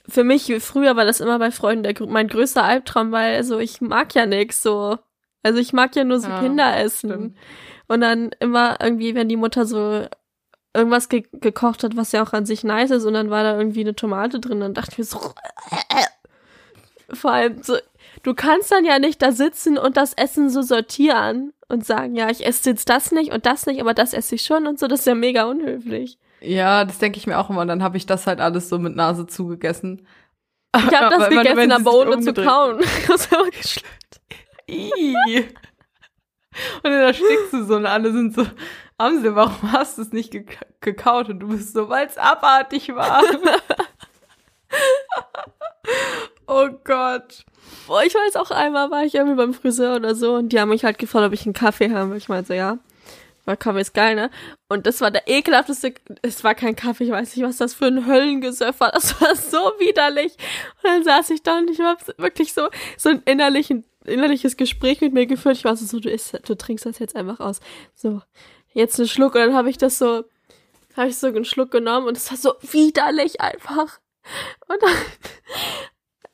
für 0.09 0.23
mich, 0.23 0.53
früher 0.61 0.95
war 0.95 1.05
das 1.05 1.21
immer 1.21 1.39
bei 1.41 1.51
Freunden 1.51 1.83
der, 1.83 1.95
mein 2.07 2.29
größter 2.29 2.63
Albtraum, 2.63 3.11
weil 3.11 3.43
so, 3.43 3.59
ich 3.59 3.81
mag 3.81 4.15
ja 4.15 4.25
nix 4.27 4.63
so. 4.63 4.99
Also 5.43 5.59
ich 5.59 5.73
mag 5.73 5.95
ja 5.97 6.05
nur 6.05 6.21
so 6.21 6.29
Ja, 6.29 6.41
Kinderessen. 6.41 7.11
stimmt. 7.11 7.37
Und 7.89 8.01
dann 8.01 8.31
immer 8.41 8.79
irgendwie, 8.81 9.15
wenn 9.17 9.29
die 9.29 9.37
Mutter 9.37 9.65
so 9.67 10.05
irgendwas 10.77 11.09
ge 11.09 11.25
gekocht 11.33 11.83
hat, 11.83 11.97
was 11.97 12.13
ja 12.13 12.23
auch 12.23 12.33
an 12.33 12.47
sich 12.47 12.63
nice 12.65 12.91
ist, 12.91 13.05
und 13.05 13.15
dann 13.15 13.31
war 13.31 13.43
da 13.43 13.59
irgendwie 13.59 13.81
eine 13.81 13.95
Tomate 13.97 14.39
drin, 14.41 14.61
dann 14.61 14.75
dachte 14.75 14.93
ich 14.93 14.99
mir 14.99 15.05
so, 15.05 15.21
vor 17.13 17.31
allem 17.33 17.63
so, 17.63 17.77
du 18.23 18.35
kannst 18.35 18.71
dann 18.73 18.85
ja 18.85 18.99
nicht 18.99 19.23
da 19.23 19.33
sitzen 19.33 19.79
und 19.79 19.97
das 19.97 20.13
Essen 20.15 20.51
so 20.51 20.63
sortieren 20.63 21.53
und 21.69 21.85
sagen, 21.87 22.15
ja, 22.17 22.29
ich 22.31 22.45
esse 22.45 22.71
jetzt 22.71 22.89
das 22.89 23.13
nicht 23.13 23.33
und 23.33 23.47
das 23.47 23.67
nicht, 23.67 23.81
aber 23.81 23.95
das 23.95 24.13
esse 24.13 24.35
ich 24.35 24.43
schon 24.43 24.67
und 24.67 24.79
so, 24.79 24.87
das 24.89 25.01
ist 25.01 25.07
ja 25.07 25.15
mega 25.15 25.45
unhöflich. 25.45 26.19
Ja, 26.41 26.85
das 26.85 26.99
denke 26.99 27.19
ich 27.19 27.27
mir 27.27 27.39
auch 27.39 27.49
immer. 27.49 27.63
Und 27.63 27.69
dann 27.69 27.83
habe 27.83 27.97
ich 27.97 28.05
das 28.07 28.27
halt 28.27 28.41
alles 28.41 28.69
so 28.69 28.79
mit 28.79 28.95
Nase 28.95 29.27
zugegessen. 29.27 30.07
Ich 30.77 30.83
habe 30.95 31.11
das 31.17 31.25
Aber 31.25 31.29
gegessen, 31.31 31.57
wenn 31.57 31.73
aber 31.73 31.95
ohne 31.95 32.21
zu 32.21 32.31
umgedreht- 32.31 32.45
kauen. 32.45 32.81
Das 33.09 33.33
war 33.33 33.45
geschluckt. 33.51 34.21
Ih. 34.69 35.15
Und 36.77 36.85
dann 36.85 36.93
erstickst 36.93 37.53
du 37.53 37.65
so 37.65 37.77
und 37.77 37.87
alle 37.87 38.13
sind 38.13 38.35
so, 38.35 38.47
Amsel, 38.99 39.35
warum 39.35 39.73
hast 39.73 39.99
du 39.99 40.03
es 40.03 40.13
nicht 40.13 40.31
gek 40.31 40.59
gekaut? 40.81 41.29
Und 41.29 41.41
du 41.41 41.49
bist 41.49 41.75
so, 41.75 41.89
weil 41.89 42.07
es 42.07 42.17
abartig 42.17 42.95
war. 42.95 43.23
oh 46.47 46.69
Gott. 46.85 47.45
Boah, 47.87 48.03
ich 48.03 48.15
weiß 48.15 48.37
auch 48.37 48.51
einmal 48.51 48.91
war 48.91 49.05
ich 49.05 49.15
irgendwie 49.15 49.37
beim 49.37 49.55
Friseur 49.55 49.97
oder 49.97 50.15
so 50.15 50.35
und 50.35 50.51
die 50.51 50.61
haben 50.61 50.71
mich 50.71 50.85
halt 50.85 50.99
gefragt, 50.99 51.27
ob 51.27 51.33
ich 51.33 51.45
einen 51.45 51.53
Kaffee 51.53 51.93
haben 51.93 52.11
will. 52.11 52.19
Ich 52.19 52.29
meinte 52.29 52.49
so, 52.49 52.55
ja. 52.55 52.79
Weil 53.45 53.57
Kaffee 53.57 53.81
ist 53.81 53.95
geil, 53.95 54.17
ne? 54.17 54.31
Und 54.69 54.87
das 54.87 55.01
war 55.01 55.13
der 55.13 55.29
ekelhafteste, 55.29 55.95
es 56.23 56.43
war 56.43 56.57
kein 56.57 56.75
Kaffee, 56.75 57.05
ich 57.05 57.11
weiß 57.11 57.37
nicht, 57.37 57.47
was 57.47 57.59
das 57.59 57.75
für 57.75 57.87
ein 57.87 58.07
Höllengesöff 58.07 58.81
war. 58.81 58.91
Das 58.91 59.21
war 59.21 59.37
so 59.37 59.59
widerlich. 59.79 60.33
Und 60.83 60.85
dann 60.85 61.05
saß 61.05 61.31
ich 61.31 61.43
da 61.43 61.59
und 61.59 61.71
ich 61.71 61.81
habe 61.81 62.01
wirklich 62.19 62.53
so, 62.53 62.69
so 62.97 63.11
ein 63.11 63.23
innerlichen, 63.25 63.85
innerliches 64.05 64.57
Gespräch 64.57 65.01
mit 65.01 65.13
mir 65.13 65.27
geführt. 65.27 65.57
Ich 65.57 65.65
war 65.65 65.77
so, 65.77 65.87
so 65.87 66.01
du, 66.01 66.11
isst, 66.11 66.41
du 66.45 66.57
trinkst 66.57 66.87
das 66.87 66.99
jetzt 66.99 67.15
einfach 67.15 67.39
aus. 67.39 67.61
So, 67.95 68.21
jetzt 68.77 68.99
einen 68.99 69.09
Schluck. 69.09 69.35
Und 69.35 69.41
dann 69.41 69.55
habe 69.55 69.71
ich 69.71 69.79
das 69.79 69.99
so, 69.99 70.25
habe 70.97 71.09
ich 71.09 71.17
so 71.19 71.27
einen 71.27 71.45
Schluck 71.45 71.71
genommen 71.71 72.07
und 72.07 72.17
es 72.17 72.31
war 72.31 72.39
so 72.39 72.55
widerlich 72.73 73.41
einfach. 73.41 73.99
Und 74.69 74.83
dann, 74.83 74.95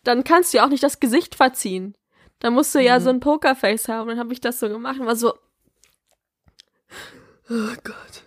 dann 0.04 0.24
kannst 0.24 0.52
du 0.52 0.58
ja 0.58 0.64
auch 0.64 0.68
nicht 0.70 0.82
das 0.82 1.00
Gesicht 1.00 1.34
verziehen. 1.34 1.94
Da 2.40 2.50
musst 2.50 2.74
du 2.74 2.80
ja 2.80 2.98
Mhm. 2.98 3.02
so 3.04 3.10
ein 3.10 3.20
Pokerface 3.20 3.88
haben. 3.88 4.02
Und 4.02 4.08
dann 4.08 4.18
habe 4.18 4.32
ich 4.32 4.40
das 4.40 4.58
so 4.60 4.68
gemacht 4.68 4.98
und 5.00 5.06
war 5.06 5.16
so. 5.16 5.34
Oh 7.50 7.74
Gott. 7.84 8.22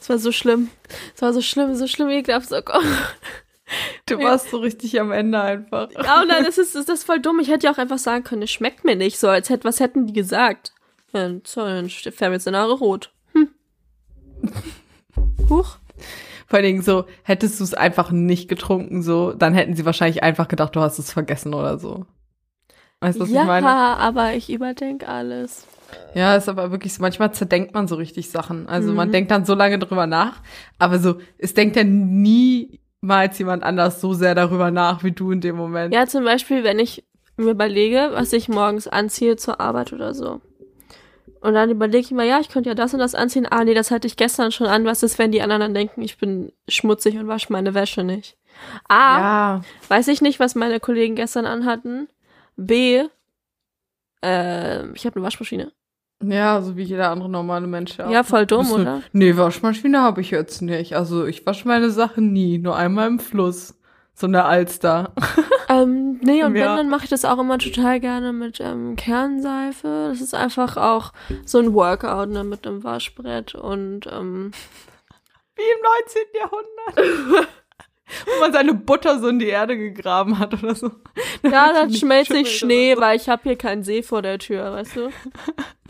Es 0.00 0.08
war 0.08 0.18
so 0.18 0.32
schlimm. 0.32 0.70
Es 1.14 1.22
war 1.22 1.32
so 1.32 1.40
schlimm, 1.42 1.74
so 1.74 1.86
schlimm 1.86 2.08
ekelhaft. 2.10 2.48
So, 2.48 2.56
oh. 2.56 2.80
Du 4.06 4.18
Ja. 4.18 4.24
warst 4.28 4.50
so 4.50 4.58
richtig 4.58 5.00
am 5.00 5.10
Ende 5.12 5.40
einfach. 5.40 5.90
Ja, 5.92 6.20
und 6.20 6.28
dann 6.28 6.44
ist 6.44 6.58
es 6.58 6.74
ist 6.74 6.88
das 6.90 7.04
voll 7.04 7.20
dumm. 7.20 7.40
Ich 7.40 7.48
hätte 7.48 7.66
ja 7.66 7.72
auch 7.72 7.78
einfach 7.78 7.98
sagen 7.98 8.22
können, 8.22 8.42
es 8.42 8.50
schmeckt 8.50 8.84
mir 8.84 8.96
nicht 8.96 9.18
so, 9.18 9.28
als 9.28 9.48
hätte, 9.48 9.64
was 9.64 9.80
hätten 9.80 10.06
die 10.06 10.12
gesagt? 10.12 10.72
Ja, 11.14 11.30
so, 11.44 11.62
dann 11.64 11.88
färben 11.88 12.34
jetzt 12.34 12.46
deine 12.46 12.58
Haare 12.58 12.74
rot. 12.74 13.13
Huch. 15.48 15.78
Vor 16.46 16.56
allen 16.58 16.64
Dingen 16.64 16.82
so, 16.82 17.04
hättest 17.22 17.58
du 17.60 17.64
es 17.64 17.74
einfach 17.74 18.10
nicht 18.10 18.48
getrunken, 18.48 19.02
so, 19.02 19.32
dann 19.32 19.54
hätten 19.54 19.74
sie 19.74 19.84
wahrscheinlich 19.86 20.22
einfach 20.22 20.48
gedacht, 20.48 20.76
du 20.76 20.80
hast 20.80 20.98
es 20.98 21.12
vergessen 21.12 21.54
oder 21.54 21.78
so. 21.78 22.06
Weißt 23.00 23.18
du, 23.18 23.24
was 23.24 23.30
ja, 23.30 23.42
ich 23.42 23.46
meine? 23.46 23.66
aber 23.68 24.34
ich 24.34 24.50
überdenke 24.50 25.08
alles. 25.08 25.66
Ja, 26.14 26.36
ist 26.36 26.48
aber 26.48 26.70
wirklich 26.70 26.94
so, 26.94 27.02
manchmal 27.02 27.32
zerdenkt 27.32 27.74
man 27.74 27.86
so 27.88 27.96
richtig 27.96 28.30
Sachen. 28.30 28.68
Also 28.68 28.92
man 28.92 29.08
Mhm. 29.08 29.12
denkt 29.12 29.30
dann 29.30 29.44
so 29.44 29.54
lange 29.54 29.78
drüber 29.78 30.06
nach, 30.06 30.40
aber 30.78 30.98
so, 30.98 31.16
es 31.38 31.54
denkt 31.54 31.76
ja 31.76 31.84
niemals 31.84 33.38
jemand 33.38 33.62
anders 33.62 34.00
so 34.00 34.14
sehr 34.14 34.34
darüber 34.34 34.70
nach, 34.70 35.04
wie 35.04 35.12
du 35.12 35.30
in 35.30 35.40
dem 35.40 35.56
Moment. 35.56 35.92
Ja, 35.94 36.06
zum 36.06 36.24
Beispiel, 36.24 36.64
wenn 36.64 36.78
ich 36.78 37.04
mir 37.36 37.50
überlege, 37.50 38.10
was 38.12 38.32
ich 38.32 38.48
morgens 38.48 38.86
anziehe 38.88 39.36
zur 39.36 39.60
Arbeit 39.60 39.92
oder 39.92 40.14
so. 40.14 40.40
Und 41.44 41.52
dann 41.52 41.68
überlege 41.68 41.98
ich 42.06 42.10
mir, 42.10 42.24
ja, 42.24 42.40
ich 42.40 42.48
könnte 42.48 42.70
ja 42.70 42.74
das 42.74 42.94
und 42.94 43.00
das 43.00 43.14
anziehen. 43.14 43.46
Ah, 43.50 43.64
nee, 43.64 43.74
das 43.74 43.90
hatte 43.90 44.06
ich 44.06 44.16
gestern 44.16 44.50
schon 44.50 44.66
an. 44.66 44.86
Was 44.86 45.02
ist, 45.02 45.18
wenn 45.18 45.30
die 45.30 45.42
anderen 45.42 45.60
dann 45.60 45.74
denken, 45.74 46.00
ich 46.00 46.16
bin 46.16 46.52
schmutzig 46.68 47.18
und 47.18 47.28
wasche 47.28 47.52
meine 47.52 47.74
Wäsche 47.74 48.02
nicht? 48.02 48.38
A, 48.88 49.18
Ja, 49.18 49.60
weiß 49.88 50.08
ich 50.08 50.22
nicht, 50.22 50.40
was 50.40 50.54
meine 50.54 50.80
Kollegen 50.80 51.16
gestern 51.16 51.44
anhatten. 51.44 52.08
B, 52.56 53.02
äh, 54.24 54.90
ich 54.92 55.04
habe 55.04 55.16
eine 55.16 55.24
Waschmaschine. 55.24 55.70
ja, 56.22 56.62
so 56.62 56.78
wie 56.78 56.82
jeder 56.84 57.10
andere 57.10 57.28
normale 57.28 57.66
Mensch. 57.66 57.98
Ja, 57.98 58.22
voll 58.22 58.46
dumm, 58.46 58.70
oder? 58.72 59.02
Nee, 59.12 59.36
Waschmaschine 59.36 60.00
habe 60.00 60.22
ich 60.22 60.30
jetzt 60.30 60.62
nicht. 60.62 60.96
Also 60.96 61.26
ich 61.26 61.44
wasche 61.44 61.68
meine 61.68 61.90
Sachen 61.90 62.32
nie, 62.32 62.56
nur 62.58 62.74
einmal 62.76 63.08
im 63.08 63.18
Fluss. 63.18 63.78
So 64.14 64.26
eine 64.26 64.44
Alster. 64.44 65.12
Ähm, 65.66 66.20
nee, 66.22 66.44
und 66.44 66.54
Ja. 66.56 66.68
wenn, 66.68 66.76
dann 66.76 66.88
mache 66.90 67.04
ich 67.04 67.10
das 67.10 67.24
auch 67.24 67.38
immer 67.38 67.56
total 67.56 67.98
gerne 67.98 68.34
mit 68.34 68.60
ähm, 68.60 68.96
Kernseife. 68.96 70.08
Das 70.10 70.20
ist 70.20 70.34
einfach 70.34 70.76
auch 70.76 71.14
so 71.46 71.58
ein 71.58 71.72
Workout, 71.72 72.28
ne, 72.28 72.44
mit 72.44 72.66
einem 72.66 72.84
Waschbrett 72.84 73.54
und 73.54 74.06
ähm, 74.06 74.52
Wie 75.56 75.62
im 75.62 75.82
19. 76.04 76.22
Jahrhundert. 76.38 77.48
Wo 78.26 78.40
man 78.40 78.52
seine 78.52 78.74
Butter 78.74 79.18
so 79.20 79.28
in 79.28 79.38
die 79.38 79.46
Erde 79.48 79.78
gegraben 79.78 80.38
hat 80.38 80.52
oder 80.62 80.74
so. 80.74 80.90
Ja, 81.42 81.72
dann 81.72 81.88
nicht 81.88 82.00
schmelze 82.00 82.36
ich 82.36 82.58
schimmelt 82.58 82.74
Schnee, 82.92 82.96
weil 82.98 83.16
ich 83.16 83.30
habe 83.30 83.44
hier 83.44 83.56
keinen 83.56 83.82
See 83.84 84.02
vor 84.02 84.20
der 84.20 84.38
Tür, 84.38 84.70
weißt 84.72 84.96
du? 84.96 85.08
so. 85.08 85.10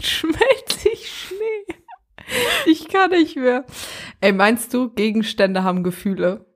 Schmelzig 0.01 1.11
Schnee. 1.11 1.75
Ich 2.67 2.87
kann 2.89 3.11
nicht 3.11 3.37
mehr. 3.37 3.65
Ey, 4.21 4.33
meinst 4.33 4.73
du, 4.73 4.89
Gegenstände 4.91 5.65
haben 5.65 5.83
Gefühle? 5.83 6.47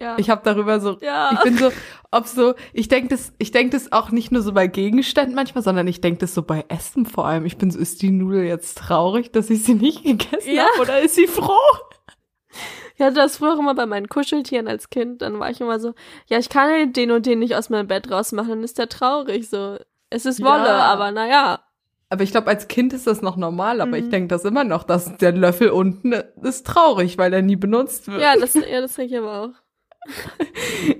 Ja. 0.00 0.16
Ich 0.18 0.30
habe 0.30 0.42
darüber 0.44 0.78
so, 0.80 0.96
ja. 1.00 1.30
ich 1.32 1.40
bin 1.40 1.56
so, 1.58 1.70
ob 2.12 2.26
so, 2.26 2.54
ich 2.72 2.88
denke 2.88 3.08
das, 3.08 3.32
ich 3.38 3.50
denke 3.50 3.76
das 3.76 3.90
auch 3.90 4.10
nicht 4.10 4.30
nur 4.30 4.42
so 4.42 4.52
bei 4.52 4.66
Gegenständen 4.68 5.34
manchmal, 5.34 5.64
sondern 5.64 5.86
ich 5.88 6.00
denke 6.00 6.20
das 6.20 6.34
so 6.34 6.42
bei 6.42 6.64
Essen 6.68 7.04
vor 7.06 7.26
allem. 7.26 7.44
Ich 7.46 7.58
bin 7.58 7.70
so, 7.70 7.78
ist 7.78 8.00
die 8.02 8.10
Nudel 8.10 8.44
jetzt 8.44 8.78
traurig, 8.78 9.32
dass 9.32 9.50
ich 9.50 9.64
sie 9.64 9.74
nicht 9.74 10.04
gegessen 10.04 10.54
Ja. 10.54 10.66
habe 10.72 10.82
oder 10.82 11.00
ist 11.00 11.16
sie 11.16 11.26
froh? 11.26 11.56
Ich 12.94 13.00
hatte 13.04 13.14
das 13.16 13.36
früher 13.36 13.58
immer 13.58 13.74
bei 13.74 13.86
meinen 13.86 14.08
Kuscheltieren 14.08 14.66
als 14.68 14.90
Kind. 14.90 15.22
Dann 15.22 15.38
war 15.38 15.50
ich 15.50 15.60
immer 15.60 15.78
so, 15.78 15.94
ja, 16.26 16.38
ich 16.38 16.48
kann 16.48 16.92
den 16.92 17.10
und 17.12 17.26
den 17.26 17.38
nicht 17.38 17.54
aus 17.54 17.70
meinem 17.70 17.86
Bett 17.86 18.10
rausmachen, 18.10 18.48
dann 18.50 18.64
ist 18.64 18.78
der 18.78 18.88
traurig. 18.88 19.48
So, 19.48 19.76
es 20.10 20.26
ist 20.26 20.42
Wolle, 20.42 20.66
Ja. 20.66 20.78
aber 20.92 21.10
naja. 21.12 21.60
Aber 22.10 22.22
ich 22.22 22.30
glaube, 22.30 22.48
als 22.48 22.68
Kind 22.68 22.92
ist 22.94 23.06
das 23.06 23.20
noch 23.20 23.36
normal, 23.36 23.80
aber 23.82 23.90
Mhm. 23.98 24.04
ich 24.04 24.08
denke 24.08 24.28
das 24.28 24.44
immer 24.44 24.64
noch, 24.64 24.82
dass 24.82 25.16
der 25.18 25.32
Löffel 25.32 25.68
unten 25.70 26.12
ist 26.42 26.66
traurig, 26.66 27.18
weil 27.18 27.32
er 27.34 27.42
nie 27.42 27.56
benutzt 27.56 28.08
wird. 28.08 28.20
Ja, 28.22 28.34
das, 28.36 28.54
ja, 28.54 28.80
das 28.80 28.94
denke 28.94 29.12
ich 29.14 29.18
aber 29.20 29.42
auch. 29.42 29.50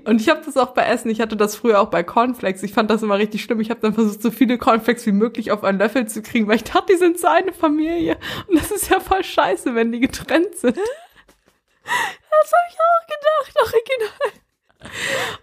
Und 0.05 0.21
ich 0.21 0.29
habe 0.29 0.41
das 0.45 0.57
auch 0.57 0.73
bei 0.73 0.83
Essen. 0.83 1.09
Ich 1.09 1.21
hatte 1.21 1.37
das 1.37 1.55
früher 1.55 1.79
auch 1.81 1.89
bei 1.89 2.03
Cornflakes. 2.03 2.63
Ich 2.63 2.73
fand 2.73 2.89
das 2.89 3.03
immer 3.03 3.17
richtig 3.17 3.43
schlimm. 3.43 3.59
Ich 3.59 3.69
habe 3.69 3.79
dann 3.79 3.93
versucht, 3.93 4.21
so 4.21 4.31
viele 4.31 4.57
Cornflakes 4.57 5.05
wie 5.05 5.11
möglich 5.11 5.51
auf 5.51 5.63
einen 5.63 5.79
Löffel 5.79 6.07
zu 6.07 6.21
kriegen, 6.21 6.47
weil 6.47 6.57
ich 6.57 6.63
dachte, 6.63 6.93
die 6.93 6.97
sind 6.97 7.19
so 7.19 7.27
eine 7.27 7.53
Familie. 7.53 8.17
Und 8.47 8.59
das 8.59 8.71
ist 8.71 8.89
ja 8.89 8.99
voll 8.99 9.23
scheiße, 9.23 9.75
wenn 9.75 9.91
die 9.91 9.99
getrennt 9.99 10.55
sind. 10.55 10.77
Das 10.77 12.51
habe 12.51 12.67
ich 12.69 12.77
auch 12.79 13.05
gedacht, 13.07 13.73
original. 13.73 14.39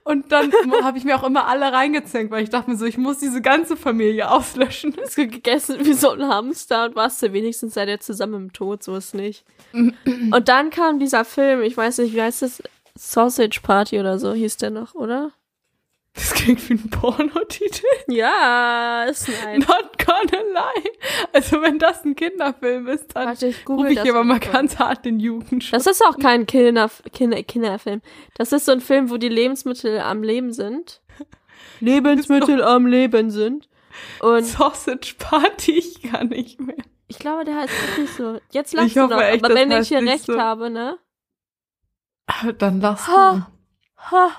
Und 0.04 0.32
dann 0.32 0.50
habe 0.82 0.96
ich 0.96 1.04
mir 1.04 1.16
auch 1.16 1.24
immer 1.24 1.46
alle 1.46 1.70
reingezänkt, 1.72 2.32
weil 2.32 2.42
ich 2.42 2.50
dachte 2.50 2.70
mir 2.70 2.76
so, 2.76 2.86
ich 2.86 2.96
muss 2.96 3.18
diese 3.18 3.42
ganze 3.42 3.76
Familie 3.76 4.30
auslöschen. 4.30 4.96
Hast 5.00 5.18
du 5.18 5.26
gegessen 5.26 5.84
wie 5.84 5.92
so 5.92 6.10
ein 6.10 6.26
Hamster 6.26 6.86
und 6.86 6.96
warst 6.96 7.22
du 7.22 7.32
wenigstens 7.32 7.74
seid 7.74 7.88
ihr 7.88 8.00
zusammen 8.00 8.34
im 8.34 8.52
Tod, 8.52 8.82
so 8.82 8.96
ist 8.96 9.14
nicht. 9.14 9.44
und 9.72 10.48
dann 10.48 10.70
kam 10.70 10.98
dieser 10.98 11.24
Film, 11.24 11.62
ich 11.62 11.76
weiß 11.76 11.98
nicht, 11.98 12.14
wie 12.14 12.22
heißt 12.22 12.42
das? 12.42 12.62
Sausage 12.96 13.60
Party 13.62 13.98
oder 14.00 14.18
so 14.18 14.32
hieß 14.32 14.56
der 14.58 14.70
noch, 14.70 14.94
oder? 14.94 15.32
Das 16.14 16.32
klingt 16.32 16.66
wie 16.70 16.74
ein 16.74 16.88
Pornotitel. 16.88 17.84
Ja, 18.08 19.04
ist 19.04 19.28
nein. 19.44 19.58
Not 19.60 19.98
gonna 20.04 20.42
lie. 20.42 20.90
Also 21.34 21.60
wenn 21.60 21.78
das 21.78 22.04
ein 22.06 22.16
Kinderfilm 22.16 22.86
ist, 22.88 23.14
dann 23.14 23.26
Warte, 23.28 23.48
ich 23.48 23.68
rufe 23.68 23.90
ich 23.92 24.00
aber 24.00 24.24
mal 24.24 24.40
ganz 24.40 24.78
hart 24.78 25.04
den 25.04 25.20
Jugendschutz. 25.20 25.84
Das 25.84 25.86
ist 25.86 26.02
auch 26.02 26.16
kein 26.18 26.46
Kinder, 26.46 26.90
Kinder, 27.12 27.42
Kinderfilm. 27.42 28.00
Das 28.34 28.52
ist 28.52 28.64
so 28.64 28.72
ein 28.72 28.80
Film, 28.80 29.10
wo 29.10 29.18
die 29.18 29.28
Lebensmittel 29.28 30.00
am 30.00 30.22
Leben 30.22 30.54
sind. 30.54 31.02
Lebensmittel 31.80 32.62
am 32.62 32.86
Leben 32.86 33.30
sind. 33.30 33.68
Und 34.20 34.44
Sausage 34.44 35.14
Party, 35.18 35.72
ich 35.72 36.02
kann 36.02 36.28
nicht 36.28 36.60
mehr. 36.60 36.76
ich 37.08 37.18
glaube, 37.18 37.44
der 37.44 37.56
heißt 37.56 37.72
wirklich 37.88 38.10
so. 38.12 38.38
Jetzt 38.50 38.72
lachst 38.72 38.88
Ich 38.88 38.94
du 38.94 39.06
noch, 39.06 39.20
echt, 39.20 39.44
aber 39.44 39.54
wenn 39.54 39.70
ich 39.70 39.88
hier 39.88 40.00
recht 40.00 40.24
so. 40.26 40.38
habe, 40.40 40.70
ne? 40.70 40.96
Dann 42.58 42.80
lass 42.80 43.06
Ha. 43.08 43.32
du. 43.96 44.10
Ha. 44.10 44.30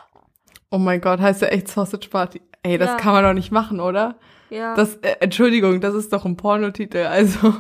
Oh 0.72 0.78
mein 0.78 1.02
Gott, 1.02 1.20
heißt 1.20 1.42
ja 1.42 1.48
echt 1.50 1.68
Sausage 1.70 2.10
Party. 2.10 2.42
Ey, 2.64 2.78
das 2.78 2.90
Ja. 2.92 2.98
kann 2.98 3.14
man 3.14 3.24
doch 3.24 3.34
nicht 3.34 3.52
machen, 3.52 3.80
oder? 3.80 4.16
Ja. 4.50 4.76
Das, 4.76 4.96
äh, 4.98 5.18
Entschuldigung, 5.20 5.80
das 5.82 5.94
ist 5.96 6.12
doch 6.14 6.26
ein 6.26 6.38
Pornotitel, 6.38 7.06
also. 7.06 7.54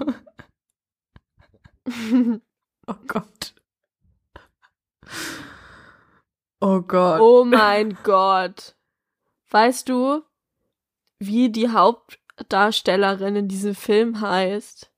Oh 2.89 2.95
Gott. 3.07 3.53
Oh 6.61 6.81
Gott. 6.81 7.19
Oh 7.21 7.43
mein 7.45 7.97
Gott. 8.03 8.75
Weißt 9.49 9.87
du, 9.89 10.21
wie 11.19 11.49
die 11.49 11.69
Hauptdarstellerin 11.69 13.35
in 13.35 13.47
diesem 13.47 13.75
Film 13.75 14.19
heißt? 14.21 14.91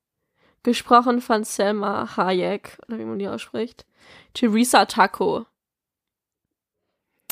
Gesprochen 0.64 1.22
von 1.22 1.44
Selma 1.44 2.16
Hayek, 2.18 2.80
oder 2.88 3.00
wie 3.00 3.06
man 3.06 3.20
die 3.20 3.28
ausspricht. 3.28 3.86
Theresa 4.34 4.86
Taco. 4.86 5.46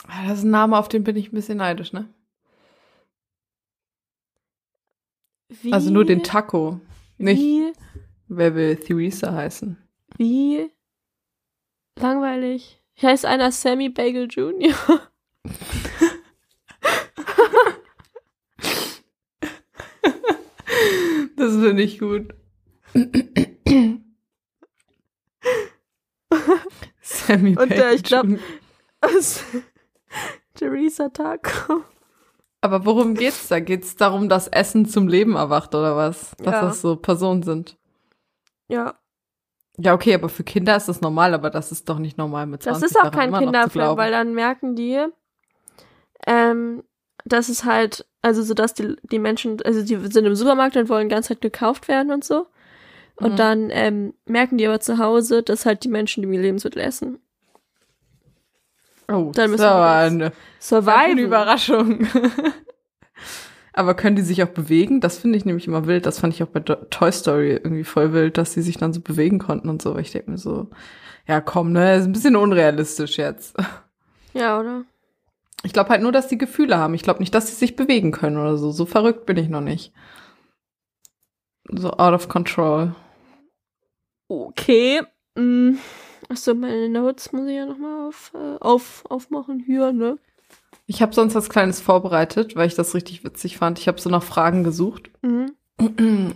Ah, 0.07 0.27
Das 0.27 0.39
ist 0.39 0.43
ein 0.45 0.51
Name, 0.51 0.77
auf 0.77 0.87
den 0.89 1.03
bin 1.03 1.15
ich 1.15 1.27
ein 1.31 1.35
bisschen 1.35 1.57
neidisch, 1.57 1.93
ne? 1.93 2.07
Wie, 5.49 5.71
Also 5.73 5.91
nur 5.91 6.05
den 6.05 6.23
Taco. 6.23 6.79
Nicht, 7.17 7.39
Wie, 7.39 7.73
wer 8.27 8.53
will 8.55 8.75
Theresa 8.77 9.33
heißen? 9.33 9.77
wie 10.17 10.71
langweilig. 11.99 12.81
Hier 12.93 13.09
heißt 13.09 13.25
einer 13.25 13.51
Sammy 13.51 13.89
Bagel 13.89 14.27
Jr. 14.29 14.73
Das 21.35 21.53
finde 21.53 21.83
ich 21.83 21.99
gut. 21.99 22.33
Sammy 27.27 27.57
Und, 27.57 27.71
äh, 27.71 27.93
ich 27.93 28.03
glaub- 28.03 28.23
Bacon. 28.23 28.39
Theresa 30.55 31.09
Taco. 31.09 31.83
Aber 32.61 32.85
worum 32.85 33.13
geht's 33.13 33.47
da? 33.47 33.59
Geht's 33.59 33.95
darum, 33.95 34.29
dass 34.29 34.47
Essen 34.47 34.85
zum 34.87 35.07
Leben 35.07 35.35
erwacht 35.35 35.75
oder 35.75 35.95
was? 35.95 36.31
Dass 36.37 36.53
Ja. 36.53 36.61
das 36.61 36.81
so 36.81 36.95
Personen 36.95 37.43
sind? 37.43 37.77
Ja, 38.67 38.95
Ja, 39.79 39.93
okay, 39.93 40.15
aber 40.15 40.27
für 40.27 40.43
Kinder 40.43 40.75
ist 40.75 40.87
das 40.89 41.01
normal, 41.01 41.35
aber 41.35 41.51
das 41.51 41.71
ist 41.71 41.87
doch 41.87 41.99
nicht 41.99 42.17
normal 42.17 42.47
mit 42.47 42.63
20 42.63 42.81
das 42.81 42.91
ist 42.91 42.97
auch 42.99 43.11
kein 43.11 43.31
Kinderfilm, 43.31 43.95
weil 43.95 44.09
dann 44.11 44.33
merken 44.33 44.75
die, 44.75 45.05
ähm, 46.25 46.83
dass 47.25 47.47
es 47.47 47.63
halt, 47.63 48.07
also 48.23 48.41
so, 48.41 48.55
dass 48.55 48.73
die, 48.73 48.95
die 49.03 49.19
Menschen, 49.19 49.61
also 49.63 49.83
die 49.83 49.95
sind 50.11 50.25
im 50.25 50.33
Supermarkt 50.33 50.75
und 50.77 50.89
wollen 50.89 51.09
ganze 51.09 51.29
Zeit 51.29 51.41
gekauft 51.41 51.87
werden 51.87 52.11
und 52.11 52.23
so. 52.23 52.47
Und 53.17 53.33
Mhm. 53.33 53.35
dann 53.37 53.69
ähm, 53.71 54.13
merken 54.25 54.57
die 54.57 54.67
aber 54.67 54.79
zu 54.79 54.97
Hause, 54.99 55.43
dass 55.43 55.65
halt 55.65 55.83
die 55.83 55.89
Menschen 55.89 56.21
die 56.23 56.37
Lebensmittel 56.37 56.81
essen. 56.81 57.19
Oh, 59.09 59.31
Dann 59.33 59.33
das 59.33 59.49
müssen 59.51 59.61
wir 59.63 60.03
jetzt 60.03 60.11
eine, 60.13 60.31
eine. 61.11 61.21
Überraschung. 61.21 62.07
aber 63.73 63.93
können 63.93 64.15
die 64.17 64.21
sich 64.21 64.43
auch 64.43 64.49
bewegen? 64.49 64.99
Das 65.01 65.17
finde 65.17 65.37
ich 65.37 65.45
nämlich 65.45 65.65
immer 65.67 65.87
wild. 65.87 66.05
Das 66.05 66.19
fand 66.19 66.33
ich 66.33 66.43
auch 66.43 66.47
bei 66.47 66.59
Toy 66.59 67.11
Story 67.11 67.51
irgendwie 67.53 67.83
voll 67.85 68.11
wild, 68.13 68.37
dass 68.37 68.53
sie 68.53 68.61
sich 68.61 68.77
dann 68.77 68.93
so 68.93 69.01
bewegen 69.01 69.39
konnten 69.39 69.69
und 69.69 69.81
so. 69.81 69.91
Aber 69.91 69.99
Ich 70.01 70.11
denke 70.11 70.31
mir 70.31 70.37
so, 70.37 70.67
ja 71.27 71.39
komm, 71.41 71.71
ne, 71.71 71.95
ist 71.95 72.05
ein 72.05 72.11
bisschen 72.11 72.35
unrealistisch 72.35 73.17
jetzt. 73.17 73.55
Ja, 74.33 74.59
oder? 74.59 74.83
Ich 75.63 75.73
glaube 75.73 75.89
halt 75.89 76.01
nur, 76.01 76.11
dass 76.11 76.27
die 76.27 76.37
Gefühle 76.37 76.77
haben. 76.77 76.93
Ich 76.93 77.01
glaube 77.01 77.19
nicht, 77.19 77.33
dass 77.33 77.47
sie 77.47 77.55
sich 77.55 77.75
bewegen 77.75 78.11
können 78.11 78.37
oder 78.37 78.57
so. 78.57 78.71
So 78.71 78.85
verrückt 78.85 79.25
bin 79.25 79.37
ich 79.37 79.49
noch 79.49 79.61
nicht. 79.61 79.93
So 81.69 81.91
out 81.91 82.13
of 82.13 82.29
control. 82.29 82.93
Okay. 84.27 85.01
Mm. 85.35 85.75
Achso, 86.29 86.53
meine 86.53 86.89
Notes 86.89 87.31
muss 87.31 87.47
ich 87.47 87.55
ja 87.55 87.65
nochmal 87.65 88.07
auf, 88.07 88.33
äh, 88.33 88.57
auf, 88.59 89.03
aufmachen 89.09 89.59
hier, 89.59 89.93
ne? 89.93 90.17
Ich 90.85 91.01
habe 91.01 91.13
sonst 91.13 91.35
was 91.35 91.49
Kleines 91.49 91.81
vorbereitet, 91.81 92.55
weil 92.55 92.67
ich 92.67 92.75
das 92.75 92.95
richtig 92.95 93.23
witzig 93.23 93.57
fand. 93.57 93.79
Ich 93.79 93.87
habe 93.87 93.99
so 93.99 94.09
nach 94.09 94.23
Fragen 94.23 94.63
gesucht. 94.63 95.09
Mhm. 95.21 95.53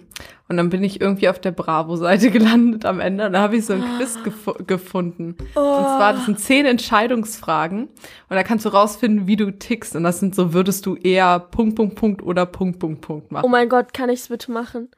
Und 0.48 0.58
dann 0.58 0.70
bin 0.70 0.84
ich 0.84 1.00
irgendwie 1.00 1.30
auf 1.30 1.39
der 1.39 1.52
Bravo-Seite 1.52 2.30
gelandet 2.32 2.86
am 2.86 3.00
Ende. 3.00 3.26
Und 3.26 3.34
da 3.34 3.42
habe 3.42 3.56
ich 3.56 3.66
so 3.66 3.74
ein 3.74 3.84
Quiz 3.98 4.20
gef 4.24 4.50
gefunden. 4.68 5.36
Und 5.39 5.54
zwar, 5.56 6.14
das 6.14 6.26
sind 6.26 6.39
zehn 6.39 6.66
Entscheidungsfragen. 6.66 7.84
Und 7.84 7.89
da 8.30 8.44
kannst 8.44 8.66
du 8.66 8.70
rausfinden, 8.70 9.28
wie 9.28 9.38
du 9.38 9.58
tickst. 9.58 9.96
Und 9.96 10.04
das 10.04 10.20
sind 10.20 10.36
so, 10.36 10.54
würdest 10.54 10.86
du 10.86 10.96
eher 10.96 11.39
Punkt, 11.39 11.76
Punkt, 11.76 11.96
Punkt 11.96 12.22
oder 12.22 12.46
Punkt, 12.46 12.80
Punkt, 12.80 13.02
Punkt 13.02 13.32
machen. 13.32 13.46
Oh 13.46 13.50
mein 13.50 13.70
Gott, 13.70 13.94
kann 13.94 14.10
ich's 14.10 14.28
bitte 14.28 14.52
machen? 14.52 14.89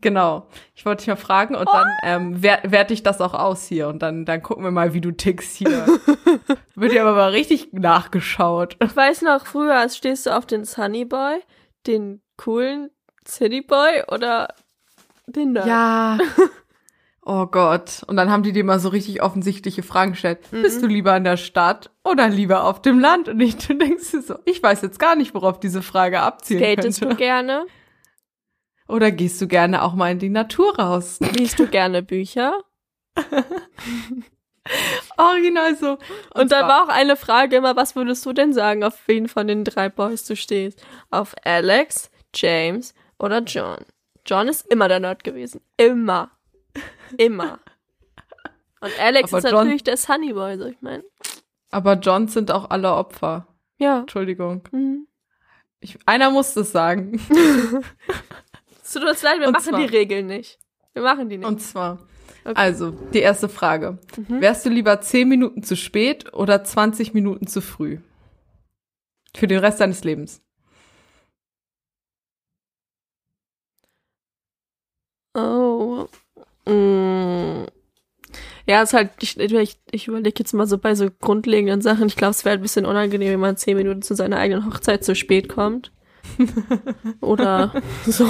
Genau. 0.00 0.46
Ich 0.74 0.84
wollte 0.84 1.00
dich 1.00 1.08
mal 1.08 1.16
fragen 1.16 1.54
und 1.54 1.68
dann 1.68 1.88
ähm, 2.02 2.36
wer 2.42 2.60
werte 2.64 2.92
ich 2.94 3.02
das 3.02 3.20
auch 3.20 3.34
aus 3.34 3.66
hier. 3.66 3.88
Und 3.88 4.00
dann, 4.00 4.24
dann 4.24 4.42
gucken 4.42 4.64
wir 4.64 4.70
mal, 4.70 4.94
wie 4.94 5.00
du 5.00 5.10
tickst 5.10 5.56
hier. 5.56 5.86
Wird 6.74 6.92
dir 6.92 7.02
aber 7.02 7.14
mal 7.14 7.30
richtig 7.30 7.72
nachgeschaut. 7.72 8.76
Ich 8.82 8.94
weiß 8.94 9.22
noch, 9.22 9.46
früher 9.46 9.88
stehst 9.88 10.26
du 10.26 10.36
auf 10.36 10.46
den 10.46 10.64
Sunny 10.64 11.04
Boy, 11.04 11.40
den 11.86 12.20
coolen 12.36 12.90
City 13.26 13.62
Boy 13.62 14.04
oder 14.08 14.48
den 15.26 15.52
Nerd. 15.52 15.66
Ja. 15.66 16.18
Oh 17.28 17.46
Gott. 17.46 18.04
Und 18.06 18.16
dann 18.16 18.30
haben 18.30 18.44
die 18.44 18.52
dir 18.52 18.62
mal 18.62 18.78
so 18.78 18.88
richtig 18.88 19.20
offensichtliche 19.20 19.82
Fragen 19.82 20.12
gestellt. 20.12 20.38
Mhm. 20.52 20.62
Bist 20.62 20.80
du 20.80 20.86
lieber 20.86 21.16
in 21.16 21.24
der 21.24 21.36
Stadt 21.36 21.90
oder 22.04 22.28
lieber 22.28 22.62
auf 22.62 22.80
dem 22.80 23.00
Land? 23.00 23.28
Und 23.28 23.40
ich, 23.40 23.56
du 23.66 23.74
denkst 23.74 24.12
dir 24.12 24.22
so, 24.22 24.36
ich 24.44 24.62
weiß 24.62 24.80
jetzt 24.82 25.00
gar 25.00 25.16
nicht, 25.16 25.34
worauf 25.34 25.58
diese 25.58 25.82
Frage 25.82 26.20
abzielen 26.20 26.62
Skatest 26.62 27.00
könnte. 27.00 27.14
du 27.16 27.18
gerne? 27.18 27.66
Oder 28.88 29.10
gehst 29.10 29.40
du 29.40 29.48
gerne 29.48 29.82
auch 29.82 29.94
mal 29.94 30.12
in 30.12 30.18
die 30.18 30.28
Natur 30.28 30.78
raus? 30.78 31.18
Liest 31.36 31.58
du 31.58 31.66
gerne 31.66 32.02
Bücher? 32.02 32.58
Original 35.16 35.76
so. 35.76 35.92
Und, 36.34 36.50
dann 36.52 36.66
zwar- 36.66 36.68
war 36.68 36.84
auch 36.84 36.88
eine 36.88 37.16
Frage 37.16 37.56
immer, 37.56 37.76
was 37.76 37.94
würdest 37.96 38.24
du 38.26 38.32
denn 38.32 38.52
sagen, 38.52 38.82
auf 38.84 38.98
wen 39.06 39.28
von 39.28 39.46
den 39.46 39.64
drei 39.64 39.88
Boys 39.88 40.24
du 40.24 40.34
stehst? 40.36 40.84
Auf 41.10 41.34
Alex, 41.44 42.10
James 42.34 42.94
oder 43.18 43.40
John? 43.42 43.78
John 44.26 44.48
ist 44.48 44.66
immer 44.66 44.88
der 44.88 45.00
Nerd 45.00 45.22
gewesen. 45.24 45.60
Immer. 45.76 46.30
Immer. 47.16 47.60
Und 48.80 48.92
Alex 49.00 49.32
Aber 49.32 49.38
ist 49.38 49.44
John- 49.44 49.54
natürlich 49.64 49.84
der 49.84 49.96
Sunny 49.96 50.32
Boy, 50.32 50.58
so 50.58 50.66
ich 50.66 50.80
meine. 50.82 51.04
Aber 51.70 51.94
Johns 51.94 52.34
sind 52.34 52.50
auch 52.50 52.70
alle 52.70 52.92
Opfer. 52.92 53.46
Ja. 53.78 54.00
Entschuldigung. 54.00 54.68
Mhm. 54.72 55.06
Ich, 55.80 55.98
einer 56.06 56.30
muss 56.30 56.54
das 56.54 56.72
sagen. 56.72 57.20
Es 58.86 58.92
tut 58.92 59.02
uns 59.02 59.20
leid, 59.20 59.40
wir 59.40 59.48
Und 59.48 59.54
machen 59.54 59.64
zwar- 59.70 59.80
die 59.80 59.86
Regeln 59.86 60.26
nicht. 60.28 60.60
Wir 60.92 61.02
machen 61.02 61.28
die 61.28 61.38
nicht. 61.38 61.46
Und 61.48 61.60
zwar, 61.60 61.98
Okay. 62.44 62.54
also, 62.54 62.92
die 62.92 63.18
erste 63.18 63.48
Frage. 63.48 63.98
Mhm. 64.16 64.40
Wärst 64.40 64.64
du 64.64 64.70
lieber 64.70 65.00
10 65.00 65.28
Minuten 65.28 65.64
zu 65.64 65.74
spät 65.74 66.32
oder 66.32 66.62
20 66.62 67.12
Minuten 67.12 67.48
zu 67.48 67.60
früh? 67.60 67.98
Für 69.36 69.48
den 69.48 69.58
Rest 69.58 69.80
deines 69.80 70.04
Lebens. 70.04 70.40
Oh. 75.34 76.06
Mm. 76.66 77.66
Ja, 78.68 78.82
ist 78.82 78.94
halt, 78.94 79.10
ich, 79.20 79.38
ich, 79.38 79.78
ich 79.90 80.08
überlege 80.08 80.34
jetzt 80.38 80.52
mal 80.52 80.66
so 80.66 80.78
bei 80.78 80.94
so 80.94 81.08
grundlegenden 81.20 81.80
Sachen. 81.82 82.06
Ich 82.06 82.16
glaube, 82.16 82.32
es 82.32 82.44
wäre 82.44 82.56
ein 82.56 82.62
bisschen 82.62 82.86
unangenehm, 82.86 83.32
wenn 83.32 83.40
man 83.40 83.56
zehn 83.56 83.76
Minuten 83.76 84.02
zu 84.02 84.14
seiner 84.14 84.38
eigenen 84.38 84.66
Hochzeit 84.66 85.04
zu 85.04 85.14
spät 85.14 85.48
kommt. 85.48 85.92
Oder 87.20 87.72
so. 88.06 88.26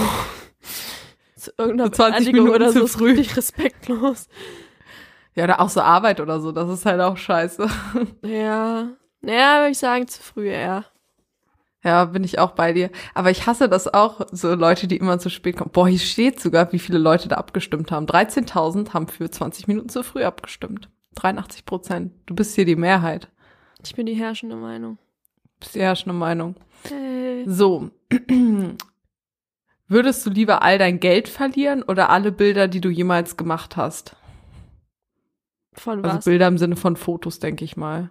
Zu 1.37 1.53
irgendeiner 1.59 1.91
So 1.91 1.97
20 1.97 2.25
Beerdigung 2.25 2.45
Minuten 2.47 2.63
oder 2.63 2.73
zu 2.73 2.79
so 2.81 2.85
ist 2.85 2.93
früh. 2.97 3.11
richtig 3.11 3.37
respektlos. 3.37 4.29
Ja, 5.35 5.45
oder 5.45 5.61
auch 5.61 5.69
so 5.69 5.81
Arbeit 5.81 6.21
oder 6.21 6.41
so, 6.41 6.51
das 6.51 6.69
ist 6.71 6.87
halt 6.87 7.01
auch 7.01 7.17
scheiße. 7.17 7.69
Ja. 8.23 8.89
Naja, 9.21 9.59
würde 9.61 9.73
ich 9.73 9.79
sagen, 9.79 10.07
zu 10.09 10.23
früh 10.23 10.49
eher. 10.49 10.85
Ja, 11.83 12.05
bin 12.07 12.25
ich 12.25 12.39
auch 12.39 12.53
bei 12.53 12.73
dir. 12.73 12.91
Aber 13.15 13.31
ich 13.31 13.47
hasse 13.47 13.69
das 13.69 13.93
auch, 13.93 14.27
so 14.33 14.55
Leute, 14.55 14.87
die 14.89 14.97
immer 14.97 15.19
zu 15.19 15.31
spät 15.31 15.57
kommen. 15.57 15.71
Boah, 15.73 15.87
hier 15.89 15.99
steht 15.99 16.41
sogar, 16.41 16.73
wie 16.73 16.79
viele 16.79 16.99
Leute 16.99 17.29
da 17.29 17.37
abgestimmt 17.37 17.93
haben. 17.93 18.07
13.000 18.07 18.93
haben 18.93 19.09
für 19.09 19.31
20 19.31 19.69
Minuten 19.69 19.89
zu 19.89 20.03
früh 20.03 20.25
abgestimmt. 20.25 20.89
83 21.17 21.65
Prozent. 21.65 22.13
Du 22.27 22.35
bist 22.35 22.55
hier 22.55 22.65
die 22.65 22.77
Mehrheit. 22.77 23.29
Ich 23.85 23.95
bin 23.95 24.07
die 24.07 24.15
herrschende 24.15 24.57
Meinung. 24.57 24.99
Bist 25.61 25.75
die 25.75 25.81
herrschende 25.81 26.15
Meinung. 26.15 26.57
Hey. 26.89 27.45
So. 27.47 27.91
Würdest 29.89 30.27
du 30.27 30.31
lieber 30.31 30.63
all 30.63 30.79
dein 30.79 30.99
Geld 31.01 31.29
verlieren 31.29 31.83
oder 31.83 32.11
alle 32.11 32.33
Bilder, 32.33 32.67
die 32.69 32.81
du 32.81 32.89
jemals 32.89 33.37
gemacht 33.37 33.77
hast? 33.77 34.17
Von 35.75 36.05
Also 36.05 36.17
was? 36.19 36.25
Bilder 36.25 36.49
im 36.49 36.59
Sinne 36.59 36.77
von 36.77 36.97
Fotos, 36.97 37.39
denke 37.39 37.65
ich 37.65 37.77
mal. 37.77 38.11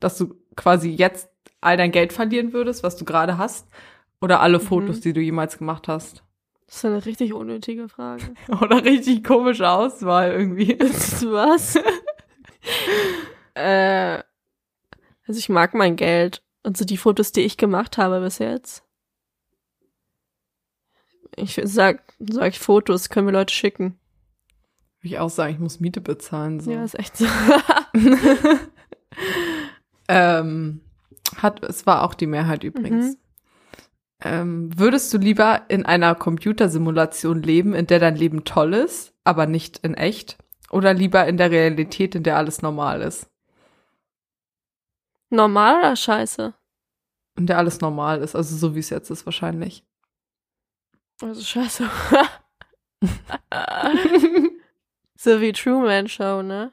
Dass 0.00 0.18
du 0.18 0.34
quasi 0.56 0.90
jetzt 0.90 1.28
all 1.60 1.76
dein 1.76 1.92
Geld 1.92 2.12
verlieren 2.12 2.52
würdest, 2.52 2.82
was 2.82 2.96
du 2.96 3.04
gerade 3.04 3.38
hast, 3.38 3.68
oder 4.20 4.40
alle 4.40 4.58
Mhm. 4.58 4.62
Fotos, 4.62 5.00
die 5.00 5.12
du 5.12 5.20
jemals 5.20 5.58
gemacht 5.58 5.86
hast. 5.88 6.24
Das 6.66 6.76
ist 6.78 6.84
eine 6.86 7.04
richtig 7.04 7.34
unnötige 7.34 7.88
Frage. 7.88 8.22
Oder 8.62 8.82
richtig 8.82 9.22
komische 9.24 9.68
Auswahl 9.68 10.32
irgendwie. 10.32 10.78
Was? 10.80 11.76
äh, 13.54 14.22
also 15.26 15.38
ich 15.38 15.48
mag 15.50 15.74
mein 15.74 15.96
Geld. 15.96 16.42
Und 16.62 16.76
so 16.78 16.84
die 16.86 16.96
Fotos, 16.96 17.32
die 17.32 17.42
ich 17.42 17.56
gemacht 17.58 17.98
habe 17.98 18.20
bis 18.20 18.38
jetzt. 18.38 18.84
Ich 21.36 21.60
sag, 21.64 22.02
sag 22.18 22.48
ich 22.48 22.58
Fotos, 22.58 23.08
können 23.08 23.26
wir 23.26 23.32
Leute 23.32 23.54
schicken. 23.54 23.98
Würde 25.00 25.14
ich 25.14 25.18
auch 25.18 25.30
sagen, 25.30 25.54
ich 25.54 25.58
muss 25.58 25.80
Miete 25.80 26.00
bezahlen. 26.00 26.60
So. 26.60 26.70
Ja, 26.70 26.84
ist 26.84 26.98
echt 26.98 27.16
so. 27.16 27.26
ähm, 30.08 30.80
hat, 31.36 31.62
es 31.64 31.86
war 31.86 32.02
auch 32.02 32.14
die 32.14 32.26
Mehrheit 32.26 32.62
übrigens. 32.64 33.14
Mhm. 33.14 33.16
Ähm, 34.24 34.78
würdest 34.78 35.12
du 35.12 35.18
lieber 35.18 35.62
in 35.68 35.84
einer 35.84 36.14
Computersimulation 36.14 37.42
leben, 37.42 37.74
in 37.74 37.86
der 37.86 37.98
dein 37.98 38.14
Leben 38.14 38.44
toll 38.44 38.74
ist, 38.74 39.12
aber 39.24 39.46
nicht 39.46 39.78
in 39.78 39.94
echt? 39.94 40.38
Oder 40.70 40.94
lieber 40.94 41.26
in 41.26 41.36
der 41.36 41.50
Realität, 41.50 42.14
in 42.14 42.22
der 42.22 42.36
alles 42.36 42.62
normal 42.62 43.02
ist? 43.02 43.28
Normal 45.30 45.78
oder 45.78 45.96
scheiße? 45.96 46.54
Und 47.36 47.46
der 47.46 47.58
alles 47.58 47.80
normal 47.80 48.20
ist, 48.20 48.36
also 48.36 48.56
so 48.56 48.74
wie 48.74 48.80
es 48.80 48.90
jetzt 48.90 49.10
ist 49.10 49.26
wahrscheinlich. 49.26 49.84
Also 51.22 51.40
scheiße. 51.42 51.88
so 55.16 55.40
wie 55.40 55.52
Truman 55.52 56.08
Show, 56.08 56.42
ne? 56.42 56.72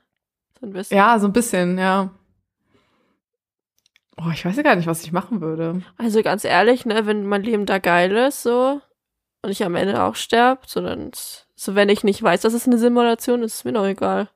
So 0.59 0.65
ein 0.67 0.73
bisschen. 0.73 0.97
Ja, 0.97 1.19
so 1.19 1.27
ein 1.27 1.33
bisschen, 1.33 1.77
ja. 1.77 2.09
Oh, 4.17 4.29
ich 4.33 4.43
weiß 4.43 4.57
ja 4.57 4.63
gar 4.63 4.75
nicht, 4.75 4.87
was 4.87 5.03
ich 5.03 5.11
machen 5.13 5.39
würde. 5.39 5.81
Also 5.97 6.21
ganz 6.21 6.43
ehrlich, 6.43 6.85
ne, 6.85 7.05
wenn 7.05 7.25
mein 7.25 7.43
Leben 7.43 7.65
da 7.65 7.77
geil 7.79 8.11
ist, 8.17 8.43
so, 8.43 8.81
und 9.41 9.49
ich 9.51 9.63
am 9.63 9.75
Ende 9.75 10.03
auch 10.03 10.15
sterbe, 10.15 10.61
so 10.67 10.81
dann, 10.81 11.11
so 11.55 11.75
wenn 11.75 11.87
ich 11.87 12.03
nicht 12.03 12.21
weiß, 12.21 12.41
dass 12.41 12.53
es 12.53 12.67
eine 12.67 12.77
Simulation 12.77 13.43
ist, 13.43 13.55
ist 13.55 13.65
mir 13.65 13.71
doch 13.73 13.85
egal. 13.85 14.29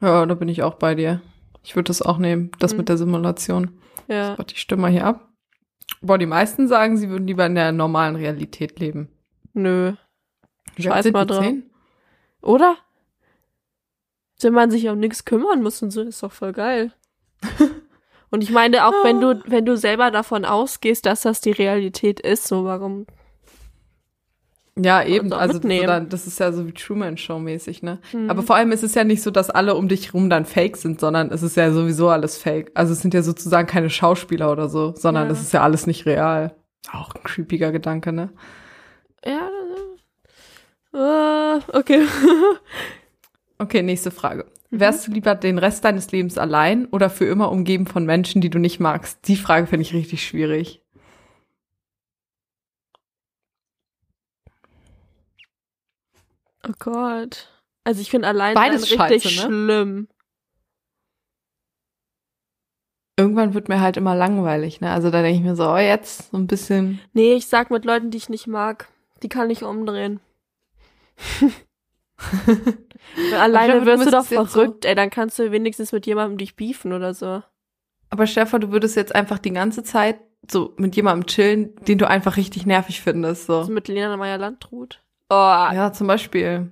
Ja, 0.00 0.24
da 0.24 0.34
bin 0.34 0.48
ich 0.48 0.62
auch 0.62 0.74
bei 0.74 0.94
dir. 0.94 1.20
Ich 1.64 1.74
würde 1.74 1.88
das 1.88 2.02
auch 2.02 2.18
nehmen, 2.18 2.52
das 2.60 2.72
Mhm. 2.72 2.78
mit 2.78 2.88
der 2.88 2.96
Simulation. 2.96 3.80
Ja. 4.06 4.36
Ich 4.48 4.60
stimme 4.60 4.82
mal 4.82 4.90
hier 4.90 5.06
ab. 5.06 5.28
Boah, 6.00 6.18
die 6.18 6.26
meisten 6.26 6.68
sagen, 6.68 6.96
sie 6.96 7.08
würden 7.08 7.26
lieber 7.26 7.46
in 7.46 7.54
der 7.56 7.72
normalen 7.72 8.16
Realität 8.16 8.78
leben. 8.78 9.08
Nö. 9.54 9.92
Scheiß 10.78 11.12
mal 11.12 11.26
drauf. 11.26 11.46
Oder? 12.40 12.76
Wenn 14.40 14.54
man 14.54 14.70
sich 14.70 14.88
um 14.88 14.98
nichts 14.98 15.24
kümmern 15.24 15.62
muss 15.62 15.82
und 15.82 15.90
so, 15.90 16.02
ist 16.02 16.22
doch 16.22 16.32
voll 16.32 16.52
geil. 16.52 16.92
und 18.30 18.42
ich 18.42 18.50
meine, 18.50 18.86
auch 18.86 19.04
wenn 19.04 19.20
du, 19.20 19.40
wenn 19.46 19.64
du 19.64 19.76
selber 19.76 20.10
davon 20.10 20.44
ausgehst, 20.44 21.06
dass 21.06 21.22
das 21.22 21.40
die 21.40 21.52
Realität 21.52 22.18
ist, 22.20 22.48
so 22.48 22.64
warum? 22.64 23.06
Ja, 24.76 25.04
eben. 25.04 25.32
Also 25.32 25.60
so 25.60 25.68
dann, 25.68 26.08
das 26.08 26.26
ist 26.26 26.40
ja 26.40 26.50
so 26.50 26.66
wie 26.66 26.72
Truman 26.72 27.18
Show 27.18 27.38
mäßig, 27.38 27.82
ne? 27.82 27.98
Hm. 28.10 28.30
Aber 28.30 28.42
vor 28.42 28.56
allem 28.56 28.72
ist 28.72 28.82
es 28.82 28.94
ja 28.94 29.04
nicht 29.04 29.22
so, 29.22 29.30
dass 29.30 29.50
alle 29.50 29.74
um 29.74 29.86
dich 29.86 30.14
rum 30.14 30.30
dann 30.30 30.46
fake 30.46 30.78
sind, 30.78 30.98
sondern 30.98 31.30
es 31.30 31.42
ist 31.42 31.56
ja 31.56 31.70
sowieso 31.72 32.08
alles 32.08 32.38
fake. 32.38 32.72
Also 32.74 32.94
es 32.94 33.00
sind 33.00 33.12
ja 33.12 33.22
sozusagen 33.22 33.68
keine 33.68 33.90
Schauspieler 33.90 34.50
oder 34.50 34.68
so, 34.70 34.94
sondern 34.96 35.26
Ja. 35.26 35.32
es 35.32 35.42
ist 35.42 35.52
ja 35.52 35.62
alles 35.62 35.86
nicht 35.86 36.06
real. 36.06 36.56
Auch 36.90 37.14
ein 37.14 37.22
creepiger 37.22 37.70
Gedanke, 37.70 38.12
ne? 38.12 38.30
Ja. 39.24 39.50
Äh, 40.94 41.60
okay. 41.72 42.06
Okay, 43.58 43.82
nächste 43.82 44.10
Frage. 44.10 44.46
Wärst 44.70 45.06
du 45.06 45.12
lieber 45.12 45.36
den 45.36 45.58
Rest 45.58 45.84
deines 45.84 46.10
Lebens 46.10 46.36
allein 46.36 46.86
oder 46.86 47.10
für 47.10 47.26
immer 47.26 47.52
umgeben 47.52 47.86
von 47.86 48.04
Menschen, 48.04 48.40
die 48.40 48.50
du 48.50 48.58
nicht 48.58 48.80
magst? 48.80 49.28
Die 49.28 49.36
Frage 49.36 49.68
finde 49.68 49.82
ich 49.82 49.94
richtig 49.94 50.26
schwierig. 50.26 50.82
oh 56.68 56.72
Gott. 56.78 57.48
Also 57.84 58.00
ich 58.00 58.10
finde 58.10 58.28
allein 58.28 58.54
Beides 58.54 58.82
richtig 58.82 58.98
scheiße, 58.98 59.28
ne? 59.28 59.32
schlimm. 59.32 60.08
Irgendwann 63.16 63.54
wird 63.54 63.68
mir 63.68 63.80
halt 63.80 63.96
immer 63.96 64.14
langweilig, 64.14 64.80
ne? 64.80 64.90
Also 64.90 65.10
da 65.10 65.22
denke 65.22 65.38
ich 65.38 65.44
mir 65.44 65.54
so, 65.54 65.68
oh, 65.70 65.76
jetzt 65.76 66.30
so 66.30 66.36
ein 66.36 66.46
bisschen. 66.46 67.00
Nee, 67.12 67.34
ich 67.34 67.46
sag 67.46 67.70
mit 67.70 67.84
Leuten, 67.84 68.10
die 68.10 68.18
ich 68.18 68.28
nicht 68.28 68.46
mag, 68.46 68.88
die 69.22 69.28
kann 69.28 69.50
ich 69.50 69.62
umdrehen. 69.62 70.20
Alleine 73.38 73.80
du 73.80 73.86
wirst 73.86 74.06
du 74.06 74.10
doch 74.10 74.18
müsstest 74.20 74.30
jetzt 74.30 74.52
verrückt, 74.52 74.84
ey, 74.84 74.94
dann 74.94 75.10
kannst 75.10 75.38
du 75.38 75.50
wenigstens 75.50 75.92
mit 75.92 76.06
jemandem 76.06 76.38
dich 76.38 76.56
beefen 76.56 76.92
oder 76.92 77.14
so. 77.14 77.42
Aber 78.10 78.26
Stefan, 78.26 78.60
du 78.60 78.72
würdest 78.72 78.96
jetzt 78.96 79.14
einfach 79.14 79.38
die 79.38 79.52
ganze 79.52 79.82
Zeit 79.82 80.20
so 80.50 80.74
mit 80.76 80.96
jemandem 80.96 81.26
chillen, 81.26 81.74
den 81.86 81.98
du 81.98 82.08
einfach 82.08 82.36
richtig 82.36 82.66
nervig 82.66 83.00
findest, 83.00 83.46
so. 83.46 83.58
Also 83.58 83.72
mit 83.72 83.88
Lena 83.88 84.16
Meyer-Landrut. 84.16 85.00
Oh, 85.30 85.34
Ja, 85.34 85.92
zum 85.92 86.06
Beispiel. 86.06 86.70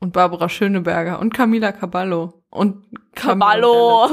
Und 0.00 0.12
Barbara 0.12 0.48
Schöneberger 0.48 1.18
und 1.20 1.32
Camila 1.32 1.72
Caballo. 1.72 2.42
Und 2.50 2.84
Caballo. 3.14 4.10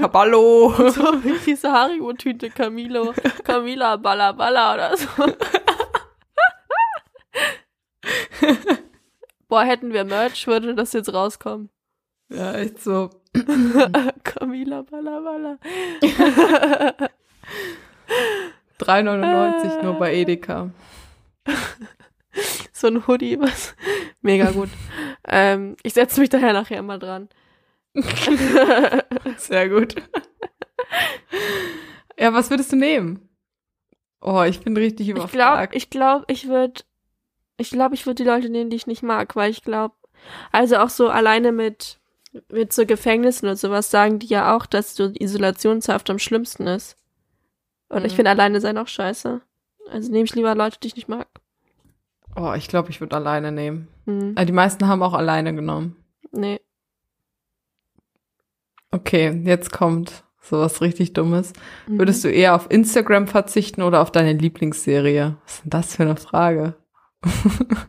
Caballo. 0.00 0.70
so 0.90 1.24
wie 1.24 1.38
diese 1.46 1.70
Haribo-Tüte 1.72 2.50
Camilo. 2.50 3.14
Camila 3.44 3.96
Balla 3.96 4.32
Balla 4.32 4.74
oder 4.74 4.96
so. 4.96 5.06
Boah, 9.48 9.64
hätten 9.64 9.92
wir 9.92 10.04
Merch, 10.04 10.46
würde 10.46 10.74
das 10.74 10.92
jetzt 10.92 11.12
rauskommen. 11.12 11.70
Ja, 12.28 12.54
echt 12.54 12.80
so. 12.80 13.10
Camila 14.22 14.82
Balla. 14.82 15.58
3,99 18.78 19.82
nur 19.82 19.94
bei 19.98 20.14
Edeka. 20.14 20.70
so 22.72 22.86
ein 22.86 23.06
Hoodie, 23.06 23.40
was 23.40 23.74
mega 24.20 24.50
gut. 24.52 24.68
ähm, 25.26 25.76
ich 25.82 25.94
setze 25.94 26.20
mich 26.20 26.28
daher 26.28 26.52
nachher 26.52 26.82
mal 26.82 26.98
dran. 26.98 27.28
Sehr 29.36 29.68
gut. 29.68 29.96
ja, 32.18 32.32
was 32.32 32.50
würdest 32.50 32.72
du 32.72 32.76
nehmen? 32.76 33.28
Oh, 34.20 34.42
ich 34.42 34.60
bin 34.60 34.76
richtig 34.76 35.08
ich 35.08 35.32
glaube, 35.32 35.68
ich 35.72 35.90
glaube, 35.90 36.24
ich 36.28 36.46
würde, 36.48 36.82
ich 37.60 37.70
glaube, 37.70 37.94
ich 37.94 38.06
würde 38.06 38.22
die 38.22 38.28
Leute 38.28 38.48
nehmen, 38.50 38.70
die 38.70 38.76
ich 38.76 38.86
nicht 38.86 39.02
mag, 39.02 39.36
weil 39.36 39.50
ich 39.50 39.62
glaube, 39.62 39.94
also 40.52 40.76
auch 40.78 40.88
so 40.90 41.08
alleine 41.08 41.52
mit 41.52 41.98
mit 42.48 42.72
so 42.72 42.86
Gefängnissen 42.86 43.48
und 43.48 43.56
sowas 43.56 43.90
sagen 43.90 44.20
die 44.20 44.28
ja 44.28 44.54
auch, 44.56 44.64
dass 44.66 44.94
so 44.94 45.10
Isolationshaft 45.18 46.08
am 46.10 46.20
schlimmsten 46.20 46.68
ist. 46.68 46.96
Und 47.88 48.04
ich 48.04 48.12
Mhm. 48.12 48.16
finde 48.16 48.30
alleine 48.30 48.60
sein 48.60 48.78
auch 48.78 48.86
scheiße. 48.86 49.40
Also 49.90 50.12
nehme 50.12 50.24
ich 50.24 50.34
lieber 50.36 50.54
Leute, 50.54 50.78
die 50.80 50.86
ich 50.88 50.94
nicht 50.96 51.08
mag. 51.08 51.26
oh, 52.36 52.52
ich 52.56 52.68
glaube, 52.68 52.90
ich 52.90 53.00
würde 53.00 53.16
alleine 53.16 53.50
nehmen. 53.50 53.88
Hm, 54.06 54.34
Äh, 54.36 54.46
Die 54.46 54.52
meisten 54.52 54.86
haben 54.86 55.02
auch 55.02 55.14
alleine 55.14 55.52
genommen. 55.54 55.96
nee. 56.30 56.60
Okay, 58.92 59.40
jetzt 59.44 59.72
kommt 59.72 60.24
sowas 60.40 60.80
richtig 60.80 61.12
Dummes. 61.12 61.52
Mhm. 61.86 61.98
Würdest 61.98 62.24
du 62.24 62.28
eher 62.28 62.54
auf 62.54 62.70
Instagram 62.70 63.26
verzichten 63.28 63.82
oder 63.82 64.00
auf 64.00 64.10
deine 64.10 64.32
Lieblingsserie? 64.32 65.36
Was 65.44 65.54
ist 65.54 65.62
denn 65.64 65.70
das 65.70 65.94
für 65.96 66.02
eine 66.04 66.16
Frage? 66.16 66.74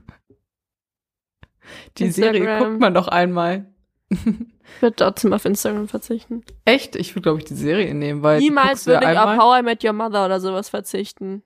Die 1.97 2.11
Serie 2.11 2.39
Instagram. 2.39 2.69
guckt 2.69 2.79
man 2.81 2.93
doch 2.93 3.07
einmal. 3.07 3.65
Ich 4.09 4.81
würde 4.81 4.95
trotzdem 4.95 5.33
auf 5.33 5.45
Instagram 5.45 5.87
verzichten. 5.87 6.43
Echt? 6.65 6.95
Ich 6.95 7.13
würde, 7.15 7.23
glaube 7.23 7.39
ich, 7.39 7.45
die 7.45 7.53
Serie 7.55 7.93
nehmen, 7.93 8.23
weil 8.23 8.39
Niemals 8.39 8.85
würde 8.85 9.09
ich 9.11 9.17
auf. 9.17 9.37
How 9.37 9.59
I 9.59 9.63
Met 9.63 9.83
Your 9.83 9.93
Mother 9.93 10.25
oder 10.25 10.39
sowas 10.39 10.69
verzichten. 10.69 11.43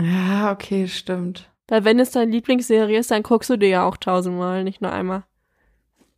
Ja, 0.00 0.52
okay, 0.52 0.86
stimmt. 0.88 1.50
Weil 1.66 1.84
wenn 1.84 1.98
es 2.00 2.12
deine 2.12 2.30
Lieblingsserie 2.30 2.98
ist, 2.98 3.10
dann 3.10 3.22
guckst 3.22 3.50
du 3.50 3.56
dir 3.58 3.68
ja 3.68 3.84
auch 3.84 3.96
tausendmal, 3.98 4.64
nicht 4.64 4.80
nur 4.80 4.92
einmal. 4.92 5.24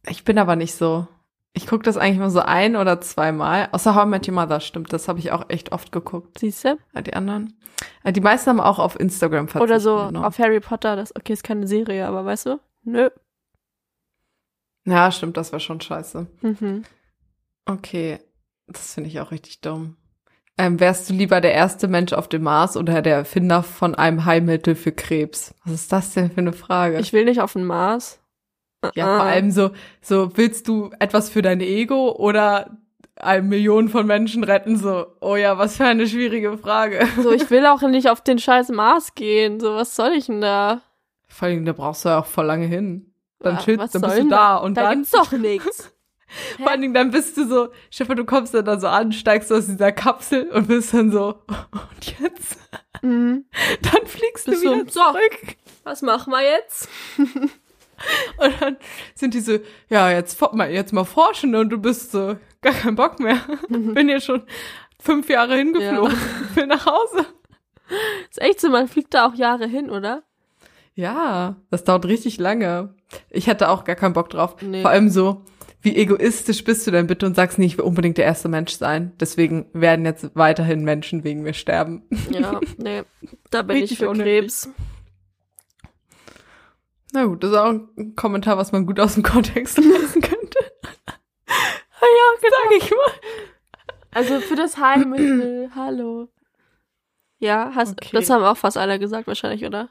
Ich 0.09 0.25
bin 0.25 0.39
aber 0.39 0.55
nicht 0.57 0.75
so. 0.75 1.09
Ich 1.53 1.67
gucke 1.67 1.83
das 1.83 1.97
eigentlich 1.97 2.19
nur 2.19 2.31
so 2.31 2.41
ein 2.41 2.77
oder 2.77 3.01
zweimal. 3.01 3.69
Außer 3.73 3.95
How 3.95 4.05
I 4.05 4.09
Met 4.09 4.29
Your 4.29 4.35
Mother, 4.35 4.61
stimmt. 4.61 4.93
Das 4.93 5.09
habe 5.09 5.19
ich 5.19 5.33
auch 5.33 5.47
echt 5.49 5.73
oft 5.73 5.91
geguckt. 5.93 6.39
Siehst 6.39 6.65
du? 6.65 6.79
Ja, 6.95 7.03
Die 7.03 7.15
anderen? 7.15 7.59
Ja, 8.05 8.13
Die 8.13 8.21
meisten 8.21 8.51
haben 8.51 8.61
auch 8.61 8.79
auf 8.79 8.99
Instagram 8.99 9.49
verzichtet. 9.49 9.71
Oder 9.71 9.81
so 9.81 10.07
genau. 10.07 10.25
auf 10.25 10.39
Harry 10.39 10.61
Potter, 10.61 10.97
das, 10.97 11.15
okay, 11.17 11.33
ist 11.33 11.43
keine 11.43 11.67
Serie, 11.67 12.07
aber 12.07 12.25
weißt 12.25 12.47
du? 12.47 12.61
Nö. 12.85 13.11
Ja, 14.85 15.11
stimmt, 15.13 15.37
das 15.37 15.53
wäre 15.53 15.61
schon 15.61 15.81
scheiße. 15.81 16.27
Mhm. 16.41 16.85
Okay, 17.67 18.19
das 18.67 18.95
finde 18.95 19.11
ich 19.11 19.21
auch 19.21 19.31
richtig 19.31 19.61
dumm. 19.61 19.97
Ähm, 20.57 20.79
wärst 20.81 21.09
du 21.09 21.15
lieber 21.15 21.41
der 21.41 21.53
erste 21.53 21.89
Mensch 21.89 22.13
auf 22.13 22.29
dem 22.29 22.43
Mars 22.43 22.77
oder 22.77 23.03
der 23.03 23.17
Erfinder 23.17 23.63
von 23.63 23.95
einem 23.95 24.25
Heilmittel 24.25 24.75
für 24.75 24.93
Krebs? 24.93 25.55
Was 25.65 25.73
ist 25.75 25.93
das 25.93 26.13
denn 26.15 26.31
für 26.31 26.39
eine 26.39 26.53
Frage? 26.53 26.99
Ich 26.99 27.13
will 27.13 27.25
nicht 27.25 27.41
auf 27.41 27.55
den 27.55 27.65
Mars. 27.65 28.20
Ja, 28.95 29.07
Ah. 29.07 29.17
vor 29.19 29.27
allem 29.27 29.51
so, 29.51 29.71
so 30.01 30.37
willst 30.37 30.69
du 30.69 30.91
etwas 30.99 31.31
für 31.31 31.43
dein 31.43 31.61
Ego 31.61 32.13
oder 32.13 32.77
eine 33.17 33.43
Million 33.43 33.89
von 33.89 34.07
Menschen 34.07 34.45
retten? 34.45 34.77
So, 34.77 35.07
oh 35.21 35.37
ja, 35.37 35.59
was 35.59 35.77
für 35.77 35.85
eine 35.85 36.07
schwierige 36.07 36.57
Frage. 36.59 37.07
So, 37.23 37.33
ich 37.33 37.51
will 37.51 37.67
auch 37.67 37.83
nicht 37.83 38.09
auf 38.09 38.23
den 38.23 38.39
scheiß 38.39 38.71
Mars 38.71 39.15
gehen. 39.15 39.61
So, 39.61 39.75
was 39.75 39.95
soll 39.97 40.13
ich 40.13 40.27
denn 40.27 40.41
da? 40.41 40.81
Vor 41.29 41.49
allem, 41.49 41.65
da 41.65 41.73
brauchst 41.73 42.05
du 42.05 42.09
ja 42.09 42.19
auch 42.21 42.27
voll 42.27 42.47
lange 42.47 42.67
hin. 42.67 43.13
Dann 43.41 43.57
Ja, 43.57 43.61
chillst, 43.63 43.81
was 43.83 43.91
dann 43.93 44.03
bist 44.03 44.19
du 44.19 44.29
da 44.29 44.57
und 44.57 44.75
da 44.77 44.83
dann 44.83 44.99
gibt's 44.99 45.11
doch 45.13 45.33
nichts. 45.33 45.93
Vor 46.59 46.71
allen 46.71 46.81
Dingen, 46.81 46.95
dann 46.95 47.11
bist 47.11 47.37
du 47.37 47.45
so, 47.49 47.71
Stefan, 47.91 48.17
du 48.17 48.25
kommst 48.25 48.55
dann 48.55 48.65
da 48.65 48.79
so 48.79 48.87
an, 48.87 49.11
steigst 49.11 49.53
aus 49.53 49.67
dieser 49.67 49.91
Kapsel 49.91 50.49
und 50.51 50.69
bist 50.69 50.95
dann 50.95 51.11
so, 51.11 51.43
und 51.49 52.21
jetzt? 52.21 52.57
Mhm. 53.03 53.47
Dann 53.83 54.07
fliegst 54.07 54.47
du 54.47 54.53
Bist 54.53 54.63
wieder 54.63 54.77
so, 54.87 55.01
zurück. 55.01 55.57
Was 55.83 56.03
machen 56.03 56.31
wir 56.33 56.43
jetzt? 56.43 56.89
Und 58.39 58.61
dann 58.61 58.77
sind 59.15 59.35
die 59.35 59.41
so, 59.41 59.59
ja, 59.89 60.11
jetzt, 60.11 60.41
mal- 60.53 60.71
jetzt 60.71 60.93
mal 60.93 61.05
forschen 61.05 61.55
und 61.55 61.69
du 61.71 61.79
bist 61.79 62.13
so, 62.13 62.37
gar 62.63 62.73
keinen 62.73 62.97
Bock 62.97 63.21
mehr. 63.21 63.39
Bin 63.69 64.09
hier 64.09 64.21
schon 64.21 64.43
fünf 64.99 65.29
Jahre 65.29 65.57
hingeflogen. 65.57 66.17
Will 66.55 66.67
nach 66.69 66.87
Hause. 66.87 67.27
Ist 68.31 68.41
echt 68.41 68.61
so, 68.61 68.71
man 68.71 68.89
fliegt 68.89 69.13
da 69.15 69.27
auch 69.27 69.35
Jahre 69.35 69.67
hin, 69.67 69.91
oder? 69.91 70.23
Ja, 70.95 71.57
das 71.71 71.85
dauert 71.85 72.07
richtig 72.07 72.39
lange. 72.39 72.95
Ich 73.31 73.49
hatte 73.49 73.69
auch 73.69 73.85
gar 73.85 73.97
keinen 73.97 74.13
Bock 74.13 74.31
drauf. 74.31 74.57
Nee. 74.63 74.83
Vor 74.83 74.91
allem 74.91 75.09
so, 75.09 75.43
wie 75.83 75.97
egoistisch 75.97 76.63
bist 76.65 76.87
du 76.87 76.91
denn 76.91 77.07
bitte 77.07 77.27
und 77.27 77.35
sagst, 77.35 77.59
nee, 77.59 77.67
ich 77.67 77.79
will 77.79 77.85
unbedingt 77.85 78.19
der 78.19 78.25
erste 78.27 78.49
Mensch 78.49 78.73
sein. 78.73 79.13
Deswegen 79.19 79.67
werden 79.73 80.05
jetzt 80.05 80.31
weiterhin 80.35 80.85
Menschen 80.85 81.25
wegen 81.25 81.43
mir 81.43 81.55
sterben. 81.55 82.03
Ja, 82.31 82.61
nee. 82.79 83.03
Da 83.51 83.63
bin 83.63 83.77
Richtig 83.77 83.93
ich 83.93 83.99
für 83.99 84.11
unnötig. 84.11 84.41
Krebs. 84.41 84.69
Na 87.13 87.25
gut, 87.25 87.43
das 87.43 87.51
ist 87.51 87.57
auch 87.57 87.71
ein 87.71 88.15
Kommentar, 88.17 88.57
was 88.57 88.73
man 88.73 88.87
gut 88.87 89.01
aus 89.01 89.15
dem 89.15 89.23
Kontext 89.23 89.79
lesen 89.79 90.23
könnte. 90.23 90.59
ja, 91.47 92.51
sag 92.51 92.73
ich 92.77 92.91
mal. 92.91 93.13
Also 94.13 94.41
für 94.41 94.57
das 94.57 94.79
Heilmittel, 94.79 95.71
hallo. 95.75 96.29
Ja, 97.39 97.73
hast, 97.75 97.93
Okay. 97.93 98.11
das 98.13 98.29
haben 98.31 98.45
auch 98.45 98.57
fast 98.57 98.77
alle 98.77 98.99
gesagt 98.99 99.27
wahrscheinlich, 99.27 99.65
oder? 99.65 99.89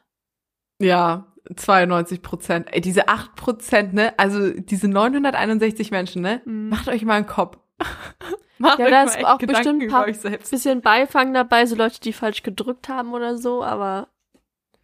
Ja, 0.80 1.26
92 1.56 2.22
Prozent. 2.22 2.68
Ey, 2.72 2.80
diese 2.82 3.08
8 3.08 3.36
Prozent, 3.36 3.94
ne? 3.94 4.14
Also 4.18 4.52
diese 4.52 4.88
961 4.88 5.90
Menschen, 5.92 6.22
ne? 6.22 6.42
Mhm. 6.46 6.70
Macht 6.70 6.88
euch 6.88 7.04
mal 7.04 7.16
einen 7.16 7.26
Kopf. 7.26 7.58
Macht 8.60 8.80
Ja, 8.80 8.86
euch 8.86 8.92
da 8.92 9.04
ist 9.04 9.26
auch 9.26 9.38
Gedanken 9.40 9.80
bestimmt 9.80 9.84
über 9.84 10.04
paar-. 10.06 10.38
Bisschen 10.38 10.82
Beifang 10.82 11.34
dabei, 11.34 11.66
so 11.66 11.76
Leute, 11.76 12.00
die 12.02 12.14
falsch 12.14 12.44
gedrückt 12.44 12.88
haben 12.90 13.14
oder 13.14 13.38
so, 13.38 13.64
aber 13.64 14.10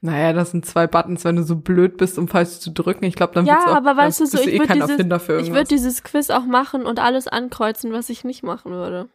Naja, 0.05 0.33
das 0.33 0.51
sind 0.51 0.65
zwei 0.67 0.85
Buttons, 0.85 1.23
wenn 1.25 1.35
du 1.35 1.43
so 1.43 1.55
blöd 1.55 1.97
bist, 1.97 2.19
um 2.19 2.27
falsch 2.27 2.59
zu 2.59 2.69
drücken. 2.71 3.05
Ich 3.05 3.15
glaube, 3.15 3.33
dann 3.33 3.47
Ja, 3.47 3.57
auch, 3.65 3.75
aber 3.75 3.97
weißt 3.97 4.19
du, 4.19 4.27
so, 4.27 4.37
ich 4.39 4.47
eh 4.47 4.59
würd 4.59 4.67
kein 4.67 4.77
dieses- 4.81 4.99
ich 5.41 5.51
würde 5.51 5.63
dieses 5.67 6.03
Quiz 6.03 6.29
auch 6.29 6.45
machen 6.45 6.85
und 6.85 6.99
alles 6.99 7.27
ankreuzen, 7.27 7.91
was 7.91 8.09
ich 8.09 8.23
nicht 8.23 8.43
machen 8.43 8.71
würde. 8.71 9.09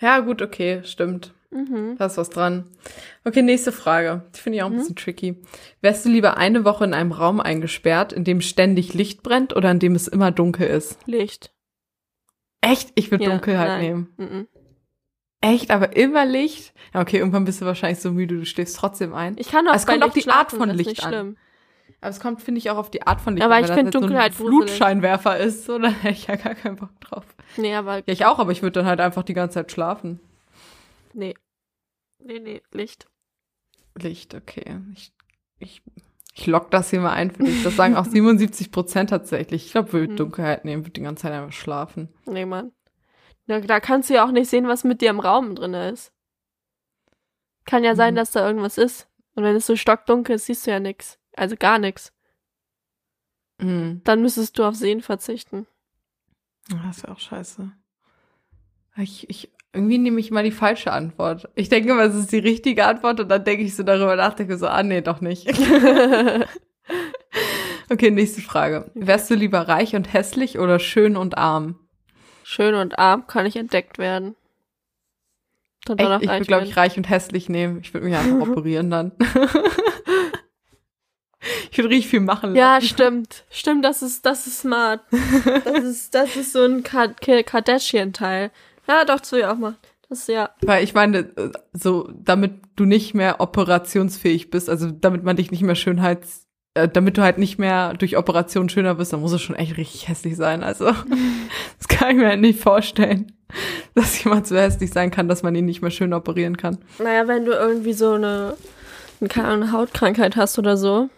ja, 0.00 0.18
gut, 0.18 0.42
okay, 0.42 0.80
stimmt. 0.82 1.32
Mhm. 1.52 1.94
Da 1.96 2.06
ist 2.06 2.16
was 2.16 2.30
dran. 2.30 2.64
Okay, 3.24 3.42
nächste 3.42 3.70
Frage. 3.70 4.24
Die 4.34 4.40
finde 4.40 4.56
ich 4.56 4.62
auch 4.62 4.66
ein 4.66 4.72
Mhm. 4.72 4.78
bisschen 4.78 4.96
tricky. 4.96 5.36
Wärst 5.80 6.04
du 6.04 6.08
lieber 6.08 6.38
eine 6.38 6.64
Woche 6.64 6.84
in 6.84 6.92
einem 6.94 7.12
Raum 7.12 7.40
eingesperrt, 7.40 8.12
in 8.12 8.24
dem 8.24 8.40
ständig 8.40 8.94
Licht 8.94 9.22
brennt 9.22 9.54
oder 9.54 9.70
in 9.70 9.78
dem 9.78 9.94
es 9.94 10.08
immer 10.08 10.32
dunkel 10.32 10.66
ist? 10.66 10.98
Licht. 11.06 11.52
Echt? 12.62 12.90
Ich 12.96 13.10
würde 13.12 13.24
Ja, 13.24 13.30
Dunkelheit 13.30 13.68
nein. 13.68 13.80
nehmen. 13.80 14.08
Mhm. 14.16 14.48
Echt? 15.42 15.70
Aber 15.70 15.94
immer 15.96 16.24
Licht? 16.24 16.72
Ja, 16.94 17.00
okay, 17.02 17.18
irgendwann 17.18 17.44
bist 17.44 17.60
du 17.60 17.66
wahrscheinlich 17.66 18.00
so 18.00 18.10
müde, 18.12 18.36
du 18.38 18.46
schläfst 18.46 18.76
trotzdem 18.76 19.12
ein. 19.12 19.36
Ich 19.38 19.50
kann 19.50 19.68
auch 19.68 19.74
Es 19.74 19.84
kommt 19.86 20.02
auf 20.02 20.12
die 20.14 20.20
Art 20.28 20.50
schlafen, 20.50 20.58
von 20.58 20.68
das 20.70 20.78
ist 20.78 20.86
Licht 20.86 21.04
an. 21.04 21.12
schlimm. 21.12 21.36
Aber 22.00 22.10
es 22.10 22.20
kommt, 22.20 22.42
finde 22.42 22.58
ich, 22.58 22.70
auch 22.70 22.78
auf 22.78 22.90
die 22.90 23.02
Art 23.06 23.20
von 23.20 23.34
Licht 23.34 23.44
Aber 23.44 23.56
an. 23.56 23.62
ich 23.64 23.68
Wenn 23.68 23.76
find 23.76 23.88
das 23.88 23.94
jetzt 23.94 24.02
Dunkelheit 24.02 24.34
so 24.34 24.44
ein 24.44 24.50
gruselig. 24.50 24.70
Flutscheinwerfer 24.70 25.36
ist, 25.38 25.64
so, 25.66 25.78
dann 25.78 25.92
hätte 26.00 26.14
ich 26.14 26.26
ja 26.26 26.36
gar 26.36 26.54
keinen 26.54 26.76
Bock 26.76 26.98
drauf. 27.00 27.24
Nee, 27.58 27.74
aber 27.74 27.96
Ja, 27.98 28.02
ich 28.06 28.24
auch, 28.24 28.38
aber 28.38 28.50
ich 28.52 28.62
würde 28.62 28.80
dann 28.80 28.86
halt 28.86 29.00
einfach 29.00 29.22
die 29.22 29.34
ganze 29.34 29.54
Zeit 29.54 29.70
schlafen. 29.72 30.20
nee. 31.12 31.34
Nee, 32.24 32.38
nee, 32.38 32.62
Licht. 32.72 33.08
Licht, 34.00 34.34
okay. 34.36 34.76
Ich, 34.94 35.12
ich, 35.58 35.82
ich 36.36 36.46
lock 36.46 36.70
das 36.70 36.90
hier 36.90 37.00
mal 37.00 37.10
ein 37.12 37.32
für 37.32 37.42
dich. 37.42 37.64
Das 37.64 37.74
sagen 37.74 37.96
auch 37.96 38.04
77 38.06 38.70
Prozent 38.70 39.10
tatsächlich. 39.10 39.66
Ich 39.66 39.72
glaube, 39.72 39.88
ich 39.88 39.92
würde 39.94 40.08
Hm. 40.10 40.16
Dunkelheit 40.16 40.64
nehmen, 40.64 40.84
würde 40.84 40.92
die 40.92 41.02
ganze 41.02 41.22
Zeit 41.22 41.32
einfach 41.32 41.52
schlafen. 41.52 42.08
Nee, 42.26 42.46
Mann. 42.46 42.70
Da, 43.46 43.60
da 43.60 43.80
kannst 43.80 44.10
du 44.10 44.14
ja 44.14 44.24
auch 44.24 44.30
nicht 44.30 44.48
sehen, 44.48 44.68
was 44.68 44.84
mit 44.84 45.00
dir 45.00 45.10
im 45.10 45.20
Raum 45.20 45.54
drin 45.54 45.74
ist. 45.74 46.12
Kann 47.64 47.84
ja 47.84 47.94
sein, 47.94 48.14
Mhm. 48.14 48.16
dass 48.16 48.30
da 48.32 48.46
irgendwas 48.46 48.78
ist. 48.78 49.08
Und 49.34 49.44
wenn 49.44 49.56
es 49.56 49.66
so 49.66 49.76
stockdunkel 49.76 50.36
ist, 50.36 50.46
siehst 50.46 50.66
du 50.66 50.70
ja 50.70 50.80
nix. 50.80 51.18
Also 51.36 51.56
gar 51.56 51.78
nix. 51.78 52.12
Mhm. 53.58 54.02
Dann 54.04 54.22
müsstest 54.22 54.58
du 54.58 54.64
auf 54.64 54.74
Sehen 54.74 55.00
verzichten. 55.02 55.66
Das 56.68 56.98
ist 56.98 57.06
ja 57.06 57.12
auch 57.12 57.18
scheiße. 57.18 57.72
Ich, 58.96 59.28
ich, 59.30 59.50
irgendwie 59.72 59.98
nehme 59.98 60.20
ich 60.20 60.30
mal 60.30 60.44
die 60.44 60.50
falsche 60.52 60.92
Antwort. 60.92 61.48
Ich 61.54 61.68
denke 61.68 61.94
mal, 61.94 62.06
es 62.08 62.14
ist 62.14 62.32
die 62.32 62.38
richtige 62.38 62.86
Antwort 62.86 63.20
und 63.20 63.28
dann 63.28 63.44
denke 63.44 63.64
ich 63.64 63.74
so 63.74 63.82
darüber 63.82 64.16
nach, 64.16 64.34
denke 64.34 64.58
so, 64.58 64.68
ah 64.68 64.82
nee, 64.82 65.00
doch 65.00 65.20
nicht. 65.20 65.48
okay, 67.90 68.10
nächste 68.10 68.42
Frage. 68.42 68.90
Wärst 68.94 69.30
du 69.30 69.34
lieber 69.34 69.66
reich 69.68 69.96
und 69.96 70.12
hässlich 70.12 70.58
oder 70.58 70.78
schön 70.78 71.16
und 71.16 71.38
arm? 71.38 71.78
Schön 72.52 72.74
und 72.74 72.98
arm 72.98 73.26
kann 73.26 73.44
nicht 73.44 73.56
entdeckt 73.56 73.96
werden. 73.96 74.34
Und 75.88 75.98
Echt? 76.00 76.22
Ich 76.22 76.28
würde, 76.28 76.44
glaube 76.44 76.64
ich, 76.66 76.76
reich 76.76 76.98
und 76.98 77.08
hässlich 77.08 77.48
nehmen. 77.48 77.80
Ich 77.80 77.94
würde 77.94 78.06
mich 78.06 78.14
einfach 78.14 78.46
operieren 78.48 78.90
dann. 78.90 79.12
ich 81.70 81.78
würde 81.78 81.88
richtig 81.90 82.08
viel 82.10 82.20
machen 82.20 82.54
Ja, 82.54 82.74
lassen. 82.74 82.86
stimmt. 82.86 83.44
Stimmt, 83.50 83.84
das 83.84 84.02
ist, 84.02 84.24
das 84.26 84.46
ist 84.46 84.60
smart. 84.60 85.00
Das 85.64 85.82
ist, 85.84 86.14
das 86.14 86.36
ist 86.36 86.52
so 86.52 86.62
ein 86.64 86.82
Ka- 86.82 87.08
Ka- 87.08 87.42
Kardashian-Teil. 87.42 88.50
Ja, 88.86 89.04
doch, 89.04 89.20
zu 89.20 89.38
ihr 89.38 89.50
auch 89.50 89.56
mal. 89.56 89.74
Das 90.08 90.26
ja. 90.26 90.50
Weil 90.60 90.84
ich 90.84 90.92
meine, 90.94 91.18
äh, 91.20 91.50
so, 91.72 92.10
damit 92.14 92.52
du 92.76 92.84
nicht 92.84 93.14
mehr 93.14 93.40
operationsfähig 93.40 94.50
bist, 94.50 94.68
also 94.68 94.90
damit 94.90 95.24
man 95.24 95.36
dich 95.36 95.50
nicht 95.50 95.62
mehr 95.62 95.74
Schönheits, 95.74 96.41
äh, 96.74 96.88
damit 96.88 97.18
du 97.18 97.22
halt 97.22 97.38
nicht 97.38 97.58
mehr 97.58 97.94
durch 97.94 98.16
Operation 98.16 98.68
schöner 98.68 98.94
bist, 98.94 99.12
dann 99.12 99.20
muss 99.20 99.32
es 99.32 99.42
schon 99.42 99.56
echt 99.56 99.76
richtig 99.76 100.08
hässlich 100.08 100.36
sein. 100.36 100.62
Also, 100.62 100.86
das 101.78 101.88
kann 101.88 102.10
ich 102.10 102.16
mir 102.16 102.28
halt 102.28 102.40
nicht 102.40 102.60
vorstellen, 102.60 103.32
dass 103.94 104.22
jemand 104.24 104.46
so 104.46 104.56
hässlich 104.56 104.90
sein 104.90 105.10
kann, 105.10 105.28
dass 105.28 105.42
man 105.42 105.54
ihn 105.54 105.66
nicht 105.66 105.82
mehr 105.82 105.90
schön 105.90 106.14
operieren 106.14 106.56
kann. 106.56 106.78
Naja, 106.98 107.28
wenn 107.28 107.44
du 107.44 107.52
irgendwie 107.52 107.92
so 107.92 108.12
eine, 108.12 108.56
Ahnung, 109.34 109.72
Hautkrankheit 109.72 110.36
hast 110.36 110.58
oder 110.58 110.76
so. 110.76 111.08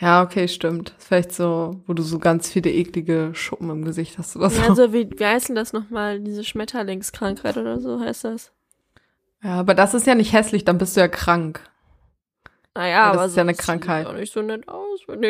Ja, 0.00 0.22
okay, 0.22 0.46
stimmt. 0.46 0.94
Vielleicht 0.98 1.32
so, 1.32 1.82
wo 1.86 1.92
du 1.92 2.04
so 2.04 2.20
ganz 2.20 2.48
viele 2.48 2.70
eklige 2.70 3.30
Schuppen 3.34 3.68
im 3.70 3.84
Gesicht 3.84 4.16
hast 4.16 4.36
oder 4.36 4.48
so. 4.48 4.62
Ja, 4.62 4.74
so 4.74 4.92
wie, 4.92 5.10
wie 5.10 5.26
heißt 5.26 5.48
denn 5.48 5.56
das 5.56 5.72
nochmal? 5.72 6.20
Diese 6.20 6.44
Schmetterlingskrankheit 6.44 7.56
oder 7.56 7.80
so 7.80 7.98
heißt 7.98 8.24
das. 8.24 8.52
Ja, 9.42 9.54
aber 9.54 9.74
das 9.74 9.94
ist 9.94 10.06
ja 10.06 10.14
nicht 10.14 10.32
hässlich, 10.32 10.64
dann 10.64 10.78
bist 10.78 10.96
du 10.96 11.00
ja 11.00 11.08
krank. 11.08 11.68
Naja, 12.78 12.90
Ja, 12.90 13.08
das 13.08 13.16
aber 13.16 13.26
ist 13.26 13.36
ja 13.36 13.42
eine 13.42 13.54
Krankheit. 13.54 14.06
Sieht 14.06 14.14
auch 14.14 14.18
nicht 14.20 14.32
so 14.32 14.40
nett 14.40 14.68
aus, 14.68 15.00
ich. 15.00 15.08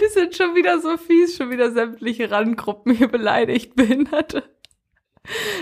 Wir 0.00 0.08
sind 0.10 0.36
schon 0.36 0.54
wieder 0.54 0.80
so 0.80 0.96
fies, 0.96 1.36
schon 1.36 1.50
wieder 1.50 1.72
sämtliche 1.72 2.30
Randgruppen 2.30 2.94
hier 2.94 3.08
beleidigt, 3.08 3.74
Behinderte. 3.74 4.44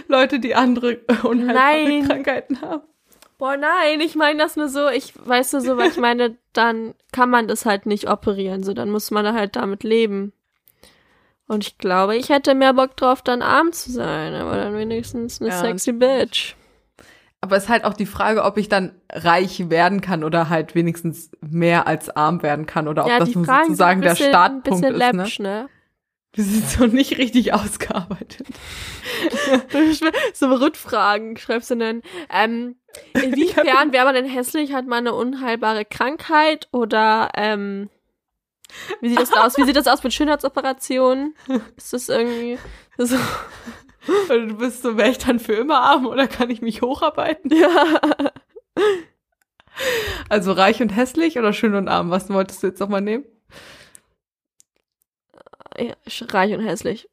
Leute, 0.06 0.38
die 0.38 0.54
andere 0.54 1.00
unheilbare. 1.22 2.02
Krankheiten 2.06 2.60
haben. 2.60 2.82
Boah, 3.38 3.56
nein, 3.56 4.02
ich 4.02 4.16
meine 4.16 4.38
das 4.38 4.56
nur 4.56 4.68
so, 4.68 4.86
ich 4.90 5.14
weißt 5.16 5.54
du 5.54 5.60
so, 5.60 5.78
weil 5.78 5.88
ich 5.88 5.96
meine, 5.96 6.36
dann 6.52 6.94
kann 7.12 7.30
man 7.30 7.48
das 7.48 7.64
halt 7.64 7.86
nicht 7.86 8.10
operieren, 8.10 8.64
so 8.64 8.74
dann 8.74 8.90
muss 8.90 9.10
man 9.10 9.32
halt 9.32 9.56
damit 9.56 9.82
leben. 9.82 10.34
Und 11.48 11.66
ich 11.66 11.78
glaube, 11.78 12.16
ich 12.16 12.28
hätte 12.28 12.54
mehr 12.54 12.74
Bock 12.74 12.96
drauf, 12.98 13.22
dann 13.22 13.40
arm 13.40 13.72
zu 13.72 13.90
sein, 13.90 14.34
aber 14.34 14.56
dann 14.56 14.76
wenigstens 14.76 15.40
eine 15.40 15.50
Ja, 15.50 15.58
sexy 15.58 15.92
Bitch. 15.92 16.54
Aber 17.46 17.56
es 17.56 17.64
ist 17.64 17.68
halt 17.68 17.84
auch 17.84 17.94
die 17.94 18.06
Frage, 18.06 18.42
ob 18.42 18.56
ich 18.56 18.68
dann 18.68 18.92
reich 19.12 19.70
werden 19.70 20.00
kann 20.00 20.24
oder 20.24 20.48
halt 20.48 20.74
wenigstens 20.74 21.30
mehr 21.40 21.86
als 21.86 22.10
arm 22.10 22.42
werden 22.42 22.66
kann 22.66 22.88
oder 22.88 23.04
ob 23.04 23.10
ja, 23.10 23.20
das 23.20 23.28
die 23.28 23.36
nur 23.36 23.44
Fragen 23.44 23.66
sozusagen 23.66 24.00
bisschen, 24.00 24.16
der 24.16 24.26
ein 24.26 24.30
Startpunkt 24.30 24.64
bisschen 24.64 24.94
ist. 24.94 25.12
Ne? 25.12 25.22
läppsch, 25.22 25.38
ne? 25.38 25.68
Wir 26.32 26.44
sind 26.44 26.68
so 26.68 26.86
nicht 26.86 27.18
richtig 27.18 27.54
ausgearbeitet. 27.54 28.48
so 30.34 30.46
Rückfragen 30.46 31.36
schreibst 31.36 31.70
du 31.70 31.76
dann. 31.76 32.02
Ähm, 32.28 32.74
inwiefern 33.14 33.92
wäre 33.92 34.06
man 34.06 34.16
denn 34.16 34.26
hässlich? 34.26 34.72
Hat 34.72 34.88
man 34.88 35.06
eine 35.06 35.14
unheilbare 35.14 35.84
Krankheit 35.84 36.66
oder 36.72 37.30
ähm, 37.36 37.90
wie 39.00 39.10
sieht 39.10 39.20
das 39.20 39.32
aus? 39.32 39.56
Wie 39.56 39.64
sieht 39.64 39.76
das 39.76 39.86
aus 39.86 40.02
mit 40.02 40.12
Schönheitsoperationen? 40.12 41.36
Ist 41.76 41.92
das 41.92 42.08
irgendwie 42.08 42.58
so? 42.98 43.16
Also 44.28 44.46
du 44.46 44.54
bist 44.54 44.82
so, 44.82 44.96
wäre 44.96 45.10
ich 45.10 45.18
dann 45.18 45.38
für 45.38 45.54
immer 45.54 45.82
arm 45.82 46.06
oder 46.06 46.28
kann 46.28 46.50
ich 46.50 46.62
mich 46.62 46.82
hocharbeiten? 46.82 47.50
Ja. 47.54 48.00
Also 50.30 50.52
reich 50.52 50.80
und 50.80 50.88
hässlich 50.88 51.38
oder 51.38 51.52
schön 51.52 51.74
und 51.74 51.86
arm? 51.86 52.10
Was 52.10 52.30
wolltest 52.30 52.62
du 52.62 52.68
jetzt 52.68 52.80
nochmal 52.80 53.02
nehmen? 53.02 53.24
ja, 55.78 55.94
reich 56.28 56.54
und 56.54 56.64
hässlich. 56.64 57.08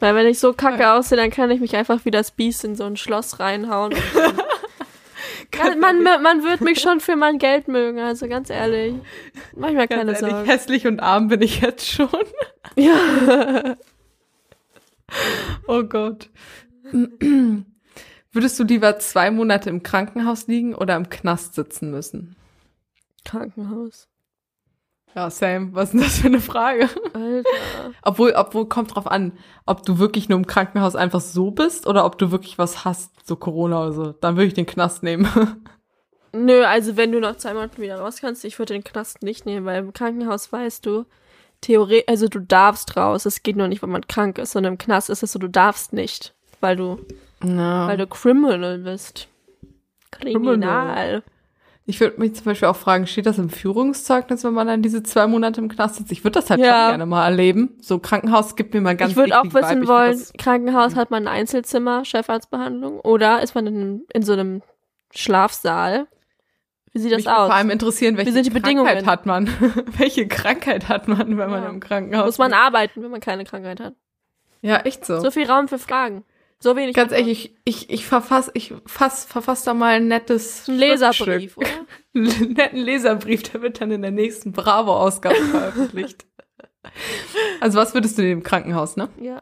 Weil 0.00 0.14
wenn 0.14 0.26
ich 0.26 0.38
so 0.38 0.52
kacke 0.52 0.92
aussehe, 0.92 1.18
dann 1.18 1.30
kann 1.30 1.50
ich 1.50 1.60
mich 1.60 1.74
einfach 1.76 2.04
wie 2.04 2.10
das 2.10 2.30
Biest 2.30 2.64
in 2.64 2.76
so 2.76 2.84
ein 2.84 2.96
Schloss 2.96 3.40
reinhauen. 3.40 3.94
Dann, 5.50 5.80
man, 5.80 6.02
man, 6.02 6.44
wird 6.44 6.60
mich 6.60 6.80
schon 6.80 7.00
für 7.00 7.16
mein 7.16 7.38
Geld 7.38 7.68
mögen, 7.68 7.98
also 8.00 8.28
ganz 8.28 8.50
ehrlich. 8.50 8.94
Mach 9.56 9.68
ich 9.68 9.74
mir 9.74 9.88
keine 9.88 10.04
Ganz 10.06 10.20
ehrlich, 10.20 10.34
Sorgen. 10.34 10.48
hässlich 10.48 10.86
und 10.86 11.00
arm 11.00 11.28
bin 11.28 11.40
ich 11.42 11.60
jetzt 11.60 11.88
schon. 11.88 12.08
Ja. 12.76 13.76
Oh 15.66 15.82
Gott. 15.82 16.30
Würdest 18.32 18.58
du 18.58 18.64
lieber 18.64 18.98
zwei 18.98 19.30
Monate 19.30 19.68
im 19.68 19.82
Krankenhaus 19.82 20.46
liegen 20.46 20.74
oder 20.74 20.96
im 20.96 21.10
Knast 21.10 21.54
sitzen 21.54 21.90
müssen? 21.90 22.36
Krankenhaus. 23.24 24.08
Ja, 25.14 25.30
Sam, 25.30 25.74
was 25.74 25.88
ist 25.88 25.92
denn 25.94 26.00
das 26.02 26.18
für 26.18 26.26
eine 26.26 26.40
Frage? 26.40 26.88
Alter. 27.14 27.48
Obwohl, 28.02 28.34
obwohl, 28.36 28.68
kommt 28.68 28.94
drauf 28.94 29.06
an, 29.06 29.32
ob 29.66 29.84
du 29.84 29.98
wirklich 29.98 30.28
nur 30.28 30.38
im 30.38 30.46
Krankenhaus 30.46 30.94
einfach 30.94 31.20
so 31.20 31.50
bist 31.50 31.86
oder 31.86 32.04
ob 32.04 32.18
du 32.18 32.30
wirklich 32.30 32.58
was 32.58 32.84
hast, 32.84 33.26
so 33.26 33.36
Corona 33.36 33.82
oder 33.82 33.92
so. 33.92 34.12
Dann 34.12 34.36
würde 34.36 34.46
ich 34.46 34.54
den 34.54 34.66
Knast 34.66 35.02
nehmen. 35.02 35.26
Nö, 36.32 36.62
also 36.64 36.96
wenn 36.96 37.10
du 37.10 37.20
nach 37.20 37.36
zwei 37.36 37.54
Monaten 37.54 37.80
wieder 37.80 37.98
raus 37.98 38.18
kannst, 38.20 38.44
ich 38.44 38.58
würde 38.58 38.74
den 38.74 38.84
Knast 38.84 39.22
nicht 39.22 39.46
nehmen, 39.46 39.64
weil 39.64 39.78
im 39.80 39.92
Krankenhaus 39.94 40.52
weißt 40.52 40.84
du, 40.84 41.06
Theorie, 41.60 42.04
also 42.06 42.28
du 42.28 42.38
darfst 42.40 42.96
raus. 42.96 43.26
Es 43.26 43.42
geht 43.42 43.56
nur 43.56 43.68
nicht, 43.68 43.82
wenn 43.82 43.90
man 43.90 44.06
krank 44.06 44.38
ist, 44.38 44.52
sondern 44.52 44.74
im 44.74 44.78
Knast 44.78 45.10
ist 45.10 45.22
es 45.22 45.32
so, 45.32 45.38
du 45.38 45.48
darfst 45.48 45.92
nicht, 45.92 46.34
weil 46.60 46.76
du, 46.76 46.98
Ja. 47.44 47.88
weil 47.88 47.96
du 47.96 48.06
Criminal 48.06 48.78
bist. 48.78 49.28
Kriminal. 50.10 50.42
Criminal. 50.42 51.22
Ich 51.84 52.00
würde 52.00 52.20
mich 52.20 52.34
zum 52.34 52.44
Beispiel 52.44 52.68
auch 52.68 52.76
fragen, 52.76 53.06
steht 53.06 53.24
das 53.24 53.38
im 53.38 53.48
Führungszeugnis, 53.48 54.44
wenn 54.44 54.52
man 54.52 54.66
dann 54.66 54.82
diese 54.82 55.02
zwei 55.02 55.26
Monate 55.26 55.60
im 55.62 55.68
Knast 55.68 55.96
sitzt? 55.96 56.12
Ich 56.12 56.22
würde 56.22 56.38
das 56.38 56.50
halt 56.50 56.60
Ja. 56.60 56.82
schon 56.82 56.90
gerne 56.92 57.06
mal 57.06 57.24
erleben. 57.24 57.76
So 57.80 57.98
Krankenhaus 57.98 58.56
gibt 58.56 58.74
mir 58.74 58.82
mal 58.82 58.94
ganz 58.94 59.12
ich 59.12 59.16
würde 59.16 59.38
auch 59.40 59.44
Vibe. 59.44 59.54
wissen 59.54 59.78
würd 59.80 59.88
wollen, 59.88 60.22
Krankenhaus 60.36 60.96
hat 60.96 61.10
man 61.10 61.26
ein 61.26 61.34
Einzelzimmer, 61.34 62.04
Chefarztbehandlung, 62.04 63.00
oder 63.00 63.42
ist 63.42 63.54
man 63.54 63.66
in, 63.66 64.06
in 64.12 64.22
so 64.22 64.34
einem 64.34 64.60
Schlafsaal? 65.14 66.06
Wie 66.98 67.02
sieht 67.02 67.12
das 67.12 67.18
Mich 67.18 67.26
würde 67.26 67.38
aus? 67.38 67.46
vor 67.46 67.54
allem 67.54 67.70
interessieren, 67.70 68.16
welche 68.16 68.50
Krankheit 68.50 69.06
hat 69.06 69.24
man? 69.24 69.46
welche 69.98 70.26
Krankheit 70.26 70.88
hat 70.88 71.06
man, 71.06 71.38
wenn 71.38 71.48
man 71.48 71.62
Ja. 71.62 71.68
im 71.68 71.78
Krankenhaus 71.78 72.24
Muss 72.26 72.38
man 72.38 72.52
arbeiten, 72.52 73.04
wenn 73.04 73.10
man 73.12 73.20
keine 73.20 73.44
Krankheit 73.44 73.78
hat? 73.78 73.94
Ja, 74.62 74.78
echt 74.80 75.04
so. 75.06 75.20
So 75.20 75.30
viel 75.30 75.48
Raum 75.48 75.68
für 75.68 75.78
Fragen. 75.78 76.24
So 76.58 76.74
wenig. 76.74 76.96
Ganz 76.96 77.12
ehrlich, 77.12 77.54
ich, 77.64 77.84
ich, 77.84 77.90
ich 77.90 78.04
verfass, 78.06 78.50
ich 78.54 78.74
fass, 78.84 79.24
verfass 79.26 79.62
da 79.62 79.74
mal 79.74 79.94
ein 79.94 80.08
nettes 80.08 80.66
Ein 80.68 80.74
Leserbrief, 80.78 81.56
oder? 81.56 81.68
Einen 82.16 82.52
netten 82.54 82.80
Leserbrief, 82.80 83.44
der 83.44 83.62
wird 83.62 83.80
dann 83.80 83.92
in 83.92 84.02
der 84.02 84.10
nächsten 84.10 84.50
Bravo-Ausgabe 84.50 85.36
veröffentlicht. 85.52 86.26
Also 87.60 87.78
was 87.78 87.94
würdest 87.94 88.18
du 88.18 88.28
im 88.28 88.42
Krankenhaus, 88.42 88.96
ne? 88.96 89.08
Ja. 89.20 89.36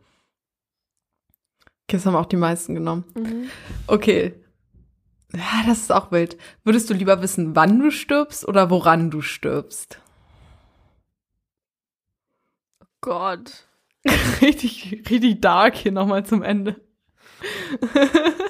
Okay, 1.88 1.96
das 1.96 2.04
haben 2.04 2.16
auch 2.16 2.26
die 2.26 2.36
meisten 2.36 2.74
genommen. 2.74 3.04
Mhm. 3.14 3.48
Okay. 3.86 4.34
Ja, 5.34 5.62
das 5.66 5.80
ist 5.80 5.92
auch 5.92 6.10
wild. 6.12 6.36
Würdest 6.64 6.88
du 6.90 6.94
lieber 6.94 7.20
wissen, 7.22 7.56
wann 7.56 7.78
du 7.78 7.90
stirbst 7.90 8.46
oder 8.46 8.70
woran 8.70 9.10
du 9.10 9.22
stirbst? 9.22 10.00
Gott. 13.00 13.66
richtig, 14.40 15.04
richtig 15.10 15.40
dark 15.40 15.76
hier 15.76 15.92
nochmal 15.92 16.24
zum 16.24 16.42
Ende. 16.42 16.80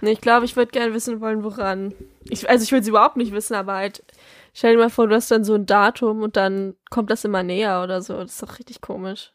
Nee, 0.00 0.12
ich 0.12 0.20
glaube, 0.20 0.44
ich 0.44 0.56
würde 0.56 0.70
gerne 0.72 0.94
wissen 0.94 1.20
wollen, 1.20 1.42
woran. 1.42 1.94
Ich, 2.24 2.48
also 2.48 2.62
ich 2.62 2.72
will 2.72 2.80
es 2.80 2.88
überhaupt 2.88 3.16
nicht 3.16 3.32
wissen, 3.32 3.54
aber 3.54 3.74
halt, 3.74 4.04
stell 4.52 4.72
dir 4.74 4.78
mal 4.78 4.90
vor, 4.90 5.08
du 5.08 5.14
hast 5.14 5.30
dann 5.30 5.44
so 5.44 5.54
ein 5.54 5.66
Datum 5.66 6.22
und 6.22 6.36
dann 6.36 6.74
kommt 6.90 7.10
das 7.10 7.24
immer 7.24 7.42
näher 7.42 7.82
oder 7.82 8.02
so. 8.02 8.14
Das 8.18 8.32
ist 8.32 8.42
doch 8.42 8.58
richtig 8.58 8.80
komisch. 8.80 9.32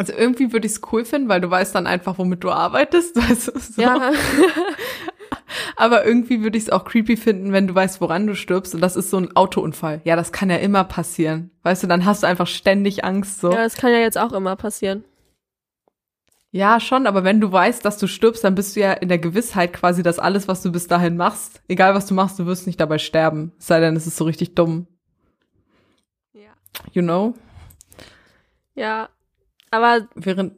Also 0.00 0.14
irgendwie 0.14 0.50
würde 0.54 0.66
ich 0.66 0.72
es 0.72 0.80
cool 0.92 1.04
finden, 1.04 1.28
weil 1.28 1.42
du 1.42 1.50
weißt 1.50 1.74
dann 1.74 1.86
einfach, 1.86 2.16
womit 2.16 2.42
du 2.42 2.50
arbeitest. 2.50 3.16
Weißt 3.28 3.48
du, 3.48 3.58
so. 3.58 3.82
Ja. 3.82 4.12
Aber 5.76 6.06
irgendwie 6.06 6.42
würde 6.42 6.56
ich 6.56 6.64
es 6.64 6.70
auch 6.70 6.86
creepy 6.86 7.18
finden, 7.18 7.52
wenn 7.52 7.66
du 7.66 7.74
weißt, 7.74 8.00
woran 8.00 8.26
du 8.26 8.34
stirbst. 8.34 8.74
Und 8.74 8.80
das 8.80 8.96
ist 8.96 9.10
so 9.10 9.18
ein 9.18 9.36
Autounfall. 9.36 10.00
Ja, 10.04 10.16
das 10.16 10.32
kann 10.32 10.48
ja 10.48 10.56
immer 10.56 10.84
passieren. 10.84 11.50
Weißt 11.64 11.82
du, 11.82 11.86
dann 11.86 12.06
hast 12.06 12.22
du 12.22 12.26
einfach 12.26 12.46
ständig 12.46 13.04
Angst 13.04 13.42
so. 13.42 13.52
ja, 13.52 13.58
das 13.62 13.74
kann 13.74 13.92
ja 13.92 13.98
jetzt 13.98 14.16
auch 14.16 14.32
immer 14.32 14.56
passieren. 14.56 15.04
Ja, 16.50 16.80
schon, 16.80 17.06
aber 17.06 17.22
wenn 17.22 17.42
du 17.42 17.52
weißt, 17.52 17.84
dass 17.84 17.98
du 17.98 18.06
stirbst, 18.06 18.42
dann 18.42 18.54
bist 18.54 18.76
du 18.76 18.80
ja 18.80 18.94
in 18.94 19.10
der 19.10 19.18
Gewissheit 19.18 19.74
quasi, 19.74 20.02
dass 20.02 20.18
alles, 20.18 20.48
was 20.48 20.62
du 20.62 20.72
bis 20.72 20.86
dahin 20.86 21.18
machst, 21.18 21.60
egal 21.68 21.94
was 21.94 22.06
du 22.06 22.14
machst, 22.14 22.38
du 22.38 22.46
wirst 22.46 22.66
nicht 22.66 22.80
dabei 22.80 22.96
sterben. 22.96 23.52
Es 23.58 23.66
sei 23.66 23.80
denn, 23.80 23.96
es 23.96 24.06
ist 24.06 24.16
so 24.16 24.24
richtig 24.24 24.54
dumm. 24.54 24.86
Ja. 26.32 26.52
You 26.92 27.02
know? 27.02 27.34
Ja. 28.74 29.10
Aber 29.70 30.08
Während. 30.14 30.54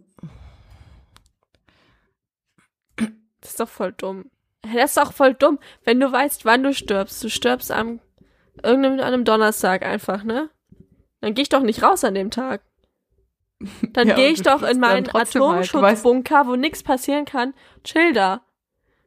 das 2.97 3.51
ist 3.51 3.61
doch 3.61 3.69
voll 3.69 3.93
dumm. 3.93 4.31
Das 4.63 4.91
ist 4.91 4.97
doch 4.97 5.13
voll 5.13 5.35
dumm, 5.35 5.59
wenn 5.85 5.99
du 5.99 6.11
weißt, 6.13 6.45
wann 6.45 6.63
du 6.63 6.73
stirbst. 6.73 7.23
Du 7.25 7.29
stirbst 7.29 7.71
am 7.73 8.01
irgendeinem 8.63 9.25
Donnerstag 9.25 9.83
einfach, 9.85 10.23
ne? 10.25 10.51
Dann 11.21 11.35
geh 11.35 11.43
ich 11.43 11.49
doch 11.49 11.63
nicht 11.63 11.83
raus 11.83 12.05
an 12.05 12.15
dem 12.15 12.31
Tag. 12.31 12.63
Dann 13.93 14.09
Ja, 14.09 14.15
gehe 14.15 14.31
ich 14.31 14.43
doch 14.43 14.63
in 14.63 14.81
meinen 14.81 15.07
halt. 15.13 15.35
Du 15.35 15.39
weißt- 15.41 15.57
Atomschutzbunker, 15.71 16.47
wo 16.47 16.57
nichts 16.57 16.83
passieren 16.83 17.25
kann. 17.25 17.55
Chill 17.85 18.13
da. 18.13 18.45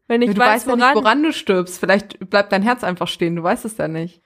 Wenn 0.07 0.21
ich 0.21 0.31
du 0.31 0.37
weiß, 0.37 0.47
weißt 0.47 0.67
ja 0.67 0.73
woran, 0.73 0.93
nicht, 0.93 1.03
woran 1.03 1.23
du 1.23 1.33
stirbst. 1.33 1.79
Vielleicht 1.79 2.29
bleibt 2.29 2.51
dein 2.51 2.61
Herz 2.61 2.83
einfach 2.83 3.07
stehen. 3.07 3.35
Du 3.35 3.43
weißt 3.43 3.65
es 3.65 3.77
ja 3.77 3.87
nicht. 3.87 4.21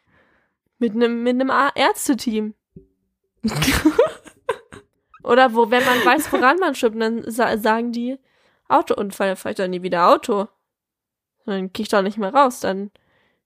mit 0.78 0.94
einem 0.94 1.24
mit 1.24 1.36
einem 1.40 1.52
Ärzteteam. 1.76 2.54
Oder 5.24 5.54
wo, 5.54 5.70
wenn 5.70 5.84
man 5.84 6.06
weiß, 6.06 6.32
woran 6.32 6.58
man 6.58 6.76
stirbt, 6.76 7.00
dann 7.02 7.24
sa 7.30 7.58
sagen 7.58 7.92
die 7.92 8.18
Autounfall, 8.68 9.34
ich 9.34 9.56
doch 9.56 9.68
nie 9.68 9.82
wieder 9.82 10.10
Auto. 10.10 10.48
Dann 11.46 11.74
gehe 11.74 11.84
ich 11.84 11.90
doch 11.90 12.02
nicht 12.02 12.18
mehr 12.18 12.34
raus, 12.34 12.60
dann 12.60 12.92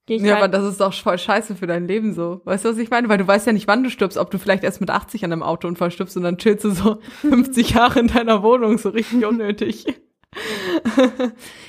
gehe 0.05 0.17
ich 0.17 0.23
Ja, 0.23 0.35
halt 0.35 0.43
aber 0.43 0.47
das 0.49 0.65
ist 0.65 0.81
doch 0.81 0.93
voll 0.93 1.17
scheiße 1.17 1.55
für 1.55 1.67
dein 1.67 1.87
Leben 1.87 2.13
so. 2.13 2.41
Weißt 2.43 2.65
du, 2.65 2.69
was 2.69 2.77
ich 2.77 2.89
meine? 2.89 3.07
Weil 3.09 3.17
du 3.17 3.27
weißt 3.27 3.47
ja 3.47 3.53
nicht, 3.53 3.67
wann 3.67 3.83
du 3.83 3.89
stirbst, 3.89 4.17
ob 4.17 4.29
du 4.31 4.37
vielleicht 4.37 4.63
erst 4.63 4.81
mit 4.81 4.89
80 4.89 5.23
an 5.23 5.31
einem 5.31 5.43
Autounfall 5.43 5.91
stirbst 5.91 6.17
und 6.17 6.23
dann 6.23 6.37
chillst 6.37 6.65
du 6.65 6.71
so 6.71 6.99
50 7.21 7.71
Jahre 7.71 7.99
in 7.99 8.07
deiner 8.07 8.43
Wohnung, 8.43 8.77
so 8.77 8.89
richtig 8.89 9.25
unnötig. 9.25 9.85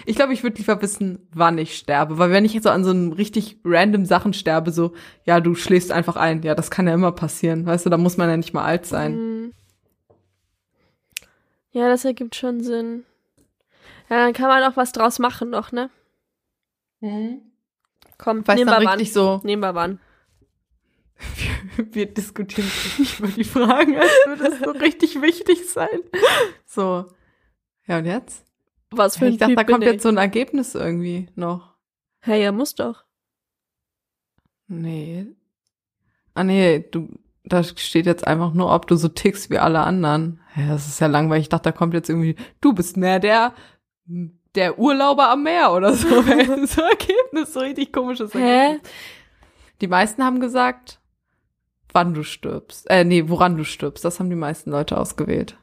ich 0.07 0.17
glaube, 0.17 0.33
ich 0.33 0.43
würde 0.43 0.57
lieber 0.57 0.81
wissen, 0.81 1.29
wann 1.33 1.59
ich 1.59 1.77
sterbe. 1.77 2.19
Weil 2.19 2.31
wenn 2.31 2.45
ich 2.45 2.55
jetzt 2.55 2.65
so 2.65 2.71
an 2.71 2.83
so 2.83 2.91
einem 2.91 3.13
richtig 3.13 3.59
random 3.65 4.07
Sachen 4.07 4.33
sterbe, 4.33 4.73
so, 4.73 4.95
ja, 5.25 5.41
du 5.41 5.55
schläfst 5.55 5.93
einfach 5.93 6.17
ein. 6.17 6.43
Ja, 6.43 6.55
das 6.55 6.71
kann 6.71 6.87
ja 6.87 6.95
immer 6.95 7.13
passieren. 7.13 7.67
Weißt 7.67 7.87
du, 7.87 7.91
da 7.91 7.99
muss 7.99 8.17
man 8.17 8.29
ja 8.29 8.37
nicht 8.37 8.55
mal 8.55 8.65
alt 8.65 8.87
sein. 8.87 9.17
Mhm. 9.17 9.53
Ja, 11.75 11.89
das 11.89 12.05
ergibt 12.05 12.37
schon 12.37 12.63
Sinn. 12.63 13.05
Ja, 14.09 14.25
dann 14.25 14.33
kann 14.33 14.47
man 14.49 14.63
auch 14.63 14.77
was 14.77 14.93
draus 14.93 15.19
machen 15.19 15.51
noch, 15.51 15.73
ne? 15.73 15.91
Komm, 18.17 18.47
Weißt 18.47 18.57
nehmen 18.59 18.71
wir 18.71 18.79
wann. 18.79 18.87
richtig 18.89 19.13
so, 19.13 19.41
Nehmen 19.45 19.61
wir 19.63 19.75
wann. 19.75 19.99
wir 21.77 22.07
diskutieren 22.07 22.67
richtig 22.69 23.19
über 23.19 23.29
die 23.29 23.45
Fragen, 23.45 23.97
als 23.97 24.11
würde 24.27 24.47
es 24.47 24.59
so 24.61 24.71
richtig 24.71 25.21
wichtig 25.21 25.69
sein. 25.69 25.99
So. 26.65 27.07
Ja, 27.87 27.99
und 27.99 28.05
jetzt? 28.07 28.45
Was 28.91 29.19
für 29.19 29.27
ein 29.27 29.33
ich 29.33 29.39
dachte, 29.39 29.55
Typ 29.55 29.67
da 29.67 29.73
kommt 29.73 29.85
ich. 29.85 29.91
jetzt 29.91 30.03
so 30.05 30.09
ein 30.09 30.17
Ergebnis 30.17 30.75
irgendwie 30.75 31.29
noch. 31.35 31.75
Hey, 32.21 32.43
ja, 32.43 32.53
muss 32.53 32.75
doch. 32.75 33.05
Nee. 34.69 35.27
Ah, 36.35 36.45
nee, 36.45 36.79
du, 36.91 37.09
da 37.45 37.63
steht 37.63 38.07
jetzt 38.07 38.27
einfach 38.27 38.55
nur, 38.55 38.73
ob 38.73 38.87
du 38.87 38.97
so 38.97 39.09
tickst 39.09 39.51
wie 39.51 39.59
alle 39.59 39.81
anderen. 39.81 40.41
Ja, 40.57 40.69
das 40.69 40.87
ist 40.89 41.01
ja 41.01 41.07
langweilig. 41.09 41.43
Ich 41.45 41.49
dachte, 41.51 41.65
da 41.65 41.73
kommt 41.73 41.95
jetzt 41.95 42.09
irgendwie, 42.09 42.37
du 42.61 42.73
bist 42.73 42.97
mehr 42.97 43.21
der, 43.21 43.53
der 44.55 44.79
Urlauber 44.79 45.29
am 45.31 45.43
Meer 45.43 45.73
oder 45.73 45.93
so. 45.95 46.09
so 46.23 46.83
Ergebnis, 46.83 47.53
so 47.53 47.61
richtig 47.61 47.93
komisches 47.93 48.33
Hä? 48.35 48.39
Ergebnis. 48.67 48.91
Die 49.81 49.89
meisten 49.89 50.25
haben 50.25 50.41
gesagt, 50.41 51.01
wann 51.93 52.15
du 52.15 52.23
stirbst. 52.23 52.89
Äh, 52.91 53.05
nee, 53.05 53.29
woran 53.29 53.57
du 53.57 53.65
stirbst. 53.65 54.05
Das 54.05 54.21
haben 54.21 54.31
die 54.31 54.37
meisten 54.37 54.71
Leute 54.71 54.97
ausgewählt. 54.97 55.59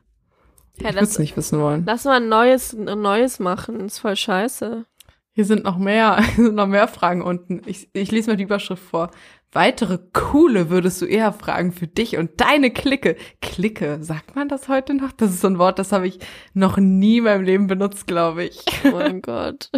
Hä, 0.80 0.90
ich 0.90 0.96
das- 0.96 1.12
würde 1.14 1.22
nicht 1.24 1.38
wissen 1.38 1.60
wollen. 1.60 1.84
Lass 1.86 2.06
mal 2.06 2.18
ein 2.18 2.30
neues, 2.30 2.74
ein 2.74 3.02
neues 3.02 3.40
machen. 3.40 3.80
ist 3.82 4.00
voll 4.00 4.16
scheiße. 4.16 4.86
Hier 5.34 5.46
sind 5.46 5.64
noch 5.64 5.78
mehr, 5.78 6.22
hier 6.36 6.46
sind 6.46 6.56
noch 6.56 6.68
mehr 6.68 6.88
Fragen 6.88 7.22
unten. 7.22 7.62
Ich, 7.66 7.90
ich 7.94 8.12
lese 8.12 8.30
mal 8.32 8.38
die 8.38 8.44
Überschrift 8.44 8.84
vor. 8.84 9.12
Weitere 9.54 10.00
coole 10.14 10.70
würdest 10.70 11.02
du 11.02 11.06
eher 11.06 11.34
fragen 11.34 11.74
für 11.74 11.88
dich 11.88 12.16
und 12.18 12.40
deine 12.40 12.72
Clique. 12.72 13.18
Clique, 13.42 13.98
sagt 14.02 14.34
man 14.36 14.48
das 14.48 14.70
heute 14.70 14.94
noch? 14.94 15.12
Das 15.12 15.32
ist 15.32 15.42
so 15.42 15.48
ein 15.48 15.58
Wort, 15.58 15.78
das 15.78 15.92
habe 15.92 16.08
ich 16.08 16.20
noch 16.54 16.78
nie 16.78 17.18
in 17.18 17.26
meinem 17.26 17.44
Leben 17.44 17.68
benutzt, 17.68 18.08
glaube 18.08 18.46
ich. 18.46 18.64
Oh 18.86 18.92
mein 18.92 19.22
Gott. 19.22 19.70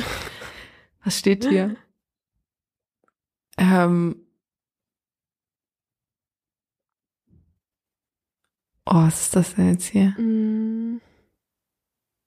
Was 1.03 1.17
steht 1.17 1.45
hier? 1.45 1.75
Ähm. 3.57 4.19
Oh, 8.85 8.95
was 8.95 9.21
ist 9.21 9.35
das 9.35 9.55
denn 9.55 9.71
jetzt 9.71 9.85
hier? 9.87 10.09
Mm, 10.19 10.99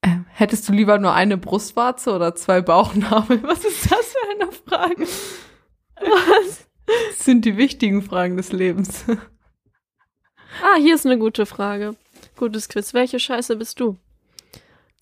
Ähm, 0.03 0.25
hättest 0.31 0.69
du 0.69 0.73
lieber 0.73 0.99
nur 0.99 1.13
eine 1.15 1.37
Brustwarze 1.37 2.13
oder 2.15 2.35
zwei 2.35 2.61
Bauchnabel? 2.63 3.43
Was 3.45 3.65
ist 3.65 3.91
das 3.91 4.07
für 4.15 4.31
eine 4.31 4.53
Frage? 4.53 5.07
Was? 6.01 6.66
Das 6.87 7.19
sind 7.25 7.45
die 7.45 7.57
wichtigen 7.57 8.03
Fragen 8.03 8.37
des 8.37 8.53
Lebens. 8.53 9.05
Ah, 10.63 10.77
hier 10.79 10.95
ist 10.95 11.07
eine 11.07 11.19
gute 11.19 11.47
Frage. 11.47 11.97
Gutes 12.37 12.69
Quiz. 12.69 12.95
Welche 12.95 13.19
Scheiße 13.21 13.57
bist 13.57 13.81
du? 13.81 13.99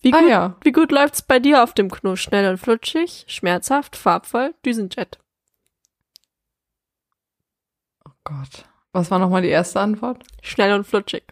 Wie 0.01 0.13
Ah 0.13 0.19
gut, 0.19 0.29
ja. 0.29 0.55
wie 0.61 0.71
gut 0.71 0.91
läuft's 0.91 1.21
bei 1.21 1.39
dir 1.39 1.63
auf 1.63 1.73
dem 1.73 1.89
Knuss? 1.89 2.19
Schnell 2.19 2.49
und 2.49 2.57
flutschig, 2.57 3.25
schmerzhaft, 3.27 3.95
farbvoll, 3.95 4.53
Düsenjet. 4.65 5.19
Oh 8.07 8.11
Gott. 8.23 8.65
Was 8.91 9.11
war 9.11 9.19
nochmal 9.19 9.41
die 9.41 9.49
erste 9.49 9.79
Antwort? 9.79 10.23
Schnell 10.41 10.73
und 10.73 10.85
flutschig. 10.85 11.23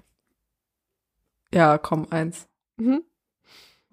Ja, 1.53 1.77
komm, 1.77 2.07
eins. 2.09 2.47
Mhm. 2.77 3.03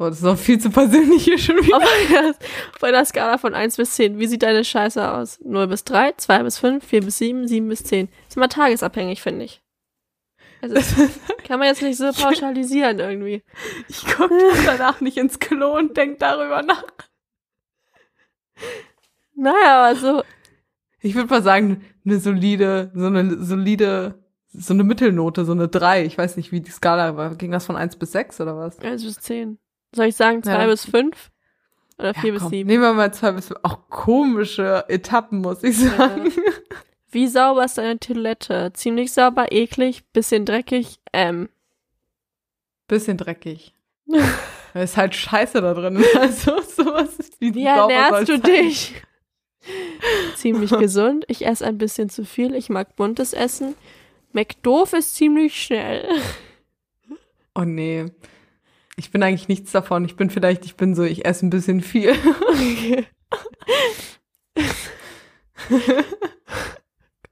Oh, 0.00 0.08
das 0.08 0.20
ist 0.20 0.24
auch 0.24 0.38
viel 0.38 0.58
zu 0.58 0.70
persönlich 0.70 1.24
hier 1.24 1.36
schon 1.36 1.58
wieder. 1.58 1.76
Auf 1.76 1.82
einer, 1.82 2.30
auf 2.30 2.82
einer 2.82 3.04
Skala 3.04 3.36
von 3.36 3.52
1 3.52 3.76
bis 3.76 3.92
10, 3.96 4.18
wie 4.18 4.26
sieht 4.26 4.42
deine 4.42 4.64
Scheiße 4.64 5.12
aus? 5.12 5.38
0 5.44 5.66
bis 5.66 5.84
3, 5.84 6.12
2 6.16 6.42
bis 6.42 6.58
5, 6.58 6.82
4 6.86 7.02
bis 7.02 7.18
7, 7.18 7.46
7 7.46 7.68
bis 7.68 7.84
10. 7.84 8.08
Ist 8.26 8.38
immer 8.38 8.48
tagesabhängig, 8.48 9.20
finde 9.20 9.44
ich. 9.44 9.60
Also, 10.62 10.76
kann 11.46 11.58
man 11.58 11.68
jetzt 11.68 11.82
nicht 11.82 11.98
so 11.98 12.10
pauschalisieren 12.12 12.98
irgendwie. 12.98 13.42
Ich 13.88 14.06
gucke 14.06 14.34
danach 14.64 15.02
nicht 15.02 15.18
ins 15.18 15.38
Klo 15.38 15.76
und 15.76 15.94
denk 15.98 16.18
darüber 16.18 16.62
nach. 16.62 16.84
Naja, 19.34 19.82
aber 19.82 19.96
so, 19.96 20.22
Ich 21.02 21.14
würde 21.14 21.28
mal 21.28 21.42
sagen, 21.42 21.84
eine 22.06 22.20
solide, 22.20 22.90
so 22.94 23.04
eine 23.04 23.44
solide, 23.44 24.24
so 24.48 24.72
eine 24.72 24.84
Mittelnote, 24.84 25.44
so 25.44 25.52
eine 25.52 25.68
3. 25.68 26.06
Ich 26.06 26.16
weiß 26.16 26.38
nicht, 26.38 26.52
wie 26.52 26.62
die 26.62 26.70
Skala 26.70 27.18
war. 27.18 27.34
Ging 27.34 27.50
das 27.50 27.66
von 27.66 27.76
1 27.76 27.96
bis 27.96 28.12
6 28.12 28.40
oder 28.40 28.56
was? 28.56 28.78
1 28.78 29.04
bis 29.04 29.16
10. 29.16 29.58
Soll 29.92 30.06
ich 30.06 30.16
sagen 30.16 30.42
2 30.42 30.52
Ja. 30.52 30.66
bis 30.66 30.84
5? 30.84 31.30
Oder 31.98 32.14
4 32.14 32.24
Ja, 32.28 32.32
bis 32.34 32.42
komm, 32.42 32.50
7? 32.50 32.66
Nehmen 32.68 32.82
wir 32.82 32.92
mal 32.92 33.12
2 33.12 33.32
bis 33.32 33.52
Auch 33.62 33.88
komische 33.88 34.84
Etappen, 34.88 35.40
muss 35.40 35.62
ich 35.62 35.78
sagen. 35.78 36.32
Wie 37.12 37.26
sauber 37.26 37.64
ist 37.64 37.76
deine 37.78 37.98
Toilette? 37.98 38.72
Ziemlich 38.74 39.12
sauber, 39.12 39.50
eklig, 39.50 40.04
bisschen 40.12 40.46
dreckig, 40.46 41.00
ähm. 41.12 41.48
Bisschen 42.88 43.16
dreckig. 43.16 43.74
Da 44.72 44.82
ist 44.82 44.96
halt 44.96 45.16
Scheiße 45.16 45.60
da 45.60 45.74
drin. 45.74 46.04
Also 46.16 46.60
sowas 46.62 47.16
ist 47.18 47.40
wie 47.40 47.52
Wie 47.52 47.64
ernährst 47.66 48.28
du 48.28 48.38
dich? 48.38 48.94
ziemlich 50.36 50.70
gesund. 50.70 51.24
Ich 51.26 51.44
esse 51.44 51.66
ein 51.66 51.76
bisschen 51.76 52.08
zu 52.08 52.24
viel. 52.24 52.54
Ich 52.54 52.68
mag 52.68 52.94
buntes 52.94 53.32
Essen. 53.32 53.74
McDoof 54.32 54.92
ist 54.92 55.16
ziemlich 55.16 55.60
schnell. 55.60 56.08
Oh 57.56 57.62
nee. 57.64 58.06
Ich 59.00 59.10
bin 59.10 59.22
eigentlich 59.22 59.48
nichts 59.48 59.72
davon. 59.72 60.04
Ich 60.04 60.14
bin 60.14 60.28
vielleicht, 60.28 60.66
ich 60.66 60.76
bin 60.76 60.94
so, 60.94 61.04
ich 61.04 61.24
esse 61.24 61.46
ein 61.46 61.48
bisschen 61.48 61.80
viel. 61.80 62.14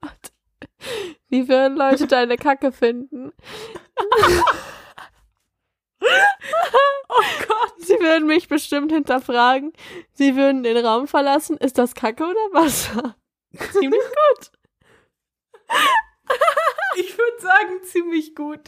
Gott. 0.01 0.33
Wie 1.29 1.47
würden 1.47 1.77
Leute 1.77 2.07
deine 2.07 2.39
Kacke 2.39 2.73
finden? 2.73 3.33
oh 6.01 6.07
Gott. 7.47 7.75
Sie 7.81 8.01
würden 8.01 8.27
mich 8.27 8.49
bestimmt 8.49 8.91
hinterfragen. 8.91 9.75
Sie 10.15 10.37
würden 10.37 10.63
den 10.63 10.79
Raum 10.79 11.07
verlassen. 11.07 11.59
Ist 11.59 11.77
das 11.77 11.95
Kacke 11.95 12.25
oder 12.25 12.49
Wasser? 12.53 13.15
Ziemlich 13.73 14.01
gut. 14.01 14.53
Ich 16.97 17.19
würde 17.19 17.41
sagen, 17.43 17.83
ziemlich 17.85 18.35
gut. 18.35 18.67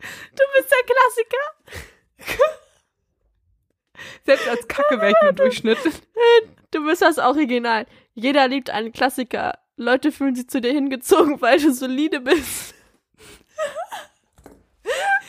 Du 0.00 0.42
bist 0.56 0.70
der 0.70 0.84
Klassiker. 0.94 2.48
Selbst 4.24 4.48
als 4.48 4.68
Kacke 4.68 5.00
wäre 5.00 5.10
ich 5.10 5.22
nur 5.22 5.32
Durchschnitt. 5.34 5.78
Du 6.70 6.84
bist 6.84 7.00
das 7.00 7.16
Original. 7.16 7.86
Jeder 8.12 8.46
liebt 8.46 8.68
einen 8.68 8.92
Klassiker. 8.92 9.58
Leute 9.76 10.12
fühlen 10.12 10.34
sich 10.34 10.50
zu 10.50 10.60
dir 10.60 10.70
hingezogen, 10.70 11.40
weil 11.40 11.58
du 11.58 11.72
solide 11.72 12.20
bist. 12.20 12.74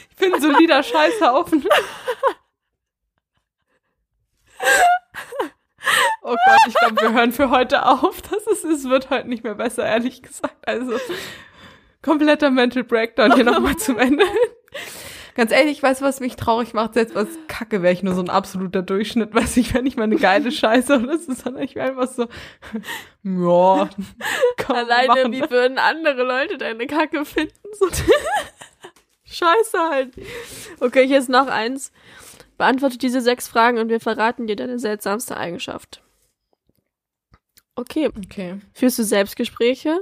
Ich 0.09 0.15
bin 0.17 0.34
ein 0.34 0.41
solider 0.41 0.84
Scheißhaufen. 0.84 1.65
Oh 6.22 6.36
Gott, 6.45 6.59
ich 6.67 6.74
glaube, 6.76 7.01
wir 7.01 7.13
hören 7.13 7.32
für 7.32 7.49
heute 7.49 7.86
auf. 7.86 8.22
Das 8.22 8.45
ist, 8.47 8.65
es 8.65 8.89
wird 8.89 9.09
heute 9.09 9.30
nicht 9.30 9.43
mehr 9.43 9.55
besser, 9.55 9.86
ehrlich 9.86 10.22
gesagt. 10.22 10.67
Also, 10.67 10.99
kompletter 12.01 12.51
Mental 12.51 12.84
Breakdown 12.84 13.34
hier 13.36 13.45
nochmal 13.45 13.78
zum 13.78 13.97
Ende. 13.97 14.26
Ganz 15.40 15.54
ehrlich, 15.54 15.78
ich 15.78 15.84
weiß, 15.84 16.02
was 16.02 16.20
mich 16.20 16.36
traurig 16.36 16.74
macht. 16.74 16.96
Selbst 16.96 17.16
was 17.16 17.30
Kacke 17.48 17.82
wäre 17.82 17.94
ich 17.94 18.04
nur 18.04 18.14
so 18.14 18.20
ein 18.22 18.30
absoluter 18.30 18.82
Durchschnitt. 18.82 19.34
Weiß 19.34 19.56
ich, 19.56 19.74
wenn 19.74 19.86
ich 19.86 19.96
mal 19.96 20.04
eine 20.04 20.18
geile 20.18 20.52
Scheiße 20.52 20.98
oder 20.98 21.08
das 21.14 21.28
ist, 21.28 21.44
sondern 21.44 21.64
ich 21.64 21.76
wäre 21.76 21.88
einfach 21.92 22.10
so, 22.12 22.24
ja. 23.24 23.90
Komm, 24.58 24.76
Alleine, 24.76 25.32
wie 25.32 25.50
würden 25.50 25.78
andere 25.78 26.24
Leute 26.24 26.58
deine 26.58 26.88
Kacke 26.88 27.24
finden? 27.24 27.54
So 27.72 27.88
Scheiße 29.24 29.80
halt. 29.90 30.14
Okay, 30.82 31.08
hier 31.08 31.20
ist 31.20 31.30
noch 31.30 31.48
eins. 31.48 31.94
Beantworte 32.58 32.98
diese 32.98 33.22
sechs 33.22 33.48
Fragen 33.48 33.78
und 33.78 33.88
wir 33.88 34.02
verraten 34.02 34.46
dir 34.46 34.58
deine 34.58 34.78
seltsamste 34.78 35.38
Eigenschaft. 35.38 36.04
Okay. 37.76 38.10
Okay. 38.26 38.60
Führst 38.74 39.00
du 39.00 39.04
Selbstgespräche? 39.04 40.02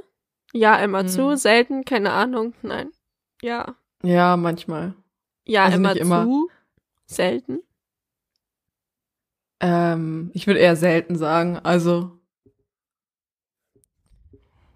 Ja, 0.51 0.77
immer 0.77 1.01
Hm. 1.01 1.07
zu. 1.09 1.37
Selten, 1.37 1.85
keine 1.85 2.11
Ahnung. 2.13 2.55
Nein. 2.63 2.89
Ja. 3.43 3.75
Ja, 4.01 4.35
manchmal. 4.35 4.95
Ja, 5.47 5.65
Also 5.65 5.77
immer 5.77 5.95
immer. 5.95 6.23
zu. 6.25 6.49
Selten. 7.07 7.59
Ähm, 9.59 10.29
ich 10.33 10.45
würde 10.45 10.59
eher 10.59 10.75
selten 10.75 11.15
sagen. 11.17 11.57
Also, 11.57 12.11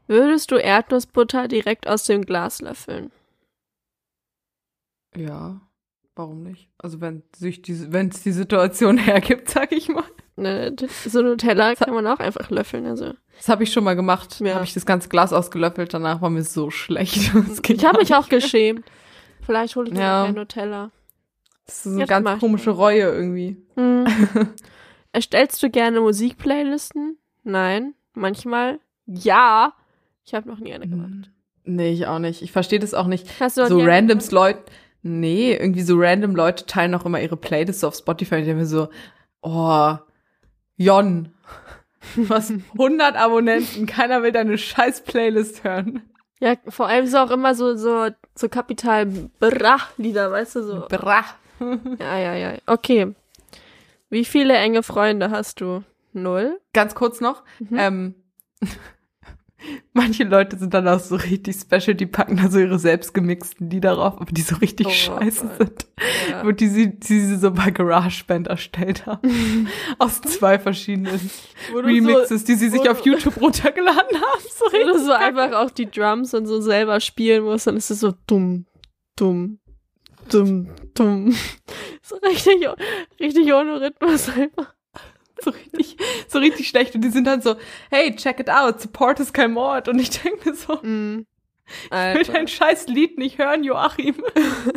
Würdest 0.08 0.52
du 0.52 0.56
Erdnussbutter 0.56 1.48
direkt 1.48 1.88
aus 1.88 2.04
dem 2.06 2.26
Glas 2.26 2.62
löffeln? 2.62 3.12
ja. 5.16 5.60
Warum 6.14 6.44
nicht? 6.44 6.70
Also, 6.78 7.00
wenn 7.00 7.24
sich 7.34 7.62
die, 7.62 7.94
wenn 7.94 8.10
es 8.10 8.22
die 8.22 8.34
Situation 8.34 8.98
hergibt, 8.98 9.50
sag 9.50 9.72
ich 9.72 9.88
mal. 9.88 10.04
Ne, 10.36 10.76
so 11.08 11.22
Nutella 11.22 11.74
kann 11.76 11.94
man 11.94 12.06
auch 12.06 12.20
einfach 12.20 12.50
löffeln. 12.50 12.86
Also 12.86 13.14
Das 13.38 13.48
habe 13.48 13.64
ich 13.64 13.72
schon 13.72 13.86
mal 13.86 13.96
gemacht. 13.96 14.42
Ja. 14.42 14.56
Habe 14.56 14.66
ich 14.66 14.74
das 14.74 14.86
ganze 14.86 15.08
Glas 15.08 15.32
ausgelöffelt. 15.32 15.94
Danach 15.94 16.22
war 16.22 16.30
mir 16.30 16.44
so 16.44 16.70
schlecht. 16.70 17.32
Ich 17.70 17.86
habe 17.86 18.00
mich 18.00 18.14
auch 18.14 18.28
geschämt. 18.28 18.86
Vielleicht 19.46 19.76
hole 19.76 19.88
ich 19.90 19.94
mir 19.94 20.02
Ja. 20.02 20.24
mehr 20.24 20.34
Nutella. 20.34 20.92
Das 21.66 21.86
ist 21.86 21.92
eine 21.92 22.00
Jetzt 22.02 22.10
ganz 22.10 22.40
komische 22.40 22.72
Reue 22.72 23.02
irgendwie. 23.02 23.58
Hm. 23.76 24.06
Erstellst 25.14 25.62
du 25.64 25.70
gerne 25.70 26.02
Musikplaylisten? 26.02 27.18
Nein. 27.44 27.94
Manchmal? 28.14 28.80
Ja. 29.06 29.74
Ich 30.26 30.34
habe 30.34 30.48
noch 30.50 30.60
nie 30.60 30.74
eine 30.74 30.88
gemacht. 30.88 31.30
Nee, 31.64 31.92
ich 31.94 32.08
auch 32.08 32.20
nicht. 32.20 32.42
Ich 32.42 32.52
verstehe 32.52 32.80
das 32.80 32.94
auch 32.94 33.08
nicht. 33.08 33.28
Hast 33.40 33.58
du 33.58 33.66
so 33.68 33.80
eine 33.80 33.90
randoms? 33.92 34.32
Leute. 34.32 34.60
Nee, 35.04 35.54
irgendwie 35.54 35.82
so 35.82 35.96
random 35.98 36.36
Leute 36.36 36.66
teilen 36.66 36.94
auch 36.96 37.06
immer 37.06 37.20
ihre 37.22 37.38
Playlists 37.38 37.84
auf 37.84 37.96
Spotify. 37.96 38.36
Und 38.36 38.42
ich 38.42 38.48
denke 38.48 38.62
mir 38.62 38.68
so, 38.68 38.90
oh, 39.42 39.96
Jon, 40.78 41.30
du 42.16 42.30
hast 42.30 42.52
100 42.74 43.16
Abonnenten. 43.16 43.86
Keiner 43.86 44.24
will 44.24 44.32
deine 44.32 44.58
scheiß 44.58 45.04
Playlist 45.04 45.64
hören. 45.64 46.04
Ja, 46.42 46.56
vor 46.68 46.88
allem 46.88 47.06
so 47.06 47.20
auch 47.20 47.30
immer 47.30 47.54
so, 47.54 47.76
so, 47.78 48.10
so 48.36 48.50
Kapital 48.50 49.06
Bra-Lieder, 49.40 50.32
weißt 50.32 50.56
du, 50.58 50.64
so. 50.64 50.88
Bra. 50.90 51.24
Ja, 52.00 52.18
ja, 52.18 52.34
ja. 52.34 52.54
Okay. 52.66 53.14
Wie 54.10 54.26
viele 54.26 54.56
enge 54.56 54.82
Freunde 54.82 55.30
hast 55.30 55.62
du? 55.62 55.84
Null? 56.12 56.60
Ganz 56.74 56.96
kurz 56.96 57.22
noch. 57.22 57.44
Mhm. 57.60 57.78
Ähm, 57.78 58.16
manche 59.94 60.24
Leute 60.24 60.58
sind 60.58 60.74
dann 60.74 60.88
auch 60.88 61.00
so 61.00 61.16
richtig 61.16 61.56
special, 61.58 61.96
die 61.96 62.06
packen 62.06 62.38
da 62.38 62.50
so 62.50 62.60
ihre 62.60 62.80
selbstgemixten 62.80 63.70
Lieder 63.70 63.96
drauf, 63.96 64.16
aber 64.20 64.32
die 64.32 64.42
so 64.42 64.56
richtig 64.58 64.88
Oh 64.88 64.92
scheiße 64.92 65.48
Gott. 65.48 65.58
sind. 65.58 65.88
Ja. 66.30 66.42
Und 66.42 66.60
die 66.60 66.68
sie, 66.68 67.00
die 67.00 67.20
sie 67.20 67.36
so 67.38 67.52
bei 67.52 67.72
GarageBand 67.72 68.48
erstellt 68.48 69.06
haben. 69.06 69.68
Aus 70.00 70.22
zwei 70.22 70.60
verschiedenen 70.60 71.30
Remixes, 71.74 72.44
die 72.44 72.56
sie 72.56 72.70
sich 72.70 72.90
auf 72.90 73.06
YouTube 73.06 73.40
runtergeladen 73.40 74.18
haben. 74.18 74.42
So 74.42 74.66
So, 74.66 74.66
wo 74.66 74.78
du 74.78 74.86
richtig 74.92 75.06
so 75.06 75.12
einfach 75.12 75.52
auch 75.54 75.72
die 75.72 75.90
Drums 75.90 76.34
und 76.34 76.46
so 76.46 76.62
selber 76.62 77.00
spielen 77.00 77.44
musst, 77.44 77.68
dann 77.68 77.78
ist 77.78 77.92
es 77.92 78.00
so 78.00 78.14
dumm, 78.28 78.66
dumm, 79.16 79.60
dumm, 80.30 80.68
dumm. 80.94 81.36
So 82.04 82.18
richtig, 82.18 82.68
richtig 83.20 83.54
ohne 83.54 83.80
Rhythmus 83.80 84.28
einfach. 84.30 84.74
So 85.44 85.50
richtig, 85.52 85.98
so 86.28 86.40
richtig 86.40 86.68
schlecht. 86.68 86.96
Und 86.96 87.02
die 87.02 87.10
sind 87.10 87.26
dann 87.26 87.42
so, 87.42 87.56
hey, 87.90 88.16
check 88.16 88.40
it 88.40 88.50
out, 88.50 88.82
support 88.82 89.20
is 89.20 89.34
kein 89.34 89.52
Mord. 89.52 89.88
Und 89.88 90.00
ich 90.00 90.10
denke 90.22 90.50
mir 90.50 90.56
so, 90.56 90.76
Mm. 90.82 91.26
ich 91.86 91.92
will 91.92 92.24
dein 92.24 92.48
scheiß 92.48 92.88
Lied 92.88 93.18
nicht 93.18 93.38
hören, 93.38 93.64
Joachim. 93.64 94.24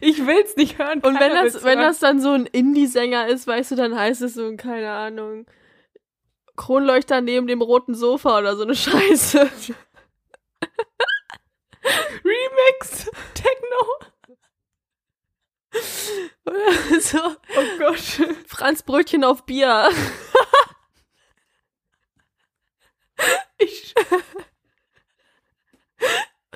Ich 0.00 0.26
will's 0.26 0.56
nicht 0.56 0.78
hören. 0.78 1.00
Und 1.00 1.20
wenn 1.20 1.34
das, 1.34 1.62
wenn 1.62 1.78
das 1.78 1.98
dann 1.98 2.18
so 2.18 2.30
ein 2.32 2.46
Indie-Sänger 2.46 3.26
ist, 3.26 3.46
weißt 3.46 3.72
du, 3.72 3.74
dann 3.76 3.94
heißt 3.94 4.22
es 4.22 4.32
so, 4.32 4.56
keine 4.56 4.90
Ahnung, 4.90 5.44
Kronleuchter 6.56 7.20
neben 7.20 7.46
dem 7.46 7.60
roten 7.60 7.94
Sofa 7.94 8.38
oder 8.38 8.56
so 8.56 8.62
eine 8.62 8.74
Scheiße. 8.74 9.50
Remix, 12.24 13.10
Techno. 13.34 14.05
Oder 16.44 17.00
so, 17.00 17.18
Oh 17.18 17.78
Gott. 17.78 17.98
Franz 18.46 18.82
Brötchen 18.82 19.24
auf 19.24 19.44
Bier. 19.46 19.88
Ich, 23.58 23.94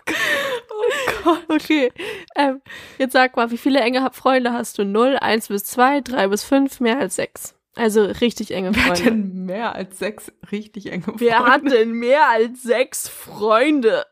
Oh 0.07 1.25
Gott. 1.25 1.45
Okay. 1.49 1.93
Ähm, 2.37 2.61
jetzt 2.99 3.12
sag 3.12 3.37
mal, 3.37 3.51
wie 3.51 3.59
viele 3.59 3.81
enge 3.81 4.09
Freunde 4.12 4.53
hast 4.53 4.79
du? 4.79 4.85
Null, 4.85 5.16
eins 5.18 5.49
bis 5.49 5.64
zwei, 5.64 6.01
drei 6.01 6.29
bis 6.29 6.45
fünf, 6.45 6.81
mehr 6.81 6.99
als 6.99 7.16
sechs. 7.16 7.55
Also 7.77 8.05
richtig 8.05 8.51
enge 8.53 8.75
wer 8.75 8.85
hat 8.87 8.99
Freunde. 8.99 9.05
denn 9.05 9.45
mehr 9.47 9.75
als 9.75 9.99
sechs 9.99 10.33
richtig 10.51 10.91
enge 10.91 11.03
Freunde? 11.05 11.21
Wer 11.25 11.45
hat 11.45 11.62
denn 11.71 11.93
mehr 11.93 12.29
als 12.29 12.62
sechs 12.62 13.09
Freunde? 13.09 14.05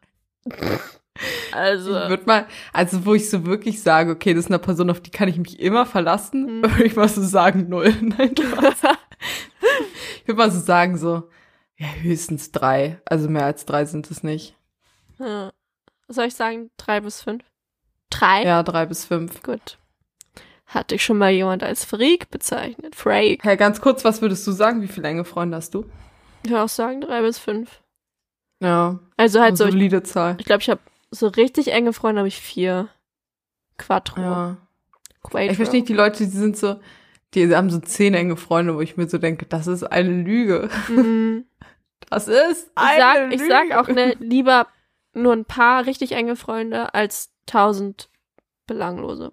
Also. 1.53 1.91
Ich 1.99 2.09
würde 2.09 2.25
mal, 2.27 2.47
also 2.73 3.05
wo 3.05 3.15
ich 3.15 3.29
so 3.31 3.45
wirklich 3.47 3.83
sage, 3.83 4.11
okay, 4.13 4.35
das 4.35 4.45
ist 4.45 4.51
eine 4.51 4.59
Person, 4.59 4.91
auf 4.91 5.01
die 5.01 5.11
kann 5.11 5.29
ich 5.29 5.37
mich 5.39 5.59
immer 5.61 5.85
verlassen, 5.87 6.47
Hm. 6.47 6.63
würde 6.71 6.85
ich 6.85 6.97
mal 6.97 7.09
so 7.09 7.23
sagen, 7.23 7.69
null. 7.69 7.93
Nein, 8.01 8.35
Spaß. 8.37 8.83
ich 10.21 10.29
würde 10.29 10.39
mal 10.39 10.51
so 10.51 10.61
sagen, 10.61 10.97
so, 10.97 11.29
ja, 11.77 11.87
höchstens 12.01 12.53
drei. 12.53 13.01
Also 13.05 13.29
mehr 13.29 13.45
als 13.47 13.65
drei 13.65 13.85
sind 13.85 14.11
es 14.11 14.23
nicht. 14.23 14.55
Ja. 15.19 15.53
Soll 16.09 16.27
ich 16.27 16.35
sagen? 16.35 16.71
Drei 16.77 17.01
bis 17.01 17.23
fünf? 17.23 17.45
Drei? 18.11 18.43
Ja, 18.45 18.63
drei 18.63 18.87
bis 18.87 19.05
fünf. 19.05 19.43
Gut. 19.43 19.79
Hatte 20.67 20.95
ich 20.95 21.05
schon 21.05 21.19
mal 21.19 21.31
jemand 21.31 21.63
als 21.63 21.85
Freak 21.85 22.31
bezeichnet? 22.31 22.95
Freak. 22.95 23.43
Hey, 23.45 23.57
ganz 23.57 23.81
kurz, 23.81 24.05
was 24.05 24.23
würdest 24.23 24.47
du 24.47 24.53
sagen? 24.53 24.81
Wie 24.83 24.89
viele 24.89 25.09
enge 25.09 25.25
Freunde 25.25 25.57
hast 25.57 25.75
du? 25.75 25.85
Ich 26.43 26.51
würde 26.51 26.63
auch 26.63 26.69
sagen 26.69 27.01
drei 27.01 27.21
bis 27.23 27.39
fünf. 27.39 27.81
Ja, 28.61 28.99
Also 29.17 29.41
halt 29.41 29.57
so, 29.57 29.67
ich 29.67 29.73
solide 29.73 30.03
Zahl. 30.03 30.37
glaube, 30.37 30.63
ich 30.63 30.69
habe 30.71 30.81
so 31.11 31.27
richtig 31.29 31.73
enge 31.73 31.93
Freunde 31.93 32.21
habe 32.21 32.29
ich 32.29 32.41
vier. 32.41 32.89
Quattro. 33.77 34.21
Ja. 34.21 34.57
Quattro. 35.23 35.51
Ich 35.51 35.57
verstehe 35.57 35.81
nicht, 35.81 35.89
die 35.89 35.95
Leute, 35.95 36.25
die 36.25 36.31
sind 36.31 36.57
so, 36.57 36.81
die 37.35 37.55
haben 37.55 37.71
so 37.71 37.79
zehn 37.79 38.15
enge 38.15 38.37
Freunde, 38.37 38.75
wo 38.75 38.81
ich 38.81 38.97
mir 38.97 39.09
so 39.09 39.19
denke, 39.19 39.47
das 39.47 39.67
ist 39.67 39.85
eine 39.85 40.23
Lüge. 40.23 40.69
Mhm. 40.89 41.45
Das 42.11 42.27
ist 42.29 42.69
Ich 42.69 42.77
eine 42.77 42.99
sag, 43.01 43.19
Lüge. 43.31 43.35
ich 43.35 43.49
sag 43.49 43.73
auch 43.77 43.89
ne, 43.89 44.15
lieber 44.21 44.69
nur 45.13 45.33
ein 45.35 45.45
paar 45.45 45.85
richtig 45.85 46.13
enge 46.13 46.37
Freunde 46.37 46.95
als 46.95 47.31
tausend 47.45 48.09
belanglose. 48.67 49.33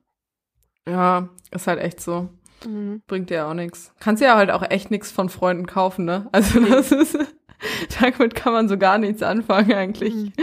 Ja, 0.87 1.29
ist 1.51 1.67
halt 1.67 1.79
echt 1.79 2.01
so. 2.01 2.27
Mhm. 2.65 3.01
Bringt 3.07 3.29
dir 3.29 3.47
auch 3.47 3.53
nichts. 3.53 3.93
Kannst 3.99 4.21
ja 4.21 4.35
halt 4.35 4.49
auch 4.51 4.63
echt 4.69 4.91
nichts 4.91 5.11
von 5.11 5.29
Freunden 5.29 5.67
kaufen, 5.67 6.05
ne? 6.05 6.27
Also 6.31 6.59
das 6.65 6.91
ist, 6.91 7.17
damit 8.01 8.35
kann 8.35 8.51
man 8.51 8.67
so 8.67 8.77
gar 8.77 8.97
nichts 8.97 9.21
anfangen 9.21 9.71
eigentlich. 9.73 10.13
Mhm. 10.13 10.33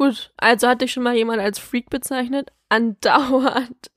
Gut, 0.00 0.32
also 0.38 0.66
hat 0.66 0.80
dich 0.80 0.92
schon 0.92 1.02
mal 1.02 1.14
jemand 1.14 1.40
als 1.42 1.58
Freak 1.58 1.90
bezeichnet? 1.90 2.50
Andauernd. 2.70 3.90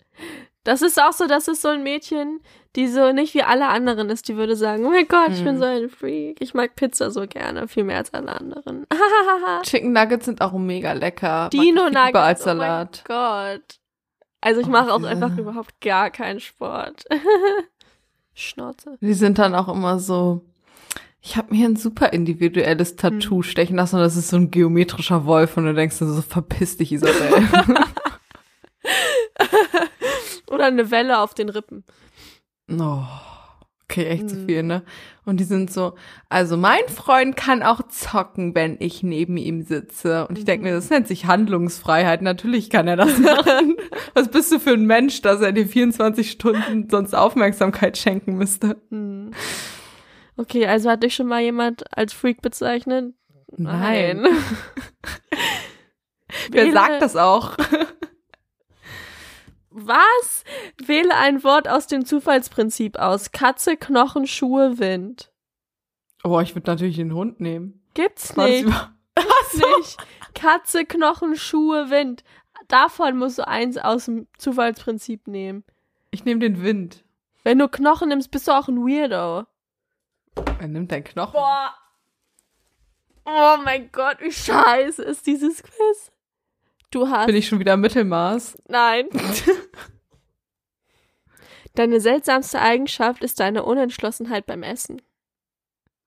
Das 0.66 0.82
ist 0.82 1.02
auch 1.02 1.14
so, 1.14 1.28
das 1.28 1.48
ist 1.48 1.62
so 1.62 1.70
ein 1.70 1.82
Mädchen, 1.84 2.42
die 2.76 2.88
so 2.88 3.14
nicht 3.14 3.34
wie 3.36 3.44
alle 3.44 3.68
anderen 3.70 4.10
ist, 4.10 4.28
die 4.28 4.36
würde 4.36 4.58
sagen, 4.58 4.86
oh 4.86 4.90
mein 4.90 5.08
Gott, 5.08 5.30
ich 5.32 5.44
bin 5.46 5.56
Mhm. 5.56 5.60
so 5.60 5.66
ein 5.66 5.90
Freak. 5.90 6.42
Ich 6.42 6.54
mag 6.54 6.76
Pizza 6.76 7.10
so 7.10 7.26
gerne, 7.26 7.70
viel 7.70 7.86
mehr 7.86 7.98
als 8.00 8.14
alle 8.14 8.36
anderen. 8.38 8.86
Chicken 9.64 9.94
Nuggets 9.94 10.26
sind 10.26 10.42
auch 10.42 10.52
mega 10.54 10.92
lecker. 10.92 11.50
Dino 11.54 11.88
lieber 11.88 12.00
Nuggets, 12.02 12.16
als 12.18 12.42
oh 12.44 12.50
mein 12.50 12.58
Salat. 12.58 13.04
Gott. 13.06 13.80
Also 14.42 14.60
ich 14.60 14.68
Oh, 14.68 14.72
mache 14.72 14.94
auch 14.94 15.04
einfach 15.04 15.38
überhaupt 15.38 15.80
gar 15.80 16.10
keinen 16.10 16.42
Sport. 16.42 17.06
Schnauze. 18.34 18.98
Die 19.00 19.14
sind 19.14 19.38
dann 19.40 19.56
auch 19.56 19.70
immer 19.70 20.00
so. 20.00 20.42
Ich 21.26 21.38
habe 21.38 21.56
mir 21.56 21.66
ein 21.68 21.78
super 21.78 22.12
individuelles 22.12 22.98
Tattoo 22.98 23.38
Hm. 23.38 23.44
stechen 23.44 23.76
lassen 23.78 23.96
und 23.96 24.02
das 24.02 24.18
ist 24.18 24.28
so 24.28 24.36
ein 24.36 24.52
geometrischer 24.52 25.26
Wolf 25.26 25.56
und 25.56 25.64
du 25.66 25.74
denkst 25.74 25.98
dir 26.00 26.06
so, 26.06 26.22
verpiss 26.22 26.76
dich, 26.78 26.92
Isabel. 26.92 27.14
Oder 30.48 30.66
eine 30.66 30.92
Welle 30.92 31.20
auf 31.20 31.34
den 31.34 31.48
Rippen. 31.50 31.84
oh, 32.70 33.04
okay, 33.86 34.06
echt 34.06 34.30
zu 34.30 34.36
Hm. 34.36 34.46
viel, 34.48 34.64
ne? 34.64 34.84
Und 35.26 35.40
die 35.40 35.46
sind 35.46 35.72
so, 35.72 35.94
also 36.28 36.58
mein 36.58 36.86
Freund 36.94 37.38
kann 37.38 37.64
auch 37.64 37.88
zocken, 37.88 38.54
wenn 38.54 38.76
ich 38.80 39.02
neben 39.02 39.38
ihm 39.38 39.62
sitze. 39.62 40.28
Und 40.28 40.38
ich 40.38 40.44
denke 40.44 40.66
mir, 40.66 40.74
das 40.74 40.90
nennt 40.90 41.08
sich 41.08 41.26
Handlungsfreiheit. 41.26 42.22
Natürlich 42.22 42.70
kann 42.70 42.90
er 42.90 42.98
das 42.98 43.18
machen. 43.20 43.78
Was 44.14 44.28
bist 44.30 44.52
du 44.52 44.60
für 44.60 44.72
ein 44.74 44.86
Mensch, 44.86 45.22
dass 45.22 45.40
er 45.40 45.54
dir 45.54 45.66
24 45.68 46.30
Stunden 46.30 46.90
sonst 46.90 47.14
Aufmerksamkeit 47.16 47.98
schenken 47.98 48.36
müsste? 48.36 48.76
Hm. 48.90 49.32
Okay, 50.38 50.66
also 50.66 50.90
hat 50.90 51.04
dich 51.04 51.14
schon 51.16 51.28
mal 51.28 51.42
jemand 51.42 51.84
als 51.96 52.14
Freak 52.14 52.42
bezeichnet? 52.42 53.14
Nein. 53.56 54.26
Wer 56.50 56.66
Wähle- 56.66 56.74
sagt 56.74 57.02
das 57.02 57.16
auch? 57.16 57.56
Was? 59.70 60.44
Wähle 60.84 61.16
ein 61.16 61.44
Wort 61.44 61.68
aus 61.68 61.88
dem 61.88 62.06
Zufallsprinzip 62.06 62.98
aus. 62.98 63.32
Katze, 63.32 63.76
Knochen, 63.76 64.28
Schuhe, 64.28 64.78
Wind. 64.78 65.32
Oh, 66.24 66.40
ich 66.40 66.56
würde 66.56 66.70
natürlich 66.70 66.96
den 66.98 67.14
Hund 67.14 67.40
nehmen. 67.40 67.82
Gibt's 67.94 68.36
nicht. 68.36 68.64
über- 68.64 68.94
nicht. 69.78 69.98
Katze, 70.36 70.86
Knochen, 70.86 71.36
Schuhe, 71.36 71.90
Wind. 71.90 72.24
Davon 72.68 73.18
musst 73.18 73.40
du 73.40 73.48
eins 73.48 73.78
aus 73.78 74.06
dem 74.06 74.28
Zufallsprinzip 74.38 75.28
nehmen. 75.28 75.64
Ich 76.12 76.24
nehme 76.26 76.40
den 76.40 76.64
Wind. 76.64 77.04
Wenn 77.44 77.60
du 77.60 77.68
Knochen 77.68 78.10
nimmst, 78.10 78.32
bist 78.32 78.48
du 78.48 78.52
auch 78.52 78.68
ein 78.68 78.78
Weirdo. 78.86 79.46
Er 80.60 80.68
nimmt 80.68 80.92
deinen 80.92 81.04
Knochen. 81.04 81.34
Boah. 81.34 81.74
Oh 83.26 83.56
mein 83.64 83.90
Gott, 83.92 84.18
wie 84.22 84.32
scheiße 84.32 85.02
ist 85.04 85.26
dieses 85.28 85.64
Quiz. 85.64 86.12
Du 86.92 87.10
hast. 87.10 87.26
Bin 87.28 87.36
ich 87.36 87.48
schon 87.48 87.60
wieder 87.60 87.78
Mittelmaß? 87.78 88.58
Nein. 88.68 89.08
Deine 91.76 92.00
seltsamste 92.00 92.62
Eigenschaft 92.62 93.24
ist 93.24 93.40
deine 93.40 93.64
Unentschlossenheit 93.64 94.46
beim 94.46 94.62
Essen. 94.64 95.02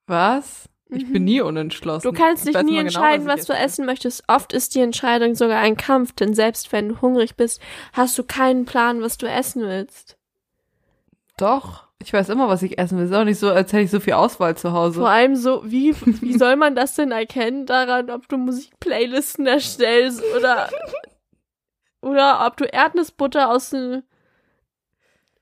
Was? 0.06 0.68
Ich 0.88 1.04
Mhm. 1.06 1.12
bin 1.12 1.24
nie 1.24 1.40
unentschlossen. 1.40 2.06
Du 2.06 2.16
kannst 2.16 2.46
Ich 2.46 2.52
dich 2.54 2.62
nie 2.62 2.72
genau, 2.76 2.82
entscheiden, 2.82 3.26
ich 3.26 3.32
was 3.32 3.46
du 3.46 3.52
esse. 3.52 3.62
essen 3.62 3.86
möchtest. 3.86 4.22
Oft 4.28 4.52
ist 4.52 4.76
die 4.76 4.80
Entscheidung 4.80 5.34
sogar 5.34 5.58
ein 5.60 5.76
Kampf, 5.76 6.12
denn 6.12 6.34
selbst 6.34 6.70
wenn 6.70 6.90
du 6.90 7.00
hungrig 7.00 7.34
bist, 7.34 7.60
hast 7.92 8.16
du 8.16 8.22
keinen 8.22 8.64
Plan, 8.66 9.02
was 9.02 9.18
du 9.18 9.26
essen 9.28 9.62
willst. 9.62 10.16
Doch. 11.36 11.86
Ich 12.02 12.12
weiß 12.12 12.28
immer, 12.28 12.48
was 12.48 12.62
ich 12.62 12.78
essen 12.78 12.98
will. 12.98 13.06
Ist 13.06 13.12
auch 13.14 13.24
nicht 13.24 13.38
so, 13.38 13.50
als 13.50 13.72
hätte 13.72 13.82
ich 13.84 13.90
so 13.90 14.00
viel 14.00 14.12
Auswahl 14.12 14.56
zu 14.56 14.72
Hause. 14.72 15.00
Vor 15.00 15.08
allem 15.08 15.34
so, 15.34 15.62
wie, 15.64 15.94
wie 16.20 16.36
soll 16.38 16.56
man 16.56 16.74
das 16.74 16.94
denn 16.94 17.10
erkennen 17.10 17.66
daran, 17.66 18.10
ob 18.10 18.28
du 18.28 18.36
Musikplaylisten 18.36 19.46
erstellst 19.46 20.22
oder, 20.36 20.68
oder 22.02 22.46
ob 22.46 22.56
du 22.56 22.64
Erdnussbutter 22.64 23.50
aus 23.50 23.70
dem, 23.70 24.02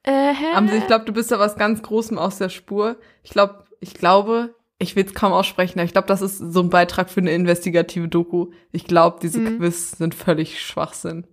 äh, 0.04 0.32
hä? 0.32 0.54
Amsi, 0.54 0.76
ich 0.76 0.86
glaube, 0.86 1.04
du 1.04 1.12
bist 1.12 1.30
da 1.32 1.38
was 1.38 1.56
ganz 1.56 1.82
Großem 1.82 2.18
aus 2.18 2.38
der 2.38 2.48
Spur. 2.50 2.96
Ich 3.22 3.30
glaube, 3.30 3.64
ich 3.80 3.94
glaube, 3.94 4.54
ich 4.78 4.96
will 4.96 5.04
es 5.04 5.14
kaum 5.14 5.32
aussprechen, 5.32 5.78
aber 5.78 5.86
ich 5.86 5.92
glaube, 5.92 6.08
das 6.08 6.22
ist 6.22 6.38
so 6.38 6.60
ein 6.60 6.70
Beitrag 6.70 7.10
für 7.10 7.20
eine 7.20 7.32
investigative 7.32 8.08
Doku. 8.08 8.52
Ich 8.72 8.86
glaube, 8.86 9.18
diese 9.20 9.40
Mhm. 9.40 9.58
Quiz 9.58 9.92
sind 9.92 10.14
völlig 10.14 10.62
Schwachsinn. 10.62 11.26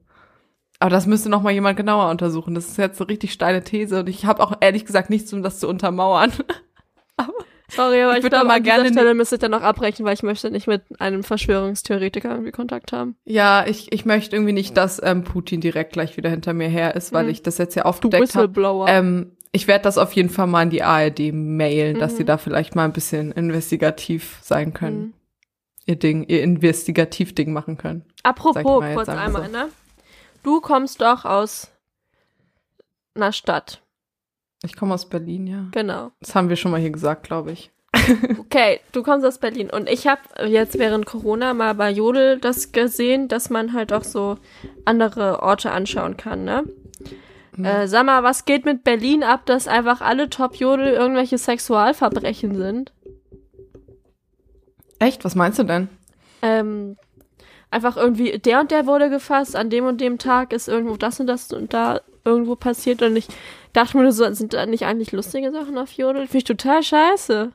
Aber 0.81 0.89
das 0.89 1.05
müsste 1.05 1.29
noch 1.29 1.43
mal 1.43 1.51
jemand 1.51 1.77
genauer 1.77 2.09
untersuchen. 2.09 2.55
Das 2.55 2.67
ist 2.67 2.77
jetzt 2.77 2.97
so 2.97 3.03
richtig 3.03 3.31
steile 3.33 3.63
These 3.63 3.99
und 3.99 4.09
ich 4.09 4.25
habe 4.25 4.41
auch 4.41 4.53
ehrlich 4.61 4.83
gesagt 4.85 5.09
nichts, 5.11 5.31
um 5.31 5.43
das 5.43 5.59
zu 5.59 5.67
untermauern. 5.67 6.31
Sorry, 7.69 8.01
aber 8.01 8.11
Ich 8.13 8.17
ich, 8.17 8.23
würd 8.23 8.33
da 8.33 8.43
mal 8.43 8.55
an 8.57 8.63
gerne 8.63 8.89
Stelle 8.91 9.13
müsste 9.13 9.35
ich 9.35 9.39
dann 9.41 9.51
noch 9.51 9.61
abbrechen, 9.61 10.05
weil 10.05 10.13
ich 10.15 10.23
möchte 10.23 10.51
nicht 10.51 10.67
mit 10.67 10.81
einem 10.99 11.23
Verschwörungstheoretiker 11.23 12.29
irgendwie 12.31 12.51
Kontakt 12.51 12.91
haben. 12.91 13.15
Ja, 13.23 13.65
ich, 13.65 13.93
ich 13.93 14.03
möchte 14.05 14.35
irgendwie 14.35 14.51
nicht, 14.51 14.75
dass 14.75 14.99
ähm, 15.01 15.23
Putin 15.23 15.61
direkt 15.61 15.93
gleich 15.93 16.17
wieder 16.17 16.29
hinter 16.29 16.53
mir 16.53 16.67
her 16.67 16.95
ist, 16.95 17.13
weil 17.13 17.25
Mhm. 17.25 17.29
ich 17.29 17.43
das 17.43 17.57
jetzt 17.59 17.75
ja 17.75 17.83
aufgedeckt 17.85 18.35
habe. 18.35 18.85
Ähm, 18.89 19.31
ich 19.53 19.67
werde 19.69 19.83
das 19.83 19.97
auf 19.97 20.11
jeden 20.13 20.29
Fall 20.29 20.47
mal 20.47 20.63
an 20.63 20.69
die 20.69 20.83
ARD 20.83 21.31
mailen, 21.31 21.97
dass 21.99 22.13
Mhm. 22.13 22.17
sie 22.17 22.25
da 22.25 22.37
vielleicht 22.37 22.75
mal 22.75 22.83
ein 22.85 22.93
bisschen 22.93 23.31
investigativ 23.31 24.39
sein 24.41 24.73
können. 24.73 24.99
Mhm. 24.99 25.13
Ihr 25.85 25.95
Ding, 25.95 26.23
ihr 26.27 26.43
Investigativ-Ding 26.43 27.53
machen 27.53 27.77
können. 27.77 28.03
Apropos, 28.23 28.83
kurz 28.93 29.09
einmal, 29.09 29.45
so. 29.45 29.51
ne? 29.51 29.69
Du 30.43 30.61
kommst 30.61 31.01
doch 31.01 31.25
aus 31.25 31.71
einer 33.15 33.31
Stadt. 33.31 33.81
Ich 34.63 34.75
komme 34.75 34.93
aus 34.93 35.09
Berlin, 35.09 35.47
ja. 35.47 35.65
Genau. 35.71 36.11
Das 36.19 36.35
haben 36.35 36.49
wir 36.49 36.55
schon 36.55 36.71
mal 36.71 36.79
hier 36.79 36.91
gesagt, 36.91 37.23
glaube 37.23 37.51
ich. 37.51 37.71
Okay, 38.39 38.79
du 38.91 39.03
kommst 39.03 39.25
aus 39.25 39.37
Berlin 39.37 39.69
und 39.69 39.89
ich 39.89 40.07
habe 40.07 40.21
jetzt 40.45 40.77
während 40.77 41.05
Corona 41.05 41.53
mal 41.53 41.73
bei 41.75 41.89
Jodel 41.89 42.39
das 42.39 42.71
gesehen, 42.71 43.27
dass 43.27 43.49
man 43.49 43.73
halt 43.73 43.93
auch 43.93 44.03
so 44.03 44.37
andere 44.85 45.41
Orte 45.41 45.71
anschauen 45.71 46.17
kann, 46.17 46.43
ne? 46.43 46.63
Mhm. 47.55 47.65
Äh, 47.65 47.87
sag 47.87 48.05
mal, 48.05 48.23
was 48.23 48.45
geht 48.45 48.65
mit 48.65 48.83
Berlin 48.83 49.23
ab, 49.23 49.45
dass 49.45 49.67
einfach 49.67 50.01
alle 50.01 50.29
Top-Jodel 50.29 50.87
irgendwelche 50.87 51.37
Sexualverbrechen 51.37 52.55
sind? 52.55 52.91
Echt? 54.99 55.23
Was 55.23 55.35
meinst 55.35 55.59
du 55.59 55.63
denn? 55.63 55.89
Ähm, 56.41 56.97
einfach 57.71 57.97
irgendwie, 57.97 58.37
der 58.37 58.59
und 58.59 58.69
der 58.69 58.85
wurde 58.85 59.09
gefasst, 59.09 59.55
an 59.55 59.69
dem 59.69 59.85
und 59.85 59.99
dem 59.99 60.17
Tag 60.17 60.53
ist 60.53 60.67
irgendwo 60.67 60.97
das 60.97 61.19
und 61.19 61.27
das 61.27 61.51
und 61.51 61.73
da 61.73 62.01
irgendwo 62.23 62.55
passiert 62.55 63.01
und 63.01 63.15
ich 63.15 63.27
dachte 63.73 63.97
mir 63.97 64.03
nur 64.03 64.11
so, 64.11 64.31
sind 64.33 64.53
da 64.53 64.65
nicht 64.65 64.85
eigentlich 64.85 65.11
lustige 65.11 65.51
Sachen 65.51 65.77
auf 65.77 65.91
Jodel? 65.93 66.27
Finde 66.27 66.37
ich 66.37 66.43
total 66.43 66.83
scheiße. 66.83 67.51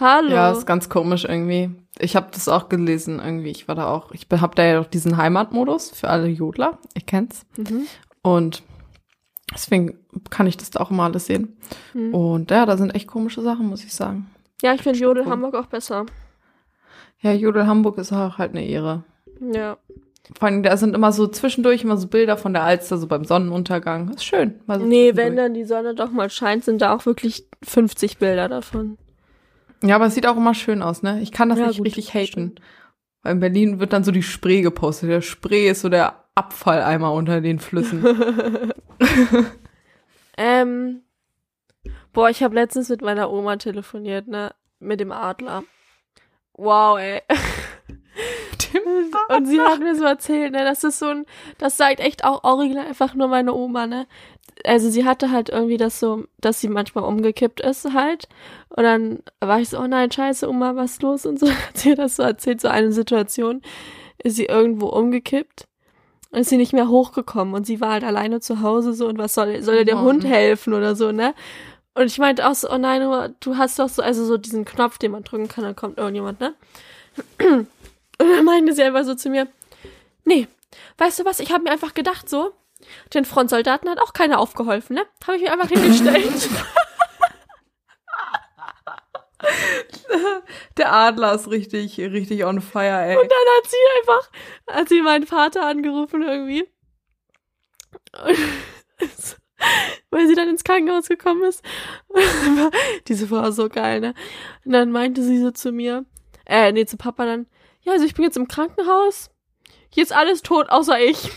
Hallo. 0.00 0.30
Ja, 0.30 0.50
ist 0.50 0.66
ganz 0.66 0.88
komisch 0.88 1.24
irgendwie. 1.24 1.70
Ich 2.00 2.16
habe 2.16 2.26
das 2.32 2.48
auch 2.48 2.68
gelesen 2.68 3.20
irgendwie. 3.24 3.50
Ich 3.50 3.68
war 3.68 3.76
da 3.76 3.86
auch. 3.86 4.10
Ich 4.10 4.26
habe 4.32 4.56
da 4.56 4.64
ja 4.64 4.80
doch 4.80 4.88
diesen 4.88 5.16
Heimatmodus 5.16 5.90
für 5.90 6.08
alle 6.08 6.26
Jodler. 6.26 6.78
Ihr 6.96 7.02
kennt's. 7.02 7.46
Mhm. 7.56 7.86
Und 8.22 8.64
deswegen 9.54 9.98
kann 10.30 10.48
ich 10.48 10.56
das 10.56 10.70
da 10.70 10.80
auch 10.80 10.90
immer 10.90 11.04
alles 11.04 11.26
sehen. 11.26 11.56
Mhm. 11.92 12.12
Und 12.12 12.50
ja, 12.50 12.66
da 12.66 12.76
sind 12.76 12.92
echt 12.92 13.06
komische 13.06 13.42
Sachen, 13.42 13.68
muss 13.68 13.84
ich 13.84 13.94
sagen. 13.94 14.28
Ja, 14.62 14.74
ich 14.74 14.82
finde 14.82 14.98
Jodel. 14.98 15.26
Hamburg 15.26 15.54
auch 15.54 15.66
besser. 15.66 16.06
Ja, 17.20 17.32
Jodel 17.32 17.66
Hamburg 17.66 17.98
ist 17.98 18.12
auch 18.12 18.38
halt 18.38 18.50
eine 18.50 18.66
Ehre. 18.66 19.04
Ja. 19.40 19.78
Vor 20.38 20.48
allem, 20.48 20.62
da 20.62 20.76
sind 20.76 20.94
immer 20.94 21.12
so 21.12 21.26
zwischendurch 21.26 21.84
immer 21.84 21.96
so 21.98 22.08
Bilder 22.08 22.36
von 22.38 22.54
der 22.54 22.62
Alster, 22.62 22.96
so 22.96 23.06
beim 23.06 23.24
Sonnenuntergang. 23.24 24.08
Ist 24.10 24.24
schön. 24.24 24.60
Mal 24.66 24.80
so 24.80 24.86
Nee, 24.86 25.16
wenn 25.16 25.36
dann 25.36 25.52
die 25.54 25.64
Sonne 25.64 25.94
doch 25.94 26.10
mal 26.10 26.30
scheint, 26.30 26.64
sind 26.64 26.80
da 26.80 26.94
auch 26.94 27.04
wirklich 27.04 27.46
50 27.62 28.18
Bilder 28.18 28.48
davon. 28.48 28.96
Ja, 29.82 29.96
aber 29.96 30.06
es 30.06 30.14
sieht 30.14 30.26
auch 30.26 30.36
immer 30.36 30.54
schön 30.54 30.80
aus, 30.80 31.02
ne? 31.02 31.20
Ich 31.20 31.30
kann 31.30 31.50
das 31.50 31.58
Ja, 31.58 31.66
nicht 31.66 31.76
gut, 31.76 31.86
richtig 31.86 32.14
haten. 32.14 32.26
stimmt. 32.26 32.60
Weil 33.22 33.32
in 33.32 33.40
Berlin 33.40 33.80
wird 33.80 33.92
dann 33.92 34.04
so 34.04 34.12
die 34.12 34.22
Spree 34.22 34.62
gepostet. 34.62 35.10
Der 35.10 35.20
Spree 35.20 35.68
ist 35.68 35.82
so 35.82 35.90
der 35.90 36.24
Abfalleimer 36.34 37.12
unter 37.12 37.40
den 37.42 37.58
Flüssen. 37.58 38.02
Ähm, 40.36 41.02
boah, 42.12 42.28
ich 42.28 42.42
habe 42.42 42.54
letztens 42.54 42.88
mit 42.88 43.02
meiner 43.02 43.30
Oma 43.30 43.56
telefoniert, 43.56 44.26
ne? 44.26 44.52
Mit 44.80 44.98
dem 45.00 45.12
Adler. 45.12 45.62
Wow, 46.54 46.98
ey. 46.98 47.22
Und 49.28 49.46
sie 49.46 49.60
hat 49.60 49.80
mir 49.80 49.94
so 49.96 50.04
erzählt, 50.04 50.52
ne, 50.52 50.64
das 50.64 50.84
ist 50.84 50.98
so 50.98 51.06
ein, 51.06 51.26
das 51.58 51.76
sagt 51.76 52.00
echt 52.00 52.24
auch 52.24 52.44
original 52.44 52.86
einfach 52.86 53.14
nur 53.14 53.28
meine 53.28 53.54
Oma, 53.54 53.86
ne. 53.86 54.06
Also 54.64 54.88
sie 54.88 55.04
hatte 55.04 55.30
halt 55.30 55.48
irgendwie 55.48 55.76
das 55.76 55.98
so, 55.98 56.24
dass 56.40 56.60
sie 56.60 56.68
manchmal 56.68 57.04
umgekippt 57.04 57.60
ist 57.60 57.92
halt. 57.92 58.28
Und 58.68 58.84
dann 58.84 59.18
war 59.40 59.60
ich 59.60 59.70
so, 59.70 59.78
oh 59.78 59.86
nein, 59.86 60.10
scheiße, 60.10 60.48
Oma, 60.48 60.76
was 60.76 60.92
ist 60.92 61.02
los? 61.02 61.26
Und 61.26 61.38
so 61.38 61.48
hat 61.50 61.76
sie 61.76 61.94
das 61.94 62.16
so 62.16 62.22
erzählt, 62.22 62.60
so 62.60 62.68
eine 62.68 62.92
Situation. 62.92 63.62
Ist 64.22 64.36
sie 64.36 64.46
irgendwo 64.46 64.86
umgekippt 64.86 65.66
und 66.30 66.40
ist 66.40 66.50
sie 66.50 66.56
nicht 66.56 66.72
mehr 66.72 66.88
hochgekommen 66.88 67.54
und 67.54 67.66
sie 67.66 67.80
war 67.80 67.92
halt 67.92 68.04
alleine 68.04 68.40
zu 68.40 68.60
Hause 68.60 68.92
so 68.92 69.06
und 69.06 69.18
was 69.18 69.34
soll, 69.34 69.62
soll 69.62 69.76
ihr 69.76 69.84
der 69.84 69.96
Mann. 69.96 70.04
Hund 70.04 70.24
helfen 70.24 70.72
oder 70.72 70.96
so, 70.96 71.12
ne? 71.12 71.34
Und 71.94 72.06
ich 72.06 72.18
meinte 72.18 72.48
auch 72.48 72.54
so, 72.54 72.70
oh 72.70 72.78
nein, 72.78 73.02
Oma, 73.02 73.28
du 73.40 73.56
hast 73.56 73.78
doch 73.78 73.88
so, 73.88 74.02
also 74.02 74.24
so 74.24 74.36
diesen 74.36 74.64
Knopf, 74.64 74.98
den 74.98 75.12
man 75.12 75.22
drücken 75.22 75.48
kann, 75.48 75.62
dann 75.62 75.76
kommt 75.76 75.98
irgendjemand, 75.98 76.40
ne? 76.40 76.54
Und 78.18 78.28
dann 78.28 78.44
meinte 78.44 78.72
sie 78.74 78.82
einfach 78.82 79.04
so 79.04 79.14
zu 79.14 79.30
mir, 79.30 79.48
nee, 80.24 80.48
weißt 80.98 81.20
du 81.20 81.24
was, 81.24 81.40
ich 81.40 81.52
habe 81.52 81.64
mir 81.64 81.70
einfach 81.70 81.94
gedacht 81.94 82.28
so, 82.28 82.52
Den 83.12 83.24
Frontsoldaten 83.24 83.88
hat 83.88 83.98
auch 83.98 84.12
keiner 84.12 84.38
aufgeholfen, 84.38 84.96
ne? 84.96 85.06
Habe 85.26 85.36
ich 85.36 85.42
mir 85.42 85.52
einfach 85.52 85.68
hingestellt. 85.68 86.50
Der 90.76 90.92
Adler 90.92 91.34
ist 91.34 91.50
richtig, 91.50 91.98
richtig 91.98 92.44
on 92.44 92.60
fire, 92.60 93.04
ey. 93.04 93.16
Und 93.16 93.30
dann 93.30 93.46
hat 93.56 93.66
sie 93.66 93.76
einfach, 94.00 94.30
hat 94.70 94.88
sie 94.88 95.02
meinen 95.02 95.26
Vater 95.26 95.66
angerufen 95.66 96.22
irgendwie. 96.22 96.68
Und 98.12 98.38
weil 100.10 100.26
sie 100.26 100.34
dann 100.34 100.48
ins 100.48 100.64
Krankenhaus 100.64 101.08
gekommen 101.08 101.44
ist. 101.44 101.62
Diese 103.08 103.26
Frau 103.26 103.36
war 103.36 103.52
so 103.52 103.68
geil, 103.68 104.00
ne? 104.00 104.14
Und 104.64 104.72
dann 104.72 104.90
meinte 104.90 105.22
sie 105.22 105.40
so 105.40 105.50
zu 105.50 105.72
mir, 105.72 106.04
äh, 106.46 106.72
nee, 106.72 106.86
zu 106.86 106.96
Papa 106.96 107.24
dann, 107.24 107.46
ja, 107.84 107.92
also 107.92 108.04
ich 108.04 108.14
bin 108.14 108.24
jetzt 108.24 108.36
im 108.36 108.48
Krankenhaus. 108.48 109.30
Hier 109.90 110.02
ist 110.02 110.12
alles 110.12 110.42
tot, 110.42 110.70
außer 110.70 110.98
ich. 110.98 111.18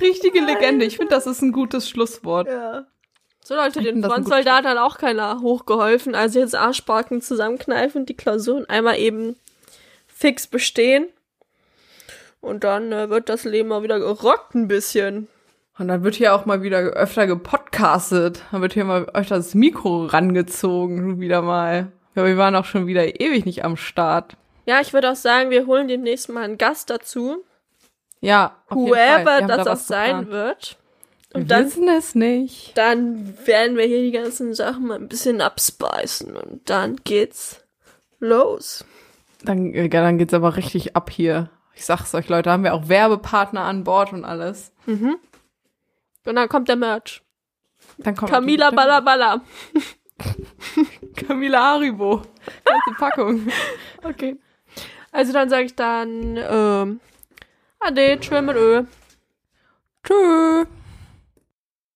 Richtige 0.00 0.40
Legende. 0.40 0.84
Ich 0.84 0.96
finde, 0.96 1.14
das 1.14 1.26
ist 1.26 1.40
ein 1.42 1.52
gutes 1.52 1.88
Schlusswort. 1.88 2.48
Ja. 2.48 2.86
So 3.42 3.54
Leute, 3.54 3.82
den 3.82 4.02
Frontsoldat 4.02 4.64
hat 4.64 4.78
auch 4.78 4.98
keiner 4.98 5.40
hochgeholfen. 5.40 6.14
Also 6.14 6.40
jetzt 6.40 6.54
Arschbacken 6.54 7.20
zusammenkneifen, 7.20 8.06
die 8.06 8.16
Klausuren 8.16 8.66
einmal 8.68 8.98
eben 8.98 9.36
fix 10.06 10.46
bestehen. 10.46 11.08
Und 12.40 12.64
dann 12.64 12.90
äh, 12.92 13.10
wird 13.10 13.28
das 13.28 13.44
Leben 13.44 13.68
mal 13.68 13.82
wieder 13.82 13.98
gerockt 13.98 14.54
ein 14.54 14.68
bisschen. 14.68 15.28
Und 15.78 15.88
dann 15.88 16.04
wird 16.04 16.14
hier 16.14 16.34
auch 16.34 16.46
mal 16.46 16.62
wieder 16.62 16.78
öfter 16.78 17.26
gepodcastet. 17.26 18.42
Dann 18.50 18.62
wird 18.62 18.74
hier 18.74 18.84
mal 18.84 19.06
öfter 19.12 19.36
das 19.36 19.54
Mikro 19.54 20.06
rangezogen, 20.06 21.20
wieder 21.20 21.42
mal. 21.42 21.92
Ja, 22.14 22.24
wir 22.24 22.36
waren 22.36 22.54
auch 22.56 22.64
schon 22.64 22.86
wieder 22.86 23.20
ewig 23.20 23.44
nicht 23.44 23.64
am 23.64 23.76
Start. 23.76 24.36
Ja, 24.66 24.80
ich 24.80 24.92
würde 24.92 25.10
auch 25.10 25.16
sagen, 25.16 25.50
wir 25.50 25.66
holen 25.66 25.88
demnächst 25.88 26.28
mal 26.28 26.44
einen 26.44 26.58
Gast 26.58 26.90
dazu. 26.90 27.44
Ja, 28.20 28.56
auf 28.68 28.78
jeden 28.78 28.88
Fall. 28.94 29.24
Wir 29.24 29.24
Whoever 29.26 29.46
das 29.46 29.64
da 29.64 29.72
auch 29.72 29.76
sein 29.76 30.20
geplant. 30.20 30.30
wird. 30.30 30.76
Wir 31.32 31.40
Und 31.42 31.50
dann, 31.50 31.64
wissen 31.66 31.88
es 31.88 32.14
nicht. 32.14 32.72
dann 32.78 33.36
werden 33.46 33.76
wir 33.76 33.84
hier 33.84 34.00
die 34.02 34.12
ganzen 34.12 34.54
Sachen 34.54 34.86
mal 34.86 34.98
ein 34.98 35.08
bisschen 35.08 35.40
abspeisen. 35.40 36.36
Und 36.36 36.70
dann 36.70 36.96
geht's 37.04 37.62
los. 38.20 38.84
Dann, 39.42 39.74
ja, 39.74 39.88
dann 39.88 40.16
geht's 40.16 40.32
aber 40.32 40.56
richtig 40.56 40.96
ab 40.96 41.10
hier. 41.10 41.50
Ich 41.74 41.84
sag's 41.84 42.14
euch, 42.14 42.28
Leute, 42.28 42.50
haben 42.50 42.62
wir 42.64 42.72
auch 42.72 42.88
Werbepartner 42.88 43.62
an 43.62 43.84
Bord 43.84 44.12
und 44.12 44.24
alles. 44.24 44.72
Mhm. 44.86 45.16
Und 46.24 46.36
dann 46.36 46.48
kommt 46.48 46.68
der 46.68 46.76
Merch. 46.76 47.20
Dann 47.98 48.16
kommt 48.16 48.30
Camila 48.30 48.70
Balla 48.70 49.00
Balla. 49.00 49.42
Camila 51.16 51.74
Haribo. 51.74 52.22
Ganze 52.64 52.98
Packung. 52.98 53.48
Okay. 54.02 54.36
Also 55.12 55.32
dann 55.32 55.48
sage 55.48 55.64
ich 55.64 55.74
dann, 55.74 56.36
ähm, 56.36 57.00
Ade, 57.80 58.18
tschö 58.20 58.42
mit 58.42 58.54
Ö. 58.54 58.84
Tschüss. 60.04 60.66